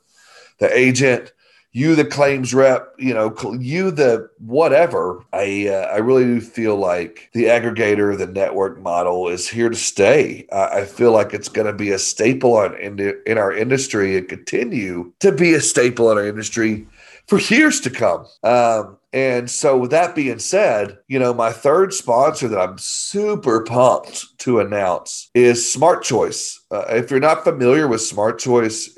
the 0.63 0.79
agent, 0.79 1.33
you 1.73 1.95
the 1.95 2.05
claims 2.05 2.53
rep, 2.53 2.95
you 2.99 3.15
know, 3.15 3.35
you 3.59 3.91
the 3.91 4.29
whatever. 4.39 5.25
I 5.33 5.69
uh, 5.69 5.89
I 5.93 5.97
really 5.99 6.25
do 6.25 6.41
feel 6.41 6.77
like 6.77 7.31
the 7.33 7.45
aggregator, 7.45 8.17
the 8.17 8.27
network 8.27 8.79
model 8.81 9.29
is 9.29 9.49
here 9.49 9.71
to 9.71 9.77
stay. 9.77 10.47
I 10.53 10.85
feel 10.85 11.13
like 11.13 11.33
it's 11.33 11.49
going 11.49 11.67
to 11.67 11.73
be 11.73 11.91
a 11.91 11.99
staple 11.99 12.57
on 12.57 12.75
in, 12.77 13.15
in 13.27 13.39
our 13.39 13.53
industry 13.53 14.19
and 14.19 14.29
continue 14.29 15.13
to 15.21 15.33
be 15.33 15.55
a 15.55 15.61
staple 15.61 16.11
in 16.11 16.19
our 16.19 16.27
industry 16.27 16.87
for 17.27 17.39
years 17.39 17.81
to 17.81 17.91
come. 17.91 18.27
Um, 18.43 18.99
and 19.15 19.51
so, 19.51 19.77
with 19.77 19.91
that 19.91 20.15
being 20.15 20.39
said, 20.39 20.99
you 21.07 21.19
know, 21.19 21.35
my 21.35 21.53
third 21.53 21.93
sponsor 21.93 22.49
that 22.49 22.59
I'm 22.59 22.79
super 22.79 23.63
pumped 23.63 24.39
to 24.39 24.61
announce 24.61 25.31
is 25.35 25.71
Smart 25.71 26.03
Choice. 26.03 26.61
Uh, 26.71 26.85
if 26.89 27.11
you're 27.11 27.21
not 27.21 27.45
familiar 27.45 27.87
with 27.89 28.01
Smart 28.01 28.39
Choice, 28.39 28.91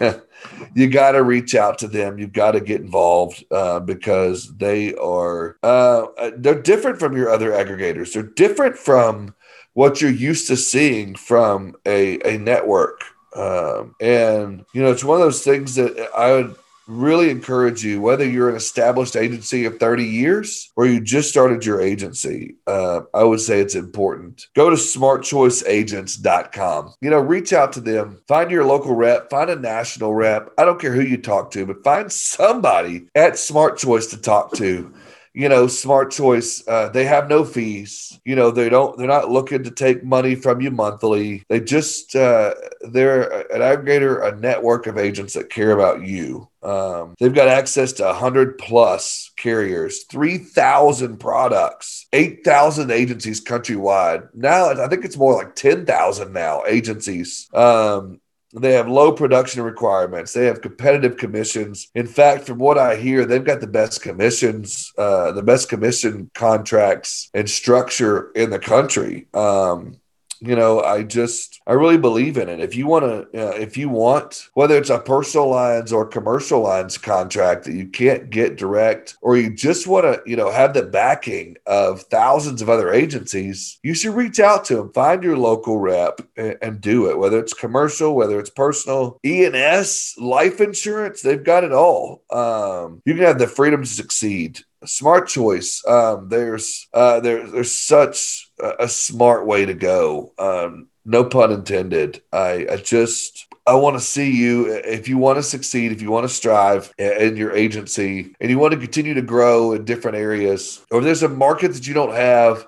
you 0.74 0.88
got 0.88 1.12
to 1.12 1.22
reach 1.22 1.54
out 1.54 1.78
to 1.78 1.88
them. 1.88 2.18
You've 2.18 2.32
got 2.32 2.52
to 2.52 2.60
get 2.60 2.80
involved 2.80 3.44
uh, 3.50 3.80
because 3.80 4.56
they 4.56 4.94
are 4.94 5.56
uh, 5.62 6.06
they're 6.36 6.62
different 6.62 6.98
from 6.98 7.16
your 7.16 7.30
other 7.30 7.50
aggregators. 7.50 8.12
They're 8.12 8.22
different 8.22 8.76
from 8.76 9.34
what 9.74 10.00
you're 10.00 10.10
used 10.10 10.48
to 10.48 10.56
seeing 10.56 11.14
from 11.14 11.76
a 11.86 12.18
a 12.20 12.38
network. 12.38 13.02
Um, 13.36 13.94
and 14.00 14.64
you 14.72 14.82
know, 14.82 14.90
it's 14.90 15.04
one 15.04 15.20
of 15.20 15.26
those 15.26 15.44
things 15.44 15.74
that 15.76 16.10
I 16.16 16.32
would 16.32 16.56
really 16.88 17.30
encourage 17.30 17.84
you, 17.84 18.00
whether 18.00 18.24
you're 18.24 18.48
an 18.48 18.56
established 18.56 19.14
agency 19.14 19.66
of 19.66 19.78
30 19.78 20.04
years 20.04 20.72
or 20.74 20.86
you 20.86 21.00
just 21.00 21.28
started 21.28 21.64
your 21.64 21.80
agency, 21.80 22.56
uh, 22.66 23.02
I 23.14 23.22
would 23.22 23.38
say 23.40 23.60
it's 23.60 23.74
important. 23.74 24.46
Go 24.56 24.70
to 24.70 24.76
smartchoiceagents.com. 24.76 26.94
You 27.00 27.10
know, 27.10 27.20
reach 27.20 27.52
out 27.52 27.72
to 27.74 27.80
them, 27.80 28.22
find 28.26 28.50
your 28.50 28.64
local 28.64 28.94
rep, 28.94 29.28
find 29.30 29.50
a 29.50 29.56
national 29.56 30.14
rep. 30.14 30.50
I 30.58 30.64
don't 30.64 30.80
care 30.80 30.94
who 30.94 31.02
you 31.02 31.18
talk 31.18 31.50
to, 31.52 31.64
but 31.66 31.84
find 31.84 32.10
somebody 32.10 33.06
at 33.14 33.38
Smart 33.38 33.78
Choice 33.78 34.06
to 34.08 34.16
talk 34.16 34.54
to 34.54 34.92
you 35.32 35.48
know, 35.48 35.66
smart 35.66 36.10
choice. 36.10 36.66
Uh, 36.66 36.88
they 36.88 37.04
have 37.04 37.28
no 37.28 37.44
fees. 37.44 38.18
You 38.24 38.36
know, 38.36 38.50
they 38.50 38.68
don't. 38.68 38.96
They're 38.98 39.06
not 39.06 39.30
looking 39.30 39.62
to 39.64 39.70
take 39.70 40.04
money 40.04 40.34
from 40.34 40.60
you 40.60 40.70
monthly. 40.70 41.44
They 41.48 41.60
just 41.60 42.16
uh, 42.16 42.54
they're 42.80 43.46
an 43.52 43.60
aggregator, 43.60 44.26
a 44.26 44.36
network 44.38 44.86
of 44.86 44.98
agents 44.98 45.34
that 45.34 45.50
care 45.50 45.72
about 45.72 46.02
you. 46.02 46.48
Um, 46.62 47.14
they've 47.18 47.34
got 47.34 47.48
access 47.48 47.92
to 47.94 48.04
100 48.04 48.58
plus 48.58 49.30
carriers, 49.36 50.04
3,000 50.04 51.18
products, 51.18 52.06
8,000 52.12 52.90
agencies 52.90 53.44
countrywide. 53.44 54.28
Now, 54.34 54.70
I 54.70 54.88
think 54.88 55.04
it's 55.04 55.16
more 55.16 55.34
like 55.34 55.54
10,000 55.54 56.32
now 56.32 56.64
agencies. 56.66 57.48
Um, 57.54 58.20
they 58.54 58.72
have 58.72 58.88
low 58.88 59.12
production 59.12 59.62
requirements. 59.62 60.32
They 60.32 60.46
have 60.46 60.62
competitive 60.62 61.16
commissions. 61.16 61.88
In 61.94 62.06
fact, 62.06 62.46
from 62.46 62.58
what 62.58 62.78
I 62.78 62.96
hear, 62.96 63.24
they've 63.24 63.44
got 63.44 63.60
the 63.60 63.66
best 63.66 64.02
commissions, 64.02 64.92
uh, 64.96 65.32
the 65.32 65.42
best 65.42 65.68
commission 65.68 66.30
contracts 66.34 67.30
and 67.34 67.48
structure 67.48 68.30
in 68.32 68.50
the 68.50 68.58
country. 68.58 69.26
Um, 69.34 70.00
you 70.40 70.54
know 70.54 70.80
i 70.82 71.02
just 71.02 71.60
i 71.66 71.72
really 71.72 71.98
believe 71.98 72.36
in 72.36 72.48
it. 72.48 72.60
If 72.60 72.74
you 72.74 72.86
want 72.86 73.04
to 73.32 73.48
uh, 73.48 73.52
if 73.52 73.76
you 73.76 73.88
want 73.88 74.48
whether 74.54 74.76
it's 74.76 74.90
a 74.90 74.98
personal 74.98 75.48
lines 75.48 75.92
or 75.92 76.06
commercial 76.06 76.60
lines 76.60 76.98
contract 76.98 77.64
that 77.64 77.74
you 77.74 77.86
can't 77.86 78.30
get 78.30 78.56
direct 78.56 79.16
or 79.22 79.36
you 79.36 79.54
just 79.54 79.86
want 79.86 80.04
to 80.04 80.22
you 80.26 80.36
know 80.36 80.50
have 80.50 80.74
the 80.74 80.82
backing 80.82 81.56
of 81.66 82.02
thousands 82.02 82.62
of 82.62 82.68
other 82.68 82.92
agencies 82.92 83.78
you 83.82 83.94
should 83.94 84.14
reach 84.14 84.40
out 84.40 84.64
to 84.66 84.76
them 84.76 84.92
find 84.92 85.22
your 85.22 85.36
local 85.36 85.78
rep 85.78 86.20
and, 86.36 86.56
and 86.62 86.80
do 86.80 87.10
it. 87.10 87.18
Whether 87.18 87.38
it's 87.38 87.54
commercial 87.54 88.14
whether 88.14 88.38
it's 88.38 88.50
personal 88.50 89.18
e&s 89.24 90.14
life 90.18 90.60
insurance 90.60 91.22
they've 91.22 91.42
got 91.42 91.64
it 91.64 91.72
all. 91.72 92.22
Um, 92.30 93.02
you 93.04 93.14
can 93.14 93.24
have 93.24 93.38
the 93.38 93.46
freedom 93.46 93.82
to 93.82 93.88
succeed 93.88 94.60
smart 94.86 95.28
choice. 95.28 95.82
Um, 95.86 96.28
there's 96.28 96.88
uh, 96.92 97.20
there, 97.20 97.46
there's 97.46 97.72
such 97.72 98.50
a, 98.60 98.84
a, 98.84 98.88
smart 98.88 99.46
way 99.46 99.66
to 99.66 99.74
go. 99.74 100.32
Um, 100.38 100.88
no 101.04 101.24
pun 101.24 101.52
intended. 101.52 102.22
I, 102.32 102.66
I 102.70 102.76
just 102.76 103.46
I 103.66 103.74
want 103.74 103.96
to 103.96 104.00
see 104.00 104.30
you 104.30 104.66
if 104.66 105.08
you 105.08 105.18
want 105.18 105.36
to 105.38 105.42
succeed, 105.42 105.92
if 105.92 106.00
you 106.00 106.10
want 106.10 106.24
to 106.24 106.34
strive 106.34 106.92
in 106.98 107.36
your 107.36 107.52
agency, 107.52 108.34
and 108.40 108.50
you 108.50 108.58
want 108.58 108.72
to 108.72 108.80
continue 108.80 109.14
to 109.14 109.22
grow 109.22 109.72
in 109.72 109.84
different 109.84 110.16
areas, 110.16 110.84
or 110.90 111.00
there's 111.00 111.22
a 111.22 111.28
market 111.28 111.72
that 111.72 111.86
you 111.86 111.94
don't 111.94 112.14
have 112.14 112.66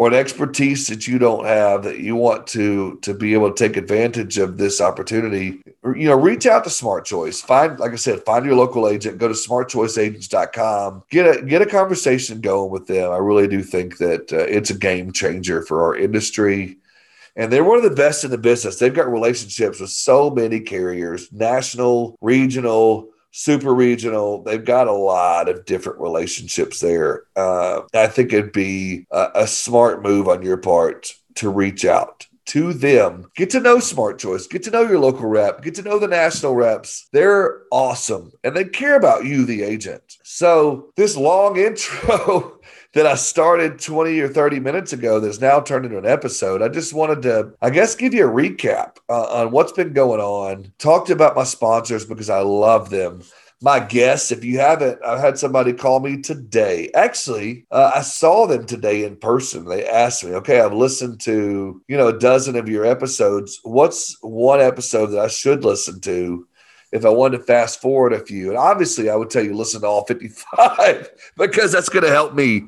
or 0.00 0.08
an 0.08 0.14
expertise 0.14 0.86
that 0.86 1.06
you 1.06 1.18
don't 1.18 1.44
have 1.44 1.82
that 1.82 1.98
you 1.98 2.16
want 2.16 2.46
to 2.46 2.98
to 3.02 3.12
be 3.12 3.34
able 3.34 3.52
to 3.52 3.68
take 3.68 3.76
advantage 3.76 4.38
of 4.38 4.56
this 4.56 4.80
opportunity 4.80 5.60
you 5.94 6.08
know 6.08 6.16
reach 6.16 6.46
out 6.46 6.64
to 6.64 6.70
smart 6.70 7.04
choice. 7.04 7.42
Find 7.42 7.78
like 7.78 7.92
i 7.92 7.96
said 7.96 8.24
find 8.24 8.46
your 8.46 8.54
local 8.54 8.88
agent. 8.88 9.18
Go 9.18 9.28
to 9.28 9.34
smartchoiceagents.com 9.34 11.02
get 11.10 11.36
a 11.36 11.42
get 11.42 11.60
a 11.60 11.66
conversation 11.66 12.40
going 12.40 12.70
with 12.70 12.86
them. 12.86 13.12
I 13.12 13.18
really 13.18 13.46
do 13.46 13.62
think 13.62 13.98
that 13.98 14.32
uh, 14.32 14.38
it's 14.38 14.70
a 14.70 14.78
game 14.78 15.12
changer 15.12 15.60
for 15.60 15.84
our 15.84 15.94
industry. 15.94 16.78
And 17.36 17.52
they're 17.52 17.62
one 17.62 17.76
of 17.76 17.84
the 17.84 17.90
best 17.90 18.24
in 18.24 18.30
the 18.30 18.38
business. 18.38 18.78
They've 18.78 18.94
got 18.94 19.12
relationships 19.12 19.80
with 19.80 19.90
so 19.90 20.30
many 20.30 20.60
carriers 20.60 21.30
national 21.30 22.16
regional 22.22 23.10
super 23.30 23.74
regional. 23.74 24.42
They've 24.42 24.64
got 24.64 24.88
a 24.88 24.92
lot 24.92 25.48
of 25.48 25.64
different 25.64 26.00
relationships 26.00 26.80
there. 26.80 27.24
Uh, 27.36 27.82
I 27.94 28.06
think 28.06 28.32
it'd 28.32 28.52
be 28.52 29.06
a, 29.10 29.28
a 29.34 29.46
smart 29.46 30.02
move 30.02 30.28
on 30.28 30.42
your 30.42 30.56
part 30.56 31.12
to 31.36 31.48
reach 31.48 31.84
out 31.84 32.26
to 32.46 32.72
them. 32.72 33.30
Get 33.36 33.50
to 33.50 33.60
know 33.60 33.78
Smart 33.78 34.18
Choice. 34.18 34.46
Get 34.48 34.64
to 34.64 34.70
know 34.70 34.82
your 34.82 34.98
local 34.98 35.28
rep. 35.28 35.62
Get 35.62 35.76
to 35.76 35.82
know 35.82 35.98
the 36.00 36.08
national 36.08 36.56
reps. 36.56 37.08
They're 37.12 37.62
awesome 37.70 38.32
and 38.42 38.56
they 38.56 38.64
care 38.64 38.96
about 38.96 39.24
you, 39.24 39.44
the 39.44 39.62
agent. 39.62 40.02
So, 40.24 40.90
this 40.96 41.16
long 41.16 41.56
intro 41.58 42.58
that 42.92 43.06
I 43.06 43.14
started 43.14 43.78
20 43.78 44.18
or 44.20 44.28
30 44.28 44.60
minutes 44.60 44.92
ago 44.92 45.20
that's 45.20 45.40
now 45.40 45.60
turned 45.60 45.84
into 45.84 45.98
an 45.98 46.06
episode. 46.06 46.62
I 46.62 46.68
just 46.68 46.92
wanted 46.92 47.22
to, 47.22 47.52
I 47.62 47.70
guess, 47.70 47.94
give 47.94 48.14
you 48.14 48.28
a 48.28 48.32
recap 48.32 48.96
uh, 49.08 49.42
on 49.42 49.52
what's 49.52 49.72
been 49.72 49.92
going 49.92 50.20
on. 50.20 50.72
Talked 50.78 51.10
about 51.10 51.36
my 51.36 51.44
sponsors 51.44 52.04
because 52.04 52.30
I 52.30 52.40
love 52.40 52.90
them 52.90 53.22
my 53.62 53.80
guests. 53.80 54.32
If 54.32 54.44
you 54.44 54.58
haven't, 54.58 54.98
I've 55.04 55.20
had 55.20 55.38
somebody 55.38 55.72
call 55.72 56.00
me 56.00 56.20
today. 56.20 56.90
Actually, 56.94 57.66
uh, 57.70 57.92
I 57.94 58.02
saw 58.02 58.46
them 58.46 58.66
today 58.66 59.04
in 59.04 59.16
person. 59.16 59.66
They 59.66 59.86
asked 59.86 60.24
me, 60.24 60.32
okay, 60.32 60.60
I've 60.60 60.72
listened 60.72 61.20
to, 61.22 61.82
you 61.86 61.96
know, 61.96 62.08
a 62.08 62.18
dozen 62.18 62.56
of 62.56 62.68
your 62.68 62.86
episodes. 62.86 63.60
What's 63.62 64.16
one 64.22 64.60
episode 64.60 65.06
that 65.08 65.20
I 65.20 65.28
should 65.28 65.64
listen 65.64 66.00
to 66.00 66.46
if 66.92 67.04
I 67.04 67.08
wanted 67.10 67.38
to 67.38 67.44
fast 67.44 67.80
forward 67.80 68.12
a 68.12 68.18
few. 68.18 68.48
And 68.48 68.58
obviously, 68.58 69.10
I 69.10 69.16
would 69.16 69.30
tell 69.30 69.44
you 69.44 69.54
listen 69.54 69.82
to 69.82 69.86
all 69.86 70.04
55 70.06 71.10
because 71.36 71.72
that's 71.72 71.88
going 71.88 72.04
to 72.04 72.10
help 72.10 72.34
me 72.34 72.64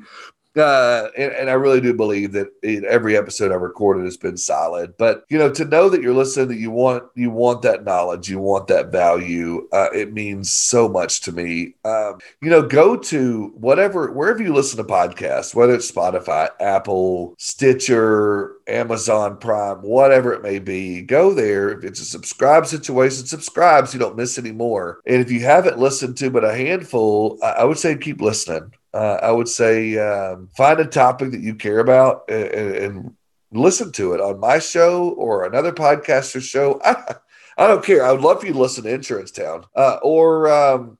uh, 0.55 1.07
and, 1.17 1.31
and, 1.31 1.49
I 1.49 1.53
really 1.53 1.81
do 1.81 1.93
believe 1.95 2.31
that 2.33 2.47
every 2.63 3.17
episode 3.17 3.51
I've 3.51 3.61
recorded 3.61 4.05
has 4.05 4.17
been 4.17 4.37
solid. 4.37 4.95
But 4.97 5.23
you 5.29 5.39
know, 5.39 5.51
to 5.51 5.65
know 5.65 5.89
that 5.89 6.01
you're 6.01 6.13
listening, 6.13 6.49
that 6.49 6.57
you 6.57 6.69
want 6.69 7.03
you 7.15 7.31
want 7.31 7.63
that 7.63 7.83
knowledge, 7.83 8.29
you 8.29 8.37
want 8.37 8.67
that 8.67 8.91
value, 8.91 9.67
uh, 9.71 9.89
it 9.93 10.13
means 10.13 10.51
so 10.51 10.87
much 10.87 11.21
to 11.21 11.31
me. 11.31 11.73
Um, 11.85 12.19
you 12.41 12.51
know, 12.51 12.61
go 12.61 12.95
to 12.95 13.51
whatever 13.55 14.11
wherever 14.11 14.43
you 14.43 14.53
listen 14.53 14.77
to 14.77 14.83
podcasts, 14.83 15.55
whether 15.55 15.73
it's 15.73 15.91
Spotify, 15.91 16.49
Apple, 16.59 17.33
Stitcher, 17.39 18.57
Amazon 18.67 19.37
Prime, 19.37 19.77
whatever 19.77 20.33
it 20.33 20.43
may 20.43 20.59
be. 20.59 21.01
Go 21.01 21.33
there. 21.33 21.69
If 21.71 21.83
it's 21.83 22.01
a 22.01 22.05
subscribe 22.05 22.67
situation, 22.67 23.25
subscribe 23.25 23.87
so 23.87 23.93
you 23.93 23.99
don't 23.99 24.17
miss 24.17 24.37
any 24.37 24.51
more. 24.51 25.01
And 25.07 25.19
if 25.19 25.31
you 25.31 25.39
haven't 25.39 25.79
listened 25.79 26.17
to 26.17 26.29
but 26.29 26.45
a 26.45 26.55
handful, 26.55 27.39
I, 27.41 27.51
I 27.51 27.63
would 27.63 27.79
say 27.79 27.97
keep 27.97 28.21
listening 28.21 28.71
uh, 28.93 29.19
I 29.21 29.31
would 29.31 29.47
say 29.47 29.97
um, 29.97 30.49
find 30.55 30.79
a 30.79 30.85
topic 30.85 31.31
that 31.31 31.41
you 31.41 31.55
care 31.55 31.79
about 31.79 32.29
and, 32.29 32.75
and, 32.75 33.15
listen 33.55 33.91
to 33.91 34.13
it 34.13 34.19
on 34.19 34.39
my 34.39 34.57
show 34.57 35.09
or 35.09 35.45
another 35.45 35.71
podcaster's 35.71 36.43
show. 36.43 36.81
I, 36.83 37.13
I, 37.57 37.67
don't 37.67 37.85
care. 37.85 38.03
I 38.03 38.11
would 38.11 38.21
love 38.21 38.39
for 38.39 38.47
you 38.47 38.53
to 38.53 38.59
listen 38.59 38.83
to 38.83 38.89
Insurance 38.91 39.29
Town 39.29 39.65
uh, 39.75 39.99
or 40.01 40.51
um, 40.51 40.97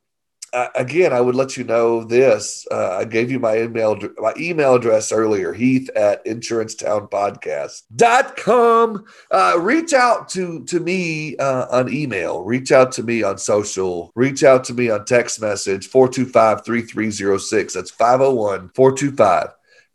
again, 0.75 1.13
I 1.13 1.21
would 1.21 1.35
let 1.35 1.57
you 1.57 1.63
know 1.63 2.03
this. 2.03 2.67
Uh, 2.71 2.97
I 2.99 3.05
gave 3.05 3.31
you 3.31 3.39
my 3.39 3.57
email 3.57 3.99
my 4.17 4.33
email 4.37 4.75
address 4.75 5.11
earlier, 5.11 5.51
Heath 5.53 5.89
at 5.95 6.23
insurancetownpodcast.com. 6.25 9.05
Uh, 9.31 9.57
reach 9.59 9.93
out 9.93 10.29
to 10.29 10.63
to 10.65 10.79
me 10.79 11.35
uh, 11.37 11.65
on 11.71 11.91
email. 11.91 12.43
Reach 12.43 12.71
out 12.71 12.91
to 12.93 13.03
me 13.03 13.21
on 13.23 13.37
social. 13.37 14.11
Reach 14.15 14.43
out 14.43 14.63
to 14.65 14.73
me 14.73 14.89
on 14.89 15.05
text 15.05 15.41
message 15.41 15.89
425-3306. 15.89 17.73
That's 17.73 17.91
501 17.91 18.71
425 18.75 19.49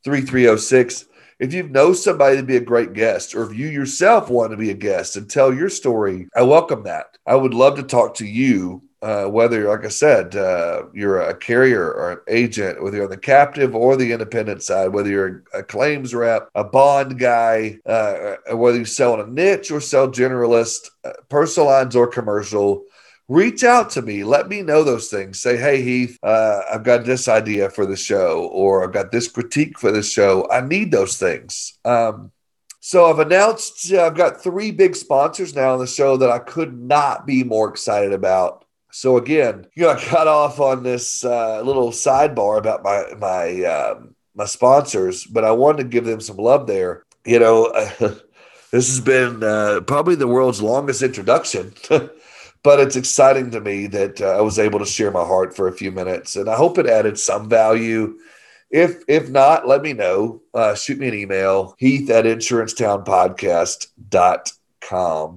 3306 0.04 1.04
if 1.38 1.52
you 1.52 1.68
know 1.68 1.92
somebody 1.92 2.36
to 2.36 2.42
be 2.42 2.56
a 2.56 2.60
great 2.60 2.94
guest, 2.94 3.34
or 3.34 3.44
if 3.44 3.56
you 3.56 3.68
yourself 3.68 4.28
want 4.28 4.50
to 4.50 4.56
be 4.56 4.70
a 4.70 4.74
guest 4.74 5.16
and 5.16 5.30
tell 5.30 5.54
your 5.54 5.68
story, 5.68 6.26
I 6.34 6.42
welcome 6.42 6.82
that. 6.84 7.16
I 7.26 7.36
would 7.36 7.54
love 7.54 7.76
to 7.76 7.84
talk 7.84 8.14
to 8.14 8.26
you. 8.26 8.82
Uh, 9.00 9.26
whether, 9.26 9.68
like 9.68 9.84
I 9.84 9.88
said, 9.88 10.34
uh, 10.34 10.82
you're 10.92 11.20
a 11.20 11.36
carrier 11.36 11.92
or 11.92 12.12
an 12.12 12.18
agent, 12.26 12.82
whether 12.82 12.96
you're 12.96 13.04
on 13.04 13.10
the 13.10 13.16
captive 13.16 13.76
or 13.76 13.96
the 13.96 14.10
independent 14.12 14.62
side, 14.62 14.88
whether 14.88 15.08
you're 15.08 15.44
a 15.54 15.62
claims 15.62 16.12
rep, 16.14 16.48
a 16.56 16.64
bond 16.64 17.16
guy, 17.16 17.78
uh, 17.86 18.36
whether 18.56 18.76
you 18.76 18.84
sell 18.84 19.14
in 19.14 19.20
a 19.20 19.30
niche 19.30 19.70
or 19.70 19.80
sell 19.80 20.08
generalist, 20.08 20.90
uh, 21.04 21.12
personal 21.28 21.68
lines 21.68 21.94
or 21.94 22.08
commercial, 22.08 22.84
reach 23.28 23.62
out 23.62 23.90
to 23.90 24.02
me. 24.02 24.24
Let 24.24 24.48
me 24.48 24.62
know 24.62 24.82
those 24.82 25.08
things. 25.08 25.40
Say, 25.40 25.56
hey, 25.56 25.82
Heath, 25.82 26.18
uh, 26.22 26.62
I've 26.72 26.82
got 26.82 27.04
this 27.04 27.28
idea 27.28 27.70
for 27.70 27.86
the 27.86 27.96
show, 27.96 28.48
or 28.52 28.82
I've 28.82 28.92
got 28.92 29.12
this 29.12 29.28
critique 29.28 29.78
for 29.78 29.92
the 29.92 30.02
show. 30.02 30.48
I 30.50 30.60
need 30.60 30.90
those 30.90 31.18
things. 31.18 31.78
Um, 31.84 32.32
so 32.80 33.06
I've 33.06 33.18
announced 33.18 33.92
uh, 33.92 34.06
I've 34.06 34.16
got 34.16 34.42
three 34.42 34.70
big 34.70 34.96
sponsors 34.96 35.54
now 35.54 35.74
on 35.74 35.78
the 35.78 35.86
show 35.86 36.16
that 36.16 36.30
I 36.30 36.38
could 36.38 36.78
not 36.78 37.26
be 37.26 37.44
more 37.44 37.68
excited 37.68 38.12
about. 38.12 38.64
So 38.90 39.16
again, 39.16 39.66
you 39.74 39.84
know, 39.84 39.90
I 39.90 40.10
got 40.10 40.26
off 40.26 40.60
on 40.60 40.82
this 40.82 41.24
uh, 41.24 41.62
little 41.62 41.90
sidebar 41.90 42.58
about 42.58 42.82
my 42.82 43.04
my 43.18 43.64
um, 43.64 44.14
my 44.34 44.46
sponsors, 44.46 45.24
but 45.24 45.44
I 45.44 45.52
wanted 45.52 45.82
to 45.82 45.88
give 45.88 46.04
them 46.04 46.20
some 46.20 46.36
love 46.36 46.66
there. 46.66 47.04
You 47.24 47.38
know, 47.38 47.72
this 47.98 48.88
has 48.88 49.00
been 49.00 49.42
uh, 49.42 49.80
probably 49.86 50.14
the 50.14 50.26
world's 50.26 50.62
longest 50.62 51.02
introduction. 51.02 51.72
but 51.88 52.80
it's 52.80 52.96
exciting 52.96 53.50
to 53.52 53.60
me 53.60 53.86
that 53.88 54.20
uh, 54.20 54.36
I 54.36 54.40
was 54.40 54.58
able 54.58 54.80
to 54.80 54.86
share 54.86 55.10
my 55.10 55.24
heart 55.24 55.54
for 55.54 55.68
a 55.68 55.72
few 55.72 55.92
minutes, 55.92 56.36
and 56.36 56.48
I 56.48 56.56
hope 56.56 56.78
it 56.78 56.86
added 56.86 57.18
some 57.18 57.48
value. 57.48 58.18
If 58.70 59.02
if 59.06 59.30
not, 59.30 59.68
let 59.68 59.82
me 59.82 59.92
know. 59.92 60.40
Uh, 60.54 60.74
shoot 60.74 60.98
me 60.98 61.08
an 61.08 61.14
email, 61.14 61.74
heath 61.78 62.10
at 62.10 62.24
insurancetownpodcast.com. 62.24 64.57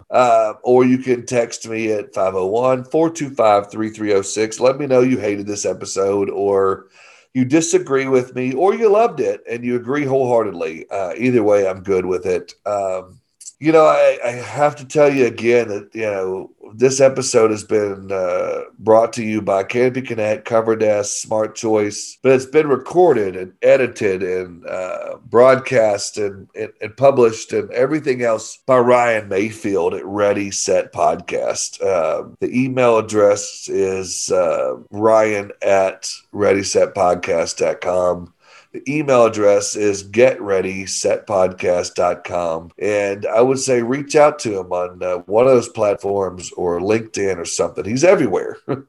Uh, 0.10 0.54
or 0.64 0.86
you 0.86 0.98
can 0.98 1.26
text 1.26 1.68
me 1.68 1.92
at 1.92 2.14
501 2.14 2.84
425 2.86 3.72
3306. 3.72 4.60
Let 4.60 4.78
me 4.78 4.88
know 4.88 5.02
you 5.02 5.20
hated 5.20 5.48
this 5.48 5.66
episode 5.66 6.30
or 6.30 6.88
you 7.34 7.46
disagree 7.46 8.08
with 8.08 8.36
me 8.36 8.54
or 8.54 8.74
you 8.74 8.90
loved 8.90 9.20
it 9.20 9.42
and 9.50 9.64
you 9.64 9.76
agree 9.76 10.06
wholeheartedly. 10.06 10.90
Uh, 10.90 11.14
either 11.18 11.44
way, 11.44 11.68
I'm 11.68 11.82
good 11.82 12.06
with 12.06 12.26
it. 12.26 12.54
Um, 12.66 13.21
you 13.62 13.72
know, 13.72 13.86
I, 13.86 14.18
I, 14.26 14.32
have 14.32 14.76
to 14.78 14.86
tell 14.86 15.14
you 15.14 15.28
again 15.28 15.68
that, 15.68 15.92
you 15.94 16.02
know, 16.02 16.50
this 16.74 17.00
episode 17.00 17.52
has 17.52 17.64
been 17.64 18.12
uh, 18.12 18.62
brought 18.80 19.14
to 19.14 19.24
you 19.24 19.40
by 19.40 19.64
Canopy 19.64 20.02
Connect, 20.02 20.46
Cover 20.46 21.04
Smart 21.04 21.54
Choice, 21.54 22.18
but 22.24 22.32
it's 22.32 22.48
been 22.48 22.68
recorded 22.68 23.36
and 23.36 23.54
edited 23.62 24.24
and 24.24 24.66
uh, 24.66 25.18
broadcast 25.30 26.18
and, 26.18 26.48
and, 26.56 26.74
and, 26.82 26.98
published 26.98 27.54
and 27.54 27.70
everything 27.70 28.24
else 28.24 28.58
by 28.66 28.80
Ryan 28.80 29.30
Mayfield 29.30 29.94
at 29.94 30.06
Ready 30.08 30.50
Set 30.50 30.92
Podcast. 30.92 31.80
Uh, 31.84 32.30
the 32.40 32.50
email 32.50 32.98
address 32.98 33.70
is 33.70 34.32
uh, 34.32 34.74
ryan 34.90 35.52
at 35.62 36.10
readysetpodcast.com. 36.34 38.34
The 38.72 38.84
email 38.90 39.26
address 39.26 39.76
is 39.76 40.04
getreadysetpodcast.com. 40.04 42.72
And 42.80 43.26
I 43.26 43.42
would 43.42 43.60
say 43.60 43.82
reach 43.82 44.16
out 44.16 44.40
to 44.40 44.60
him 44.60 44.72
on 44.72 45.04
uh, 45.04 45.18
one 45.26 45.46
of 45.46 45.52
those 45.52 45.68
platforms 45.70 46.52
or 46.54 46.80
LinkedIn 46.80 47.38
or 47.38 47.46
something. 47.46 47.86
He's 47.86 48.04
everywhere. 48.04 48.58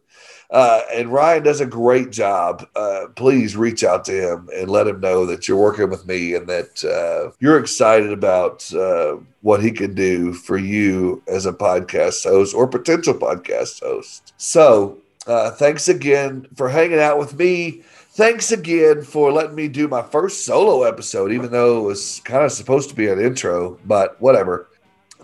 Uh, 0.53 0.83
and 0.93 1.11
Ryan 1.11 1.43
does 1.43 1.63
a 1.63 1.67
great 1.67 2.11
job. 2.11 2.69
Uh, 2.77 3.07
please 3.17 3.57
reach 3.57 3.83
out 3.83 4.05
to 4.05 4.13
him 4.13 4.51
and 4.55 4.71
let 4.71 4.87
him 4.87 5.01
know 5.01 5.25
that 5.25 5.49
you're 5.49 5.57
working 5.57 5.89
with 5.89 6.07
me 6.07 6.35
and 6.35 6.47
that 6.47 6.85
uh, 6.85 7.35
you're 7.41 7.59
excited 7.59 8.13
about 8.13 8.71
uh, 8.75 9.17
what 9.41 9.63
he 9.63 9.71
can 9.71 9.95
do 9.95 10.35
for 10.35 10.59
you 10.59 11.23
as 11.27 11.47
a 11.47 11.55
podcast 11.55 12.25
host 12.25 12.55
or 12.55 12.69
potential 12.69 13.15
podcast 13.15 13.81
host. 13.81 14.35
So, 14.37 14.99
uh, 15.27 15.53
thanks 15.53 15.89
again 15.89 16.47
for 16.55 16.69
hanging 16.69 16.99
out 16.99 17.19
with 17.19 17.39
me 17.39 17.83
thanks 18.13 18.53
again 18.53 19.03
for 19.03 19.33
letting 19.33 19.55
me 19.55 19.69
do 19.69 19.89
my 19.89 20.03
first 20.03 20.45
solo 20.45 20.83
episode, 20.83 21.33
even 21.33 21.51
though 21.51 21.79
it 21.79 21.83
was 21.83 22.21
kind 22.25 22.45
of 22.45 22.53
supposed 22.53 22.91
to 22.91 22.95
be 22.95 23.09
an 23.09 23.19
intro, 23.19 23.79
but 23.87 24.21
whatever. 24.21 24.69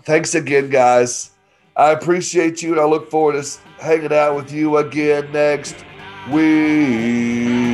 Thanks 0.03 0.35
again, 0.35 0.69
guys. 0.69 1.31
I 1.75 1.91
appreciate 1.91 2.61
you, 2.61 2.71
and 2.71 2.81
I 2.81 2.85
look 2.85 3.09
forward 3.09 3.41
to 3.41 3.59
hanging 3.81 4.13
out 4.13 4.35
with 4.35 4.51
you 4.51 4.77
again 4.77 5.31
next 5.31 5.75
week. 6.31 7.68